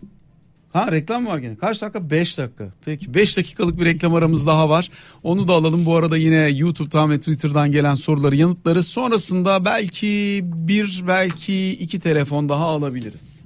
Ha 0.73 0.91
reklam 0.91 1.25
var 1.25 1.37
gene. 1.37 1.57
Kaç 1.57 1.81
dakika? 1.81 2.09
5 2.09 2.37
dakika. 2.37 2.73
Peki 2.85 3.13
5 3.13 3.37
dakikalık 3.37 3.79
bir 3.79 3.85
reklam 3.85 4.15
aramız 4.15 4.47
daha 4.47 4.69
var. 4.69 4.89
Onu 5.23 5.47
da 5.47 5.53
alalım. 5.53 5.85
Bu 5.85 5.95
arada 5.95 6.17
yine 6.17 6.49
YouTube'dan 6.49 7.11
ve 7.11 7.19
Twitter'dan 7.19 7.71
gelen 7.71 7.95
soruları 7.95 8.35
yanıtlarız. 8.35 8.87
Sonrasında 8.87 9.65
belki 9.65 10.41
bir 10.43 11.03
belki 11.07 11.69
iki 11.69 11.99
telefon 11.99 12.49
daha 12.49 12.65
alabiliriz. 12.65 13.40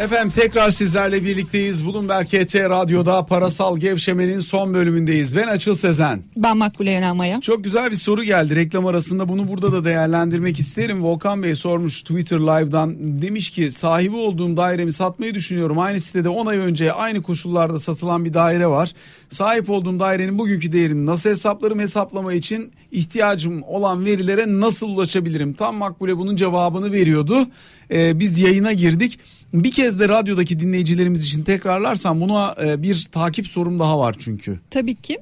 Efendim 0.00 0.32
tekrar 0.36 0.70
sizlerle 0.70 1.24
birlikteyiz. 1.24 1.86
Bloomberg 1.86 2.26
HT 2.26 2.54
Radyo'da 2.54 3.26
parasal 3.26 3.78
gevşemenin 3.78 4.38
son 4.38 4.74
bölümündeyiz. 4.74 5.36
Ben 5.36 5.46
Açıl 5.46 5.74
Sezen. 5.74 6.22
Ben 6.36 6.56
Makbule 6.56 6.90
Yönelmaya. 6.90 7.40
Çok 7.40 7.64
güzel 7.64 7.90
bir 7.90 7.96
soru 7.96 8.24
geldi 8.24 8.56
reklam 8.56 8.86
arasında 8.86 9.28
bunu 9.28 9.48
burada 9.48 9.72
da 9.72 9.84
değerlendirmek 9.84 10.58
isterim. 10.58 11.04
Volkan 11.04 11.42
Bey 11.42 11.54
sormuş 11.54 12.02
Twitter 12.02 12.38
Live'dan 12.38 13.22
demiş 13.22 13.50
ki 13.50 13.70
sahibi 13.70 14.16
olduğum 14.16 14.56
dairemi 14.56 14.92
satmayı 14.92 15.34
düşünüyorum. 15.34 15.78
Aynı 15.78 16.00
sitede 16.00 16.28
10 16.28 16.46
ay 16.46 16.58
önce 16.58 16.92
aynı 16.92 17.22
koşullarda 17.22 17.78
satılan 17.78 18.24
bir 18.24 18.34
daire 18.34 18.66
var. 18.66 18.92
Sahip 19.28 19.70
olduğum 19.70 20.00
dairenin 20.00 20.38
bugünkü 20.38 20.72
değerini 20.72 21.06
nasıl 21.06 21.30
hesaplarım 21.30 21.80
hesaplama 21.80 22.32
için 22.32 22.72
ihtiyacım 22.92 23.62
olan 23.62 24.04
verilere 24.04 24.44
nasıl 24.48 24.88
ulaşabilirim? 24.88 25.52
Tam 25.52 25.76
Makbule 25.76 26.16
bunun 26.16 26.36
cevabını 26.36 26.92
veriyordu. 26.92 27.46
Ee, 27.92 28.20
biz 28.20 28.38
yayına 28.38 28.72
girdik. 28.72 29.18
Bir 29.54 29.70
kez 29.70 30.00
de 30.00 30.08
radyodaki 30.08 30.60
dinleyicilerimiz 30.60 31.24
için 31.24 31.44
tekrarlarsam 31.44 32.20
buna 32.20 32.56
e, 32.64 32.82
bir 32.82 33.06
takip 33.12 33.46
sorum 33.46 33.78
daha 33.78 33.98
var 33.98 34.14
çünkü. 34.18 34.60
Tabii 34.70 34.94
ki. 34.94 35.18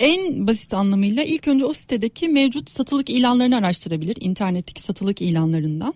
En 0.00 0.46
basit 0.46 0.74
anlamıyla 0.74 1.22
ilk 1.22 1.48
önce 1.48 1.64
o 1.64 1.74
sitedeki 1.74 2.28
mevcut 2.28 2.70
satılık 2.70 3.10
ilanlarını 3.10 3.56
araştırabilir. 3.56 4.16
internetteki 4.20 4.82
satılık 4.82 5.22
ilanlarından. 5.22 5.94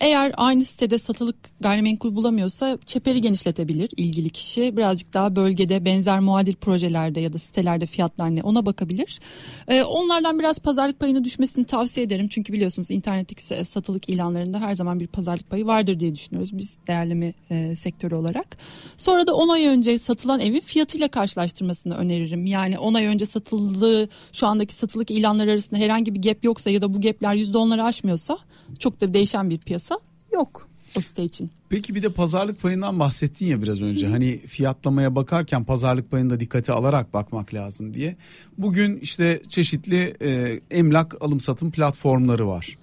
Eğer 0.00 0.32
aynı 0.36 0.64
sitede 0.64 0.98
satılık 0.98 1.36
gayrimenkul 1.60 2.16
bulamıyorsa 2.16 2.78
çeperi 2.86 3.20
genişletebilir 3.20 3.90
ilgili 3.96 4.30
kişi. 4.30 4.76
Birazcık 4.76 5.14
daha 5.14 5.36
bölgede 5.36 5.84
benzer 5.84 6.20
muadil 6.20 6.54
projelerde 6.54 7.20
ya 7.20 7.32
da 7.32 7.38
sitelerde 7.38 7.86
fiyatlar 7.86 8.36
ne 8.36 8.42
ona 8.42 8.66
bakabilir. 8.66 9.20
Ee, 9.68 9.82
onlardan 9.82 10.38
biraz 10.38 10.58
pazarlık 10.58 11.00
payına 11.00 11.24
düşmesini 11.24 11.64
tavsiye 11.64 12.06
ederim. 12.06 12.28
Çünkü 12.28 12.52
biliyorsunuz 12.52 12.90
internetteki 12.90 13.64
satılık 13.64 14.08
ilanlarında 14.08 14.60
her 14.60 14.74
zaman 14.74 15.00
bir 15.00 15.06
pazarlık 15.06 15.50
payı 15.50 15.66
vardır 15.66 16.00
diye 16.00 16.14
düşünüyoruz 16.14 16.58
biz 16.58 16.76
değerleme 16.86 17.32
e, 17.50 17.76
sektörü 17.76 18.14
olarak. 18.14 18.56
Sonra 18.96 19.26
da 19.26 19.34
10 19.34 19.48
ay 19.48 19.66
önce 19.66 19.98
satılan 19.98 20.40
evin 20.40 20.60
fiyatıyla 20.60 21.08
karşılaştırmasını 21.08 21.96
öneririm. 21.96 22.46
Yani 22.46 22.78
10 22.78 22.94
ay 22.94 23.06
önce 23.06 23.26
satıldığı 23.26 24.08
şu 24.32 24.46
andaki 24.46 24.74
satılık 24.74 25.10
ilanlar 25.10 25.48
arasında 25.48 25.80
herhangi 25.80 26.14
bir 26.14 26.22
gap 26.22 26.44
yoksa 26.44 26.70
ya 26.70 26.82
da 26.82 26.94
bu 26.94 27.00
gapler 27.00 27.34
%10'ları 27.34 27.82
aşmıyorsa 27.82 28.38
çok 28.78 29.00
da 29.00 29.14
değişen 29.14 29.50
bir 29.50 29.58
piyasa 29.58 29.98
yok 30.32 30.68
o 30.96 31.00
site 31.00 31.24
için. 31.24 31.50
Peki 31.68 31.94
bir 31.94 32.02
de 32.02 32.08
pazarlık 32.08 32.62
payından 32.62 32.98
bahsettin 32.98 33.46
ya 33.46 33.62
biraz 33.62 33.82
önce. 33.82 34.06
Hani 34.06 34.38
fiyatlamaya 34.38 35.14
bakarken 35.14 35.64
pazarlık 35.64 36.10
payını 36.10 36.30
da 36.30 36.40
dikkate 36.40 36.72
alarak 36.72 37.14
bakmak 37.14 37.54
lazım 37.54 37.94
diye. 37.94 38.16
Bugün 38.58 38.98
işte 39.00 39.42
çeşitli 39.48 40.14
e, 40.22 40.60
emlak 40.70 41.22
alım 41.22 41.40
satım 41.40 41.70
platformları 41.70 42.48
var. 42.48 42.78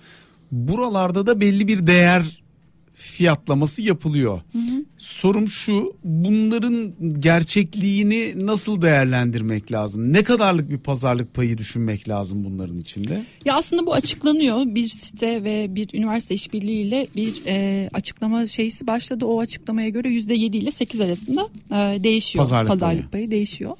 Buralarda 0.51 1.27
da 1.27 1.41
belli 1.41 1.67
bir 1.67 1.87
değer 1.87 2.43
fiyatlaması 2.93 3.81
yapılıyor. 3.81 4.41
Sorum 5.03 5.47
şu 5.47 5.95
bunların 6.03 6.93
gerçekliğini 7.19 8.45
nasıl 8.45 8.81
değerlendirmek 8.81 9.71
lazım? 9.71 10.13
Ne 10.13 10.23
kadarlık 10.23 10.69
bir 10.69 10.77
pazarlık 10.77 11.33
payı 11.33 11.57
düşünmek 11.57 12.09
lazım 12.09 12.45
bunların 12.45 12.77
içinde? 12.77 13.25
Ya 13.45 13.55
aslında 13.55 13.85
bu 13.85 13.93
açıklanıyor. 13.93 14.65
Bir 14.65 14.87
site 14.87 15.43
ve 15.43 15.75
bir 15.75 15.89
üniversite 15.93 16.33
işbirliğiyle 16.35 17.05
bir 17.15 17.33
e, 17.47 17.89
açıklama 17.93 18.47
şeysi 18.47 18.87
başladı. 18.87 19.25
O 19.25 19.39
açıklamaya 19.39 19.89
göre 19.89 20.07
%7 20.07 20.35
ile 20.57 20.71
8 20.71 21.01
arasında 21.01 21.47
e, 21.71 22.03
değişiyor. 22.03 22.45
Pazarlık 22.45 22.69
Pazarlık, 22.71 22.99
payı. 22.99 23.11
payı. 23.11 23.31
değişiyor. 23.31 23.77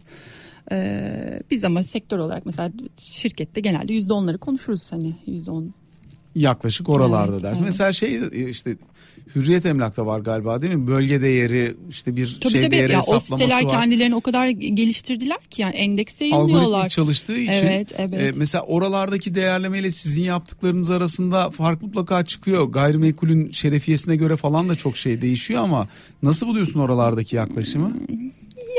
E, 0.72 1.42
biz 1.52 1.64
ama 1.64 1.84
sektör 1.84 2.18
olarak 2.18 2.46
mesela 2.46 2.72
şirkette 2.98 3.62
genelde 3.62 3.94
%10'ları 3.94 4.38
konuşuruz 4.38 4.92
hani 4.92 5.16
%10 5.28 5.68
Yaklaşık 6.36 6.90
oralarda 6.90 7.32
Evet, 7.34 7.44
dersin. 7.44 7.64
evet. 7.64 7.72
Mesela 7.72 7.92
şey 7.94 8.20
işte 8.50 8.76
Hürriyet 9.36 9.66
Emlak'ta 9.66 10.06
var 10.06 10.20
galiba 10.20 10.62
değil 10.62 10.74
mi? 10.74 10.88
Bölge 10.88 11.22
değeri 11.22 11.76
işte 11.90 12.16
bir 12.16 12.38
Tabii 12.42 12.52
şey 12.52 12.62
tabii 12.62 12.72
değeri 12.72 12.92
ya 12.92 12.98
o 13.00 13.02
hesaplaması 13.02 13.26
siteler 13.44 13.64
var. 13.64 13.72
kendilerini 13.72 14.16
o 14.16 14.22
kadar 14.22 14.48
geliştirdiler 14.50 15.38
ki 15.50 15.62
yani 15.62 15.76
endekse 15.76 16.26
yayınlıyorlar. 16.26 16.66
Algoritmik 16.68 16.92
çalıştığı 16.92 17.38
için 17.38 17.52
Evet, 17.54 17.92
evet. 17.98 18.22
e, 18.22 18.32
mesela 18.36 18.64
oralardaki 18.64 19.36
değerlemeyle 19.36 19.92
sizin 19.92 20.24
yaptıklarınız 20.24 20.92
arasında 20.92 21.50
fark 21.52 21.82
mutlaka 21.82 22.26
çıkıyor. 22.26 22.64
Gayrimenkulün 22.64 23.52
şerefiyesine 23.52 24.16
göre 24.16 24.36
falan 24.36 24.70
da 24.70 24.76
çok 24.76 24.98
şey 24.98 25.22
değişiyor 25.22 25.64
ama 25.64 25.88
nasıl 26.24 26.48
buluyorsun 26.48 26.80
oralardaki 26.80 27.36
yaklaşımı? 27.36 27.94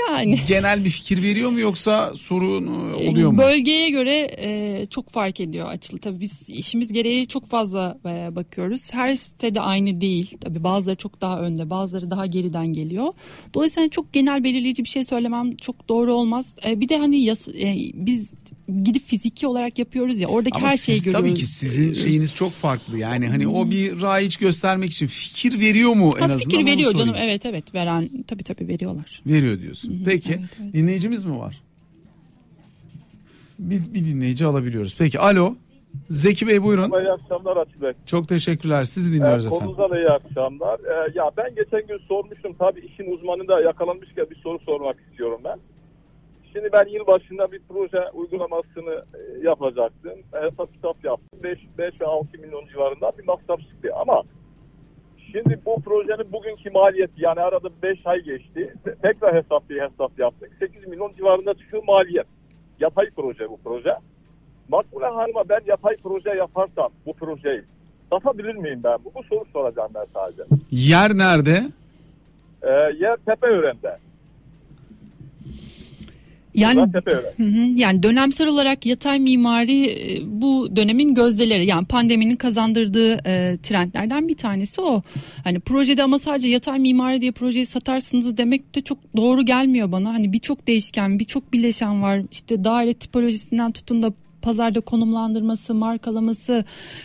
Yani. 0.08 0.38
Genel 0.48 0.84
bir 0.84 0.90
fikir 0.90 1.22
veriyor 1.22 1.50
mu 1.50 1.60
yoksa 1.60 2.14
sorun 2.14 2.66
e, 2.66 3.08
oluyor 3.08 3.30
mu? 3.30 3.38
Bölgeye 3.38 3.90
göre 3.90 4.30
e, 4.38 4.86
çok 4.90 5.10
fark 5.10 5.40
ediyor 5.40 5.68
açılı. 5.68 5.98
Tabii 5.98 6.20
biz 6.20 6.50
işimiz 6.50 6.92
gereği 6.92 7.28
çok 7.28 7.46
fazla 7.46 7.98
e, 8.06 8.36
bakıyoruz. 8.36 8.94
Her 8.94 9.14
site 9.14 9.54
de 9.54 9.60
aynı 9.60 10.00
değil. 10.00 10.36
Tabii 10.40 10.64
bazıları 10.64 10.96
çok 10.96 11.20
daha 11.20 11.40
önde, 11.40 11.70
bazıları 11.70 12.10
daha 12.10 12.26
geriden 12.26 12.66
geliyor. 12.66 13.12
Dolayısıyla 13.54 13.82
hani 13.82 13.90
çok 13.90 14.12
genel 14.12 14.44
belirleyici 14.44 14.84
bir 14.84 14.88
şey 14.88 15.04
söylemem 15.04 15.56
çok 15.56 15.88
doğru 15.88 16.14
olmaz. 16.14 16.54
E, 16.66 16.80
bir 16.80 16.88
de 16.88 16.98
hani 16.98 17.24
yas, 17.24 17.48
e, 17.48 17.76
biz 17.94 18.30
gidip 18.82 19.06
fiziki 19.06 19.46
olarak 19.46 19.78
yapıyoruz 19.78 20.18
ya 20.18 20.28
oradaki 20.28 20.58
Ama 20.58 20.68
her 20.68 20.76
şeyi 20.76 20.96
siz, 20.98 21.04
görüyoruz. 21.04 21.28
Tabii 21.28 21.34
ki 21.40 21.46
sizin 21.46 21.92
şeyiniz 21.92 22.34
çok 22.34 22.52
farklı. 22.52 22.98
Yani 22.98 23.28
hani 23.28 23.48
o 23.48 23.70
bir 23.70 24.02
rayiç 24.02 24.36
göstermek 24.36 24.90
için 24.90 25.06
fikir 25.06 25.60
veriyor 25.60 25.94
mu 25.94 26.04
en 26.06 26.10
Tabii 26.10 26.32
azından? 26.32 26.38
fikir 26.38 26.66
veriyor 26.66 26.92
canım. 26.94 27.14
Evet 27.18 27.46
evet 27.46 27.74
veren 27.74 28.08
tabii 28.26 28.42
tabii 28.42 28.68
veriyorlar. 28.68 29.22
Veriyor 29.26 29.60
diyorsun. 29.60 30.02
Peki 30.04 30.32
evet, 30.32 30.58
evet. 30.62 30.74
dinleyicimiz 30.74 31.24
mi 31.24 31.38
var? 31.38 31.62
Bir, 33.58 33.94
bir 33.94 34.04
dinleyici 34.04 34.46
alabiliyoruz. 34.46 34.96
Peki 34.98 35.18
alo. 35.20 35.54
Zeki 36.10 36.46
Bey 36.46 36.62
buyurun. 36.62 36.90
İyi 37.02 37.12
akşamlar 37.12 37.56
Atilla 37.56 37.82
Bey. 37.82 37.92
Çok 38.06 38.28
teşekkürler. 38.28 38.84
Sizi 38.84 39.12
dinliyoruz 39.18 39.46
Ee, 39.46 39.48
efendim. 39.48 39.66
konunuza 39.74 39.94
da 39.94 39.98
iyi 40.00 40.08
akşamlar. 40.08 40.78
Ee, 40.80 41.12
ya 41.14 41.30
ben 41.36 41.54
geçen 41.54 41.86
gün 41.86 41.98
sormuştum 42.08 42.52
tabii 42.58 42.80
işin 42.80 43.12
uzmanında 43.16 43.60
yakalanmışken 43.60 44.26
bir 44.30 44.36
soru 44.36 44.58
sormak 44.58 44.96
istiyorum 45.10 45.40
ben. 45.44 45.58
Şimdi 46.56 46.68
ben 46.72 46.86
yıl 46.86 47.06
başında 47.06 47.52
bir 47.52 47.60
proje 47.68 48.10
uygulamasını 48.14 49.02
e, 49.14 49.46
yapacaktım. 49.46 50.12
Hesap 50.32 50.74
kitap 50.74 51.04
yaptım. 51.04 51.40
5, 51.42 51.58
5 51.78 52.00
ve 52.00 52.06
6 52.06 52.38
milyon 52.38 52.66
civarında 52.66 53.12
bir 53.18 53.24
masraf 53.24 53.60
çıktı 53.60 53.88
ama 53.96 54.22
şimdi 55.32 55.58
bu 55.66 55.82
projenin 55.82 56.32
bugünkü 56.32 56.70
maliyeti 56.70 57.12
yani 57.16 57.40
arada 57.40 57.68
5 57.82 58.06
ay 58.06 58.20
geçti. 58.20 58.74
Te- 58.84 58.94
Tekrar 59.02 59.34
hesap 59.36 59.70
bir 59.70 59.82
hesap 59.82 60.18
yaptık. 60.18 60.52
8 60.58 60.86
milyon 60.86 61.12
civarında 61.16 61.54
çıkıyor 61.54 61.82
maliyet. 61.86 62.26
Yatay 62.80 63.10
proje 63.16 63.50
bu 63.50 63.58
proje. 63.64 63.94
Makbule 64.68 65.06
Hanım'a 65.06 65.48
ben 65.48 65.60
yatay 65.66 65.96
proje 65.96 66.30
yaparsam 66.30 66.90
bu 67.06 67.12
projeyi 67.14 67.62
satabilir 68.12 68.54
miyim 68.54 68.80
ben? 68.84 68.98
Bu, 69.04 69.12
bu 69.14 69.22
soru 69.22 69.44
soracağım 69.52 69.90
ben 69.94 70.06
sadece. 70.14 70.42
Yer 70.70 71.10
nerede? 71.18 71.58
Ee, 72.62 72.70
yer 72.98 73.16
Tepeören'de. 73.16 73.96
Yani 76.54 76.80
hı. 77.36 77.44
Yani 77.74 78.02
dönemsel 78.02 78.48
olarak 78.48 78.86
yatay 78.86 79.20
mimari 79.20 79.86
e, 79.86 80.20
bu 80.24 80.76
dönemin 80.76 81.14
gözdeleri 81.14 81.66
yani 81.66 81.86
pandeminin 81.86 82.36
kazandırdığı 82.36 83.12
e, 83.12 83.58
trendlerden 83.62 84.28
bir 84.28 84.36
tanesi 84.36 84.80
o. 84.80 85.02
Hani 85.44 85.60
projede 85.60 86.02
ama 86.02 86.18
sadece 86.18 86.48
yatay 86.48 86.78
mimari 86.78 87.20
diye 87.20 87.32
projeyi 87.32 87.66
satarsınız 87.66 88.36
demek 88.36 88.74
de 88.74 88.80
çok 88.80 88.98
doğru 89.16 89.42
gelmiyor 89.42 89.92
bana. 89.92 90.14
Hani 90.14 90.32
birçok 90.32 90.66
değişken, 90.66 91.18
birçok 91.18 91.52
bileşen 91.52 92.02
var. 92.02 92.22
İşte 92.32 92.64
daire 92.64 92.94
tipolojisinden 92.94 93.72
tutun 93.72 94.02
da 94.02 94.12
pazarda 94.44 94.80
konumlandırması, 94.80 95.74
markalaması, 95.74 96.64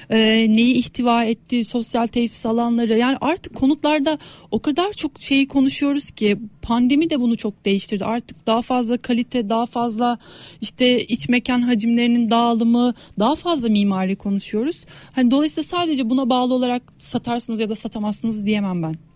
e, 0.10 0.18
neyi 0.50 0.74
ihtiva 0.74 1.24
ettiği, 1.24 1.66
sosyal 1.66 2.08
tesis 2.08 2.46
alanları. 2.46 2.98
Yani 2.98 3.18
artık 3.22 3.56
konutlarda 3.56 4.18
o 4.52 4.60
kadar 4.60 4.94
çok 4.94 5.20
şeyi 5.20 5.48
konuşuyoruz 5.48 6.12
ki 6.12 6.38
pandemi 6.62 7.10
de 7.10 7.20
bunu 7.20 7.38
çok 7.38 7.66
değiştirdi. 7.66 8.06
Artık 8.06 8.48
daha 8.48 8.62
fazla 8.62 8.98
kalite, 8.98 9.50
daha 9.50 9.66
fazla 9.66 10.18
işte 10.62 11.06
iç 11.06 11.30
mekan 11.30 11.62
hacimlerinin 11.62 12.30
dağılımı, 12.30 12.94
daha 13.20 13.36
fazla 13.36 13.70
mimari 13.70 14.16
konuşuyoruz. 14.16 14.82
Hani 15.12 15.32
dolayısıyla 15.32 15.68
sadece 15.68 16.10
buna 16.10 16.30
bağlı 16.30 16.54
olarak 16.54 16.82
satarsınız 16.98 17.60
ya 17.60 17.70
da 17.70 17.76
satamazsınız 17.76 18.46
diyemem 18.46 18.84
ben. 18.84 19.09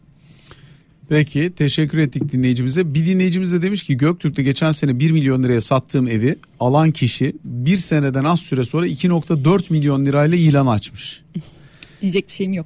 Peki 1.10 1.54
teşekkür 1.56 1.98
ettik 1.98 2.32
dinleyicimize. 2.32 2.94
Bir 2.94 3.06
dinleyicimiz 3.06 3.52
de 3.52 3.62
demiş 3.62 3.84
ki 3.84 3.98
Göktürk'te 3.98 4.44
geçen 4.44 4.72
sene 4.72 5.00
1 5.00 5.12
milyon 5.12 5.44
liraya 5.44 5.62
sattığım 5.62 6.08
evi 6.08 6.36
alan 6.60 6.92
kişi 6.92 7.36
bir 7.44 7.78
seneden 7.78 8.24
az 8.24 8.40
süre 8.40 8.64
sonra 8.64 8.88
2.4 8.88 9.64
milyon 9.70 10.06
lirayla 10.06 10.38
ilan 10.38 10.68
açmış. 10.68 11.22
Diyecek 12.02 12.28
bir 12.28 12.34
şeyim 12.34 12.54
yok. 12.54 12.66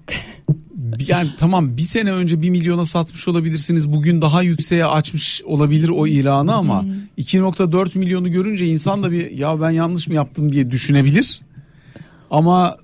Yani 1.07 1.29
tamam 1.37 1.77
bir 1.77 1.81
sene 1.81 2.11
önce 2.11 2.41
1 2.41 2.49
milyona 2.49 2.85
satmış 2.85 3.27
olabilirsiniz. 3.27 3.91
Bugün 3.91 4.21
daha 4.21 4.43
yükseğe 4.43 4.85
açmış 4.85 5.41
olabilir 5.45 5.89
o 5.89 6.07
ilanı 6.07 6.53
ama 6.55 6.85
2.4 7.17 7.97
milyonu 7.97 8.31
görünce 8.31 8.65
insan 8.67 9.03
da 9.03 9.11
bir 9.11 9.31
ya 9.31 9.61
ben 9.61 9.69
yanlış 9.69 10.07
mı 10.07 10.13
yaptım 10.13 10.51
diye 10.51 10.71
düşünebilir. 10.71 11.41
Ama 12.31 12.77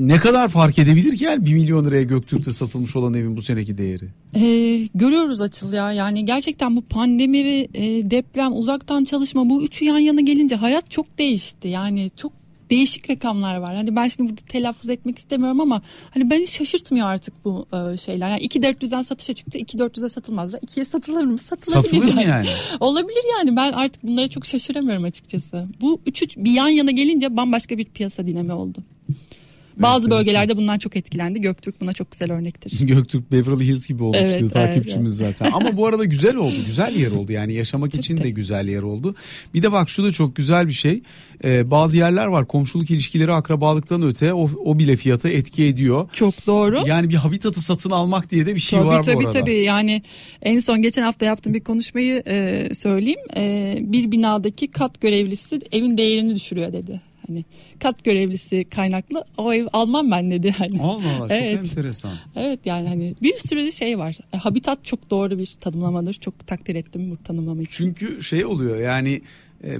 ne 0.00 0.16
kadar 0.16 0.48
fark 0.48 0.78
edebilir 0.78 1.16
ki 1.16 1.24
yani 1.24 1.46
1 1.46 1.54
milyon 1.54 1.84
liraya 1.84 2.02
Göktürk'te 2.02 2.52
satılmış 2.52 2.96
olan 2.96 3.14
evin 3.14 3.36
bu 3.36 3.42
seneki 3.42 3.78
değeri? 3.78 4.08
Ee, 4.34 4.86
görüyoruz 4.94 5.40
açıl 5.40 5.72
ya 5.72 5.92
yani 5.92 6.24
gerçekten 6.24 6.76
bu 6.76 6.82
pandemi 6.82 7.44
ve 7.44 7.68
e, 7.74 8.10
deprem 8.10 8.52
uzaktan 8.52 9.04
çalışma 9.04 9.50
bu 9.50 9.62
üçü 9.62 9.84
yan 9.84 9.98
yana 9.98 10.20
gelince 10.20 10.54
hayat 10.54 10.90
çok 10.90 11.18
değişti 11.18 11.68
yani 11.68 12.10
çok 12.16 12.32
değişik 12.70 13.10
rakamlar 13.10 13.56
var. 13.56 13.74
Hani 13.74 13.96
ben 13.96 14.08
şimdi 14.08 14.28
burada 14.28 14.40
telaffuz 14.48 14.90
etmek 14.90 15.18
istemiyorum 15.18 15.60
ama 15.60 15.82
hani 16.10 16.30
beni 16.30 16.46
şaşırtmıyor 16.46 17.06
artık 17.06 17.44
bu 17.44 17.66
e, 17.72 17.96
şeyler. 17.96 18.28
Yani 18.28 18.40
2.400'den 18.40 19.02
satışa 19.02 19.32
çıktı. 19.32 19.58
2.400'e 19.58 20.08
satılmaz 20.08 20.52
da 20.52 20.58
2'ye 20.58 20.84
satılır 20.84 21.24
mı? 21.24 21.38
Satılabilir 21.38 21.88
Satılır 21.88 22.14
mı 22.14 22.22
yani? 22.22 22.48
Olabilir 22.80 23.24
yani 23.38 23.56
ben 23.56 23.72
artık 23.72 24.02
bunlara 24.02 24.28
çok 24.28 24.46
şaşıramıyorum 24.46 25.04
açıkçası. 25.04 25.66
Bu 25.80 26.00
üçü 26.06 26.26
bir 26.36 26.50
yan 26.50 26.68
yana 26.68 26.90
gelince 26.90 27.36
bambaşka 27.36 27.78
bir 27.78 27.84
piyasa 27.84 28.26
dinami 28.26 28.52
oldu. 28.52 28.84
Bazı 29.76 30.04
enteresan. 30.04 30.18
bölgelerde 30.18 30.56
bundan 30.56 30.78
çok 30.78 30.96
etkilendi. 30.96 31.40
Göktürk 31.40 31.80
buna 31.80 31.92
çok 31.92 32.10
güzel 32.10 32.32
örnektir. 32.32 32.86
Göktürk 32.86 33.32
Beverly 33.32 33.66
Hills 33.66 33.86
gibi 33.86 34.02
olmuş 34.02 34.18
Evet, 34.20 34.38
diyor 34.38 34.40
evet, 34.40 34.52
takipçimiz 34.52 35.16
zaten. 35.16 35.50
Ama 35.52 35.76
bu 35.76 35.86
arada 35.86 36.04
güzel 36.04 36.36
oldu. 36.36 36.56
Güzel 36.66 36.96
yer 36.96 37.10
oldu. 37.10 37.32
Yani 37.32 37.52
yaşamak 37.52 37.94
için 37.94 38.18
de 38.18 38.30
güzel 38.30 38.68
yer 38.68 38.82
oldu. 38.82 39.14
Bir 39.54 39.62
de 39.62 39.72
bak 39.72 39.90
şu 39.90 40.04
da 40.04 40.12
çok 40.12 40.36
güzel 40.36 40.68
bir 40.68 40.72
şey. 40.72 41.02
Ee, 41.44 41.70
bazı 41.70 41.96
yerler 41.96 42.26
var 42.26 42.46
komşuluk 42.46 42.90
ilişkileri 42.90 43.32
akrabalıktan 43.32 44.02
öte 44.02 44.34
o, 44.34 44.50
o 44.64 44.78
bile 44.78 44.96
fiyata 44.96 45.28
etki 45.28 45.64
ediyor. 45.64 46.08
Çok 46.12 46.46
doğru. 46.46 46.82
Yani 46.86 47.08
bir 47.08 47.14
habitatı 47.14 47.60
satın 47.60 47.90
almak 47.90 48.30
diye 48.30 48.46
de 48.46 48.54
bir 48.54 48.60
şey 48.60 48.78
tabii 48.78 48.88
var 48.88 49.02
tabii 49.02 49.16
bu 49.16 49.20
arada. 49.20 49.40
tabii 49.40 49.62
yani 49.62 50.02
en 50.42 50.60
son 50.60 50.82
geçen 50.82 51.02
hafta 51.02 51.26
yaptığım 51.26 51.54
bir 51.54 51.64
konuşmayı 51.64 52.22
e, 52.26 52.68
söyleyeyim. 52.74 53.20
E, 53.36 53.76
bir 53.80 54.12
binadaki 54.12 54.70
kat 54.70 55.00
görevlisi 55.00 55.60
evin 55.72 55.98
değerini 55.98 56.34
düşürüyor 56.34 56.72
dedi. 56.72 57.00
Hani 57.30 57.44
kat 57.78 58.04
görevlisi 58.04 58.64
kaynaklı 58.64 59.24
o 59.38 59.52
ev 59.52 59.66
almam 59.72 60.10
ben 60.10 60.30
dedi 60.30 60.50
hani. 60.50 60.82
Allah 60.82 61.08
Allah 61.18 61.28
çok 61.28 61.30
Evet. 61.30 61.58
enteresan. 61.58 62.12
Evet 62.36 62.60
yani 62.64 62.88
hani 62.88 63.14
bir 63.22 63.36
sürü 63.36 63.64
de 63.64 63.70
şey 63.72 63.98
var. 63.98 64.18
Habitat 64.36 64.84
çok 64.84 65.10
doğru 65.10 65.38
bir 65.38 65.54
tanımlamadır. 65.60 66.14
Çok 66.14 66.46
takdir 66.46 66.74
ettim 66.74 67.10
bu 67.10 67.22
tanımlama 67.22 67.62
için. 67.62 67.70
Çünkü 67.70 68.22
şey 68.22 68.44
oluyor 68.44 68.76
yani 68.80 69.22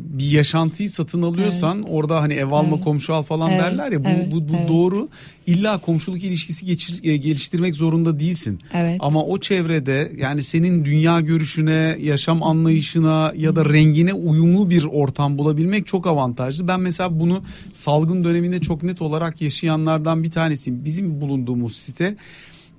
bir 0.00 0.30
yaşantıyı 0.30 0.90
satın 0.90 1.22
alıyorsan 1.22 1.82
orada 1.82 2.20
hani 2.20 2.34
ev 2.34 2.50
alma 2.50 2.74
Evet. 2.74 2.84
komşu 2.84 3.14
al 3.14 3.22
falan 3.22 3.50
Evet, 3.50 3.62
derler 3.62 3.92
ya 3.92 4.04
bu, 4.04 4.08
evet, 4.08 4.32
bu, 4.32 4.48
bu 4.48 4.56
evet. 4.56 4.68
doğru. 4.68 5.08
İlla 5.46 5.78
komşuluk 5.78 6.24
ilişkisi 6.24 6.66
geçir, 6.66 7.00
e, 7.04 7.16
geliştirmek 7.16 7.74
zorunda 7.74 8.20
değilsin. 8.20 8.58
Evet. 8.74 8.96
Ama 9.00 9.24
o 9.24 9.40
çevrede 9.40 10.12
yani 10.16 10.42
senin 10.42 10.84
dünya 10.84 11.20
görüşüne, 11.20 11.96
yaşam 12.00 12.42
anlayışına 12.42 13.32
ya 13.36 13.56
da 13.56 13.64
rengine 13.64 14.12
uyumlu 14.12 14.70
bir 14.70 14.84
ortam 14.84 15.38
bulabilmek 15.38 15.86
çok 15.86 16.06
avantajlı. 16.06 16.68
Ben 16.68 16.80
mesela 16.80 17.20
bunu 17.20 17.42
salgın 17.72 18.24
döneminde 18.24 18.60
çok 18.60 18.82
net 18.82 19.02
olarak 19.02 19.42
yaşayanlardan 19.42 20.22
bir 20.22 20.30
tanesiyim. 20.30 20.84
Bizim 20.84 21.20
bulunduğumuz 21.20 21.76
site 21.76 22.16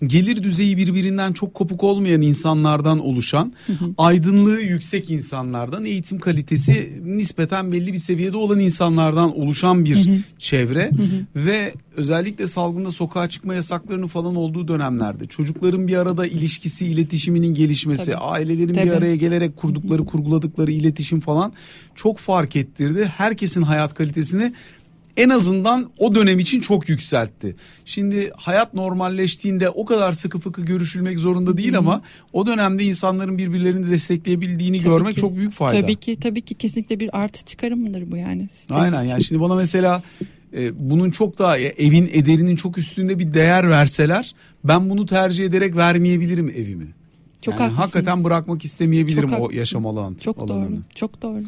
gelir 0.08 0.44
düzeyi 0.44 0.78
birbirinden 0.78 1.34
çok 1.34 1.54
kopuk 1.54 1.84
olmayan 1.84 2.22
insanlardan 2.22 3.00
oluşan, 3.00 3.52
aydınlığı 3.98 4.62
yüksek 4.62 5.10
insanlardan, 5.10 5.86
eğitim 5.86 6.20
kalitesi 6.20 7.02
nispeten 7.04 7.72
belli 7.72 7.94
bir 7.94 7.98
seviyede 7.98 8.38
olan 8.38 8.60
insanlardan 8.60 9.40
oluşan 9.40 9.86
bir 9.86 10.10
çevre 10.38 10.92
ve 11.36 11.74
özellikle 11.96 12.48
salgında 12.48 12.90
sokağa 12.90 13.30
çıkma 13.30 13.56
yasaklarının 13.56 14.08
falan 14.08 14.36
olduğu 14.36 14.68
dönemlerde 14.68 15.26
çocukların 15.26 15.88
bir 15.88 15.96
arada 15.98 16.28
ilişkisi, 16.28 16.86
iletişiminin 16.86 17.54
gelişmesi, 17.54 18.06
Tabii. 18.06 18.18
ailelerin 18.18 18.70
bir 18.70 18.74
Tabii. 18.74 18.92
araya 18.92 19.16
gelerek 19.16 19.58
kurdukları, 19.58 20.06
kurguladıkları 20.06 20.72
iletişim 20.72 21.20
falan 21.20 21.54
çok 21.96 22.18
fark 22.18 22.56
ettirdi. 22.56 23.12
Herkesin 23.18 23.62
hayat 23.62 23.94
kalitesini 23.94 24.54
en 25.18 25.30
azından 25.30 25.92
o 25.98 26.16
dönem 26.16 26.40
için 26.40 26.62
çok 26.62 26.90
yükseltti. 26.90 27.56
Şimdi 27.86 28.32
hayat 28.36 28.74
normalleştiğinde 28.74 29.70
o 29.70 29.86
kadar 29.86 30.12
sıkı 30.12 30.40
fıkı 30.40 30.62
görüşülmek 30.62 31.20
zorunda 31.20 31.58
değil 31.58 31.78
ama 31.78 32.02
o 32.34 32.48
dönemde 32.48 32.84
insanların 32.84 33.38
birbirlerini 33.38 33.92
destekleyebildiğini 33.92 34.78
Tabii 34.80 34.90
görmek 34.90 35.16
ki. 35.16 35.22
çok 35.22 35.38
büyük 35.38 35.54
fayda. 35.54 35.82
Tabii 35.82 35.96
ki 35.96 36.16
tabii 36.16 36.42
ki 36.42 36.56
kesinlikle 36.56 37.00
bir 37.00 37.20
artı 37.20 37.46
çıkarımıdır 37.46 38.12
bu 38.12 38.18
yani. 38.18 38.50
Aynen 38.70 38.98
için. 38.98 39.08
yani 39.08 39.24
şimdi 39.24 39.42
bana 39.42 39.56
mesela 39.56 40.04
e, 40.54 40.90
bunun 40.90 41.12
çok 41.12 41.40
daha 41.40 41.58
e, 41.58 41.64
evin 41.64 42.10
ederinin 42.14 42.56
çok 42.56 42.78
üstünde 42.78 43.20
bir 43.20 43.34
değer 43.34 43.70
verseler 43.70 44.36
ben 44.64 44.90
bunu 44.90 45.06
tercih 45.06 45.46
ederek 45.46 45.76
vermeyebilirim 45.76 46.50
evimi. 46.50 46.88
Çok 47.42 47.54
Yani 47.54 47.62
haklısınız. 47.62 47.84
hakikaten 47.96 48.24
bırakmak 48.24 48.66
istemeyebilirim 48.66 49.30
Çok 49.30 49.40
o 49.40 49.44
haklısın. 49.44 49.60
yaşam 49.60 49.86
alanı. 49.86 50.18
Çok 50.18 50.40
doğru. 50.40 50.54
alanını. 50.54 50.80
Çok 50.96 51.22
doğru. 51.22 51.44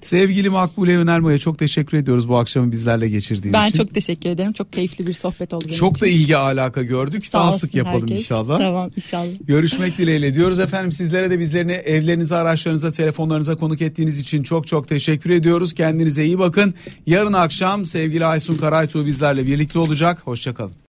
Sevgili 0.00 0.48
Makbule 0.50 0.96
Önermay'a 0.98 1.38
çok 1.38 1.58
teşekkür 1.58 1.98
ediyoruz 1.98 2.28
bu 2.28 2.36
akşamı 2.38 2.72
bizlerle 2.72 3.08
geçirdiğin 3.08 3.52
Ben 3.52 3.66
için. 3.68 3.78
çok 3.78 3.94
teşekkür 3.94 4.30
ederim. 4.30 4.52
Çok 4.52 4.72
keyifli 4.72 5.06
bir 5.06 5.14
sohbet 5.14 5.54
oldu 5.54 5.68
Çok 5.68 5.96
için. 5.96 6.06
da 6.06 6.10
ilgi 6.10 6.36
alaka 6.36 6.82
gördük. 6.82 7.26
Sağ 7.26 7.38
Daha 7.38 7.52
sık 7.52 7.74
yapalım 7.74 8.00
herkes. 8.00 8.18
inşallah. 8.18 8.58
Tamam 8.58 8.90
inşallah. 8.96 9.32
Görüşmek 9.46 9.98
dileğiyle 9.98 10.34
diyoruz 10.34 10.58
efendim 10.60 10.92
sizlere 10.92 11.30
de 11.30 11.38
bizlerini 11.38 11.72
evlerinize, 11.72 12.34
araçlarınıza, 12.36 12.90
telefonlarınıza 12.92 13.56
konuk 13.56 13.82
ettiğiniz 13.82 14.18
için 14.18 14.42
çok 14.42 14.66
çok 14.66 14.88
teşekkür 14.88 15.30
ediyoruz. 15.30 15.72
Kendinize 15.74 16.24
iyi 16.24 16.38
bakın. 16.38 16.74
Yarın 17.06 17.32
akşam 17.32 17.84
sevgili 17.84 18.26
Aysun 18.26 18.56
Karaytuğ 18.56 19.06
bizlerle 19.06 19.46
birlikte 19.46 19.78
olacak. 19.78 20.20
Hoşçakalın. 20.24 20.87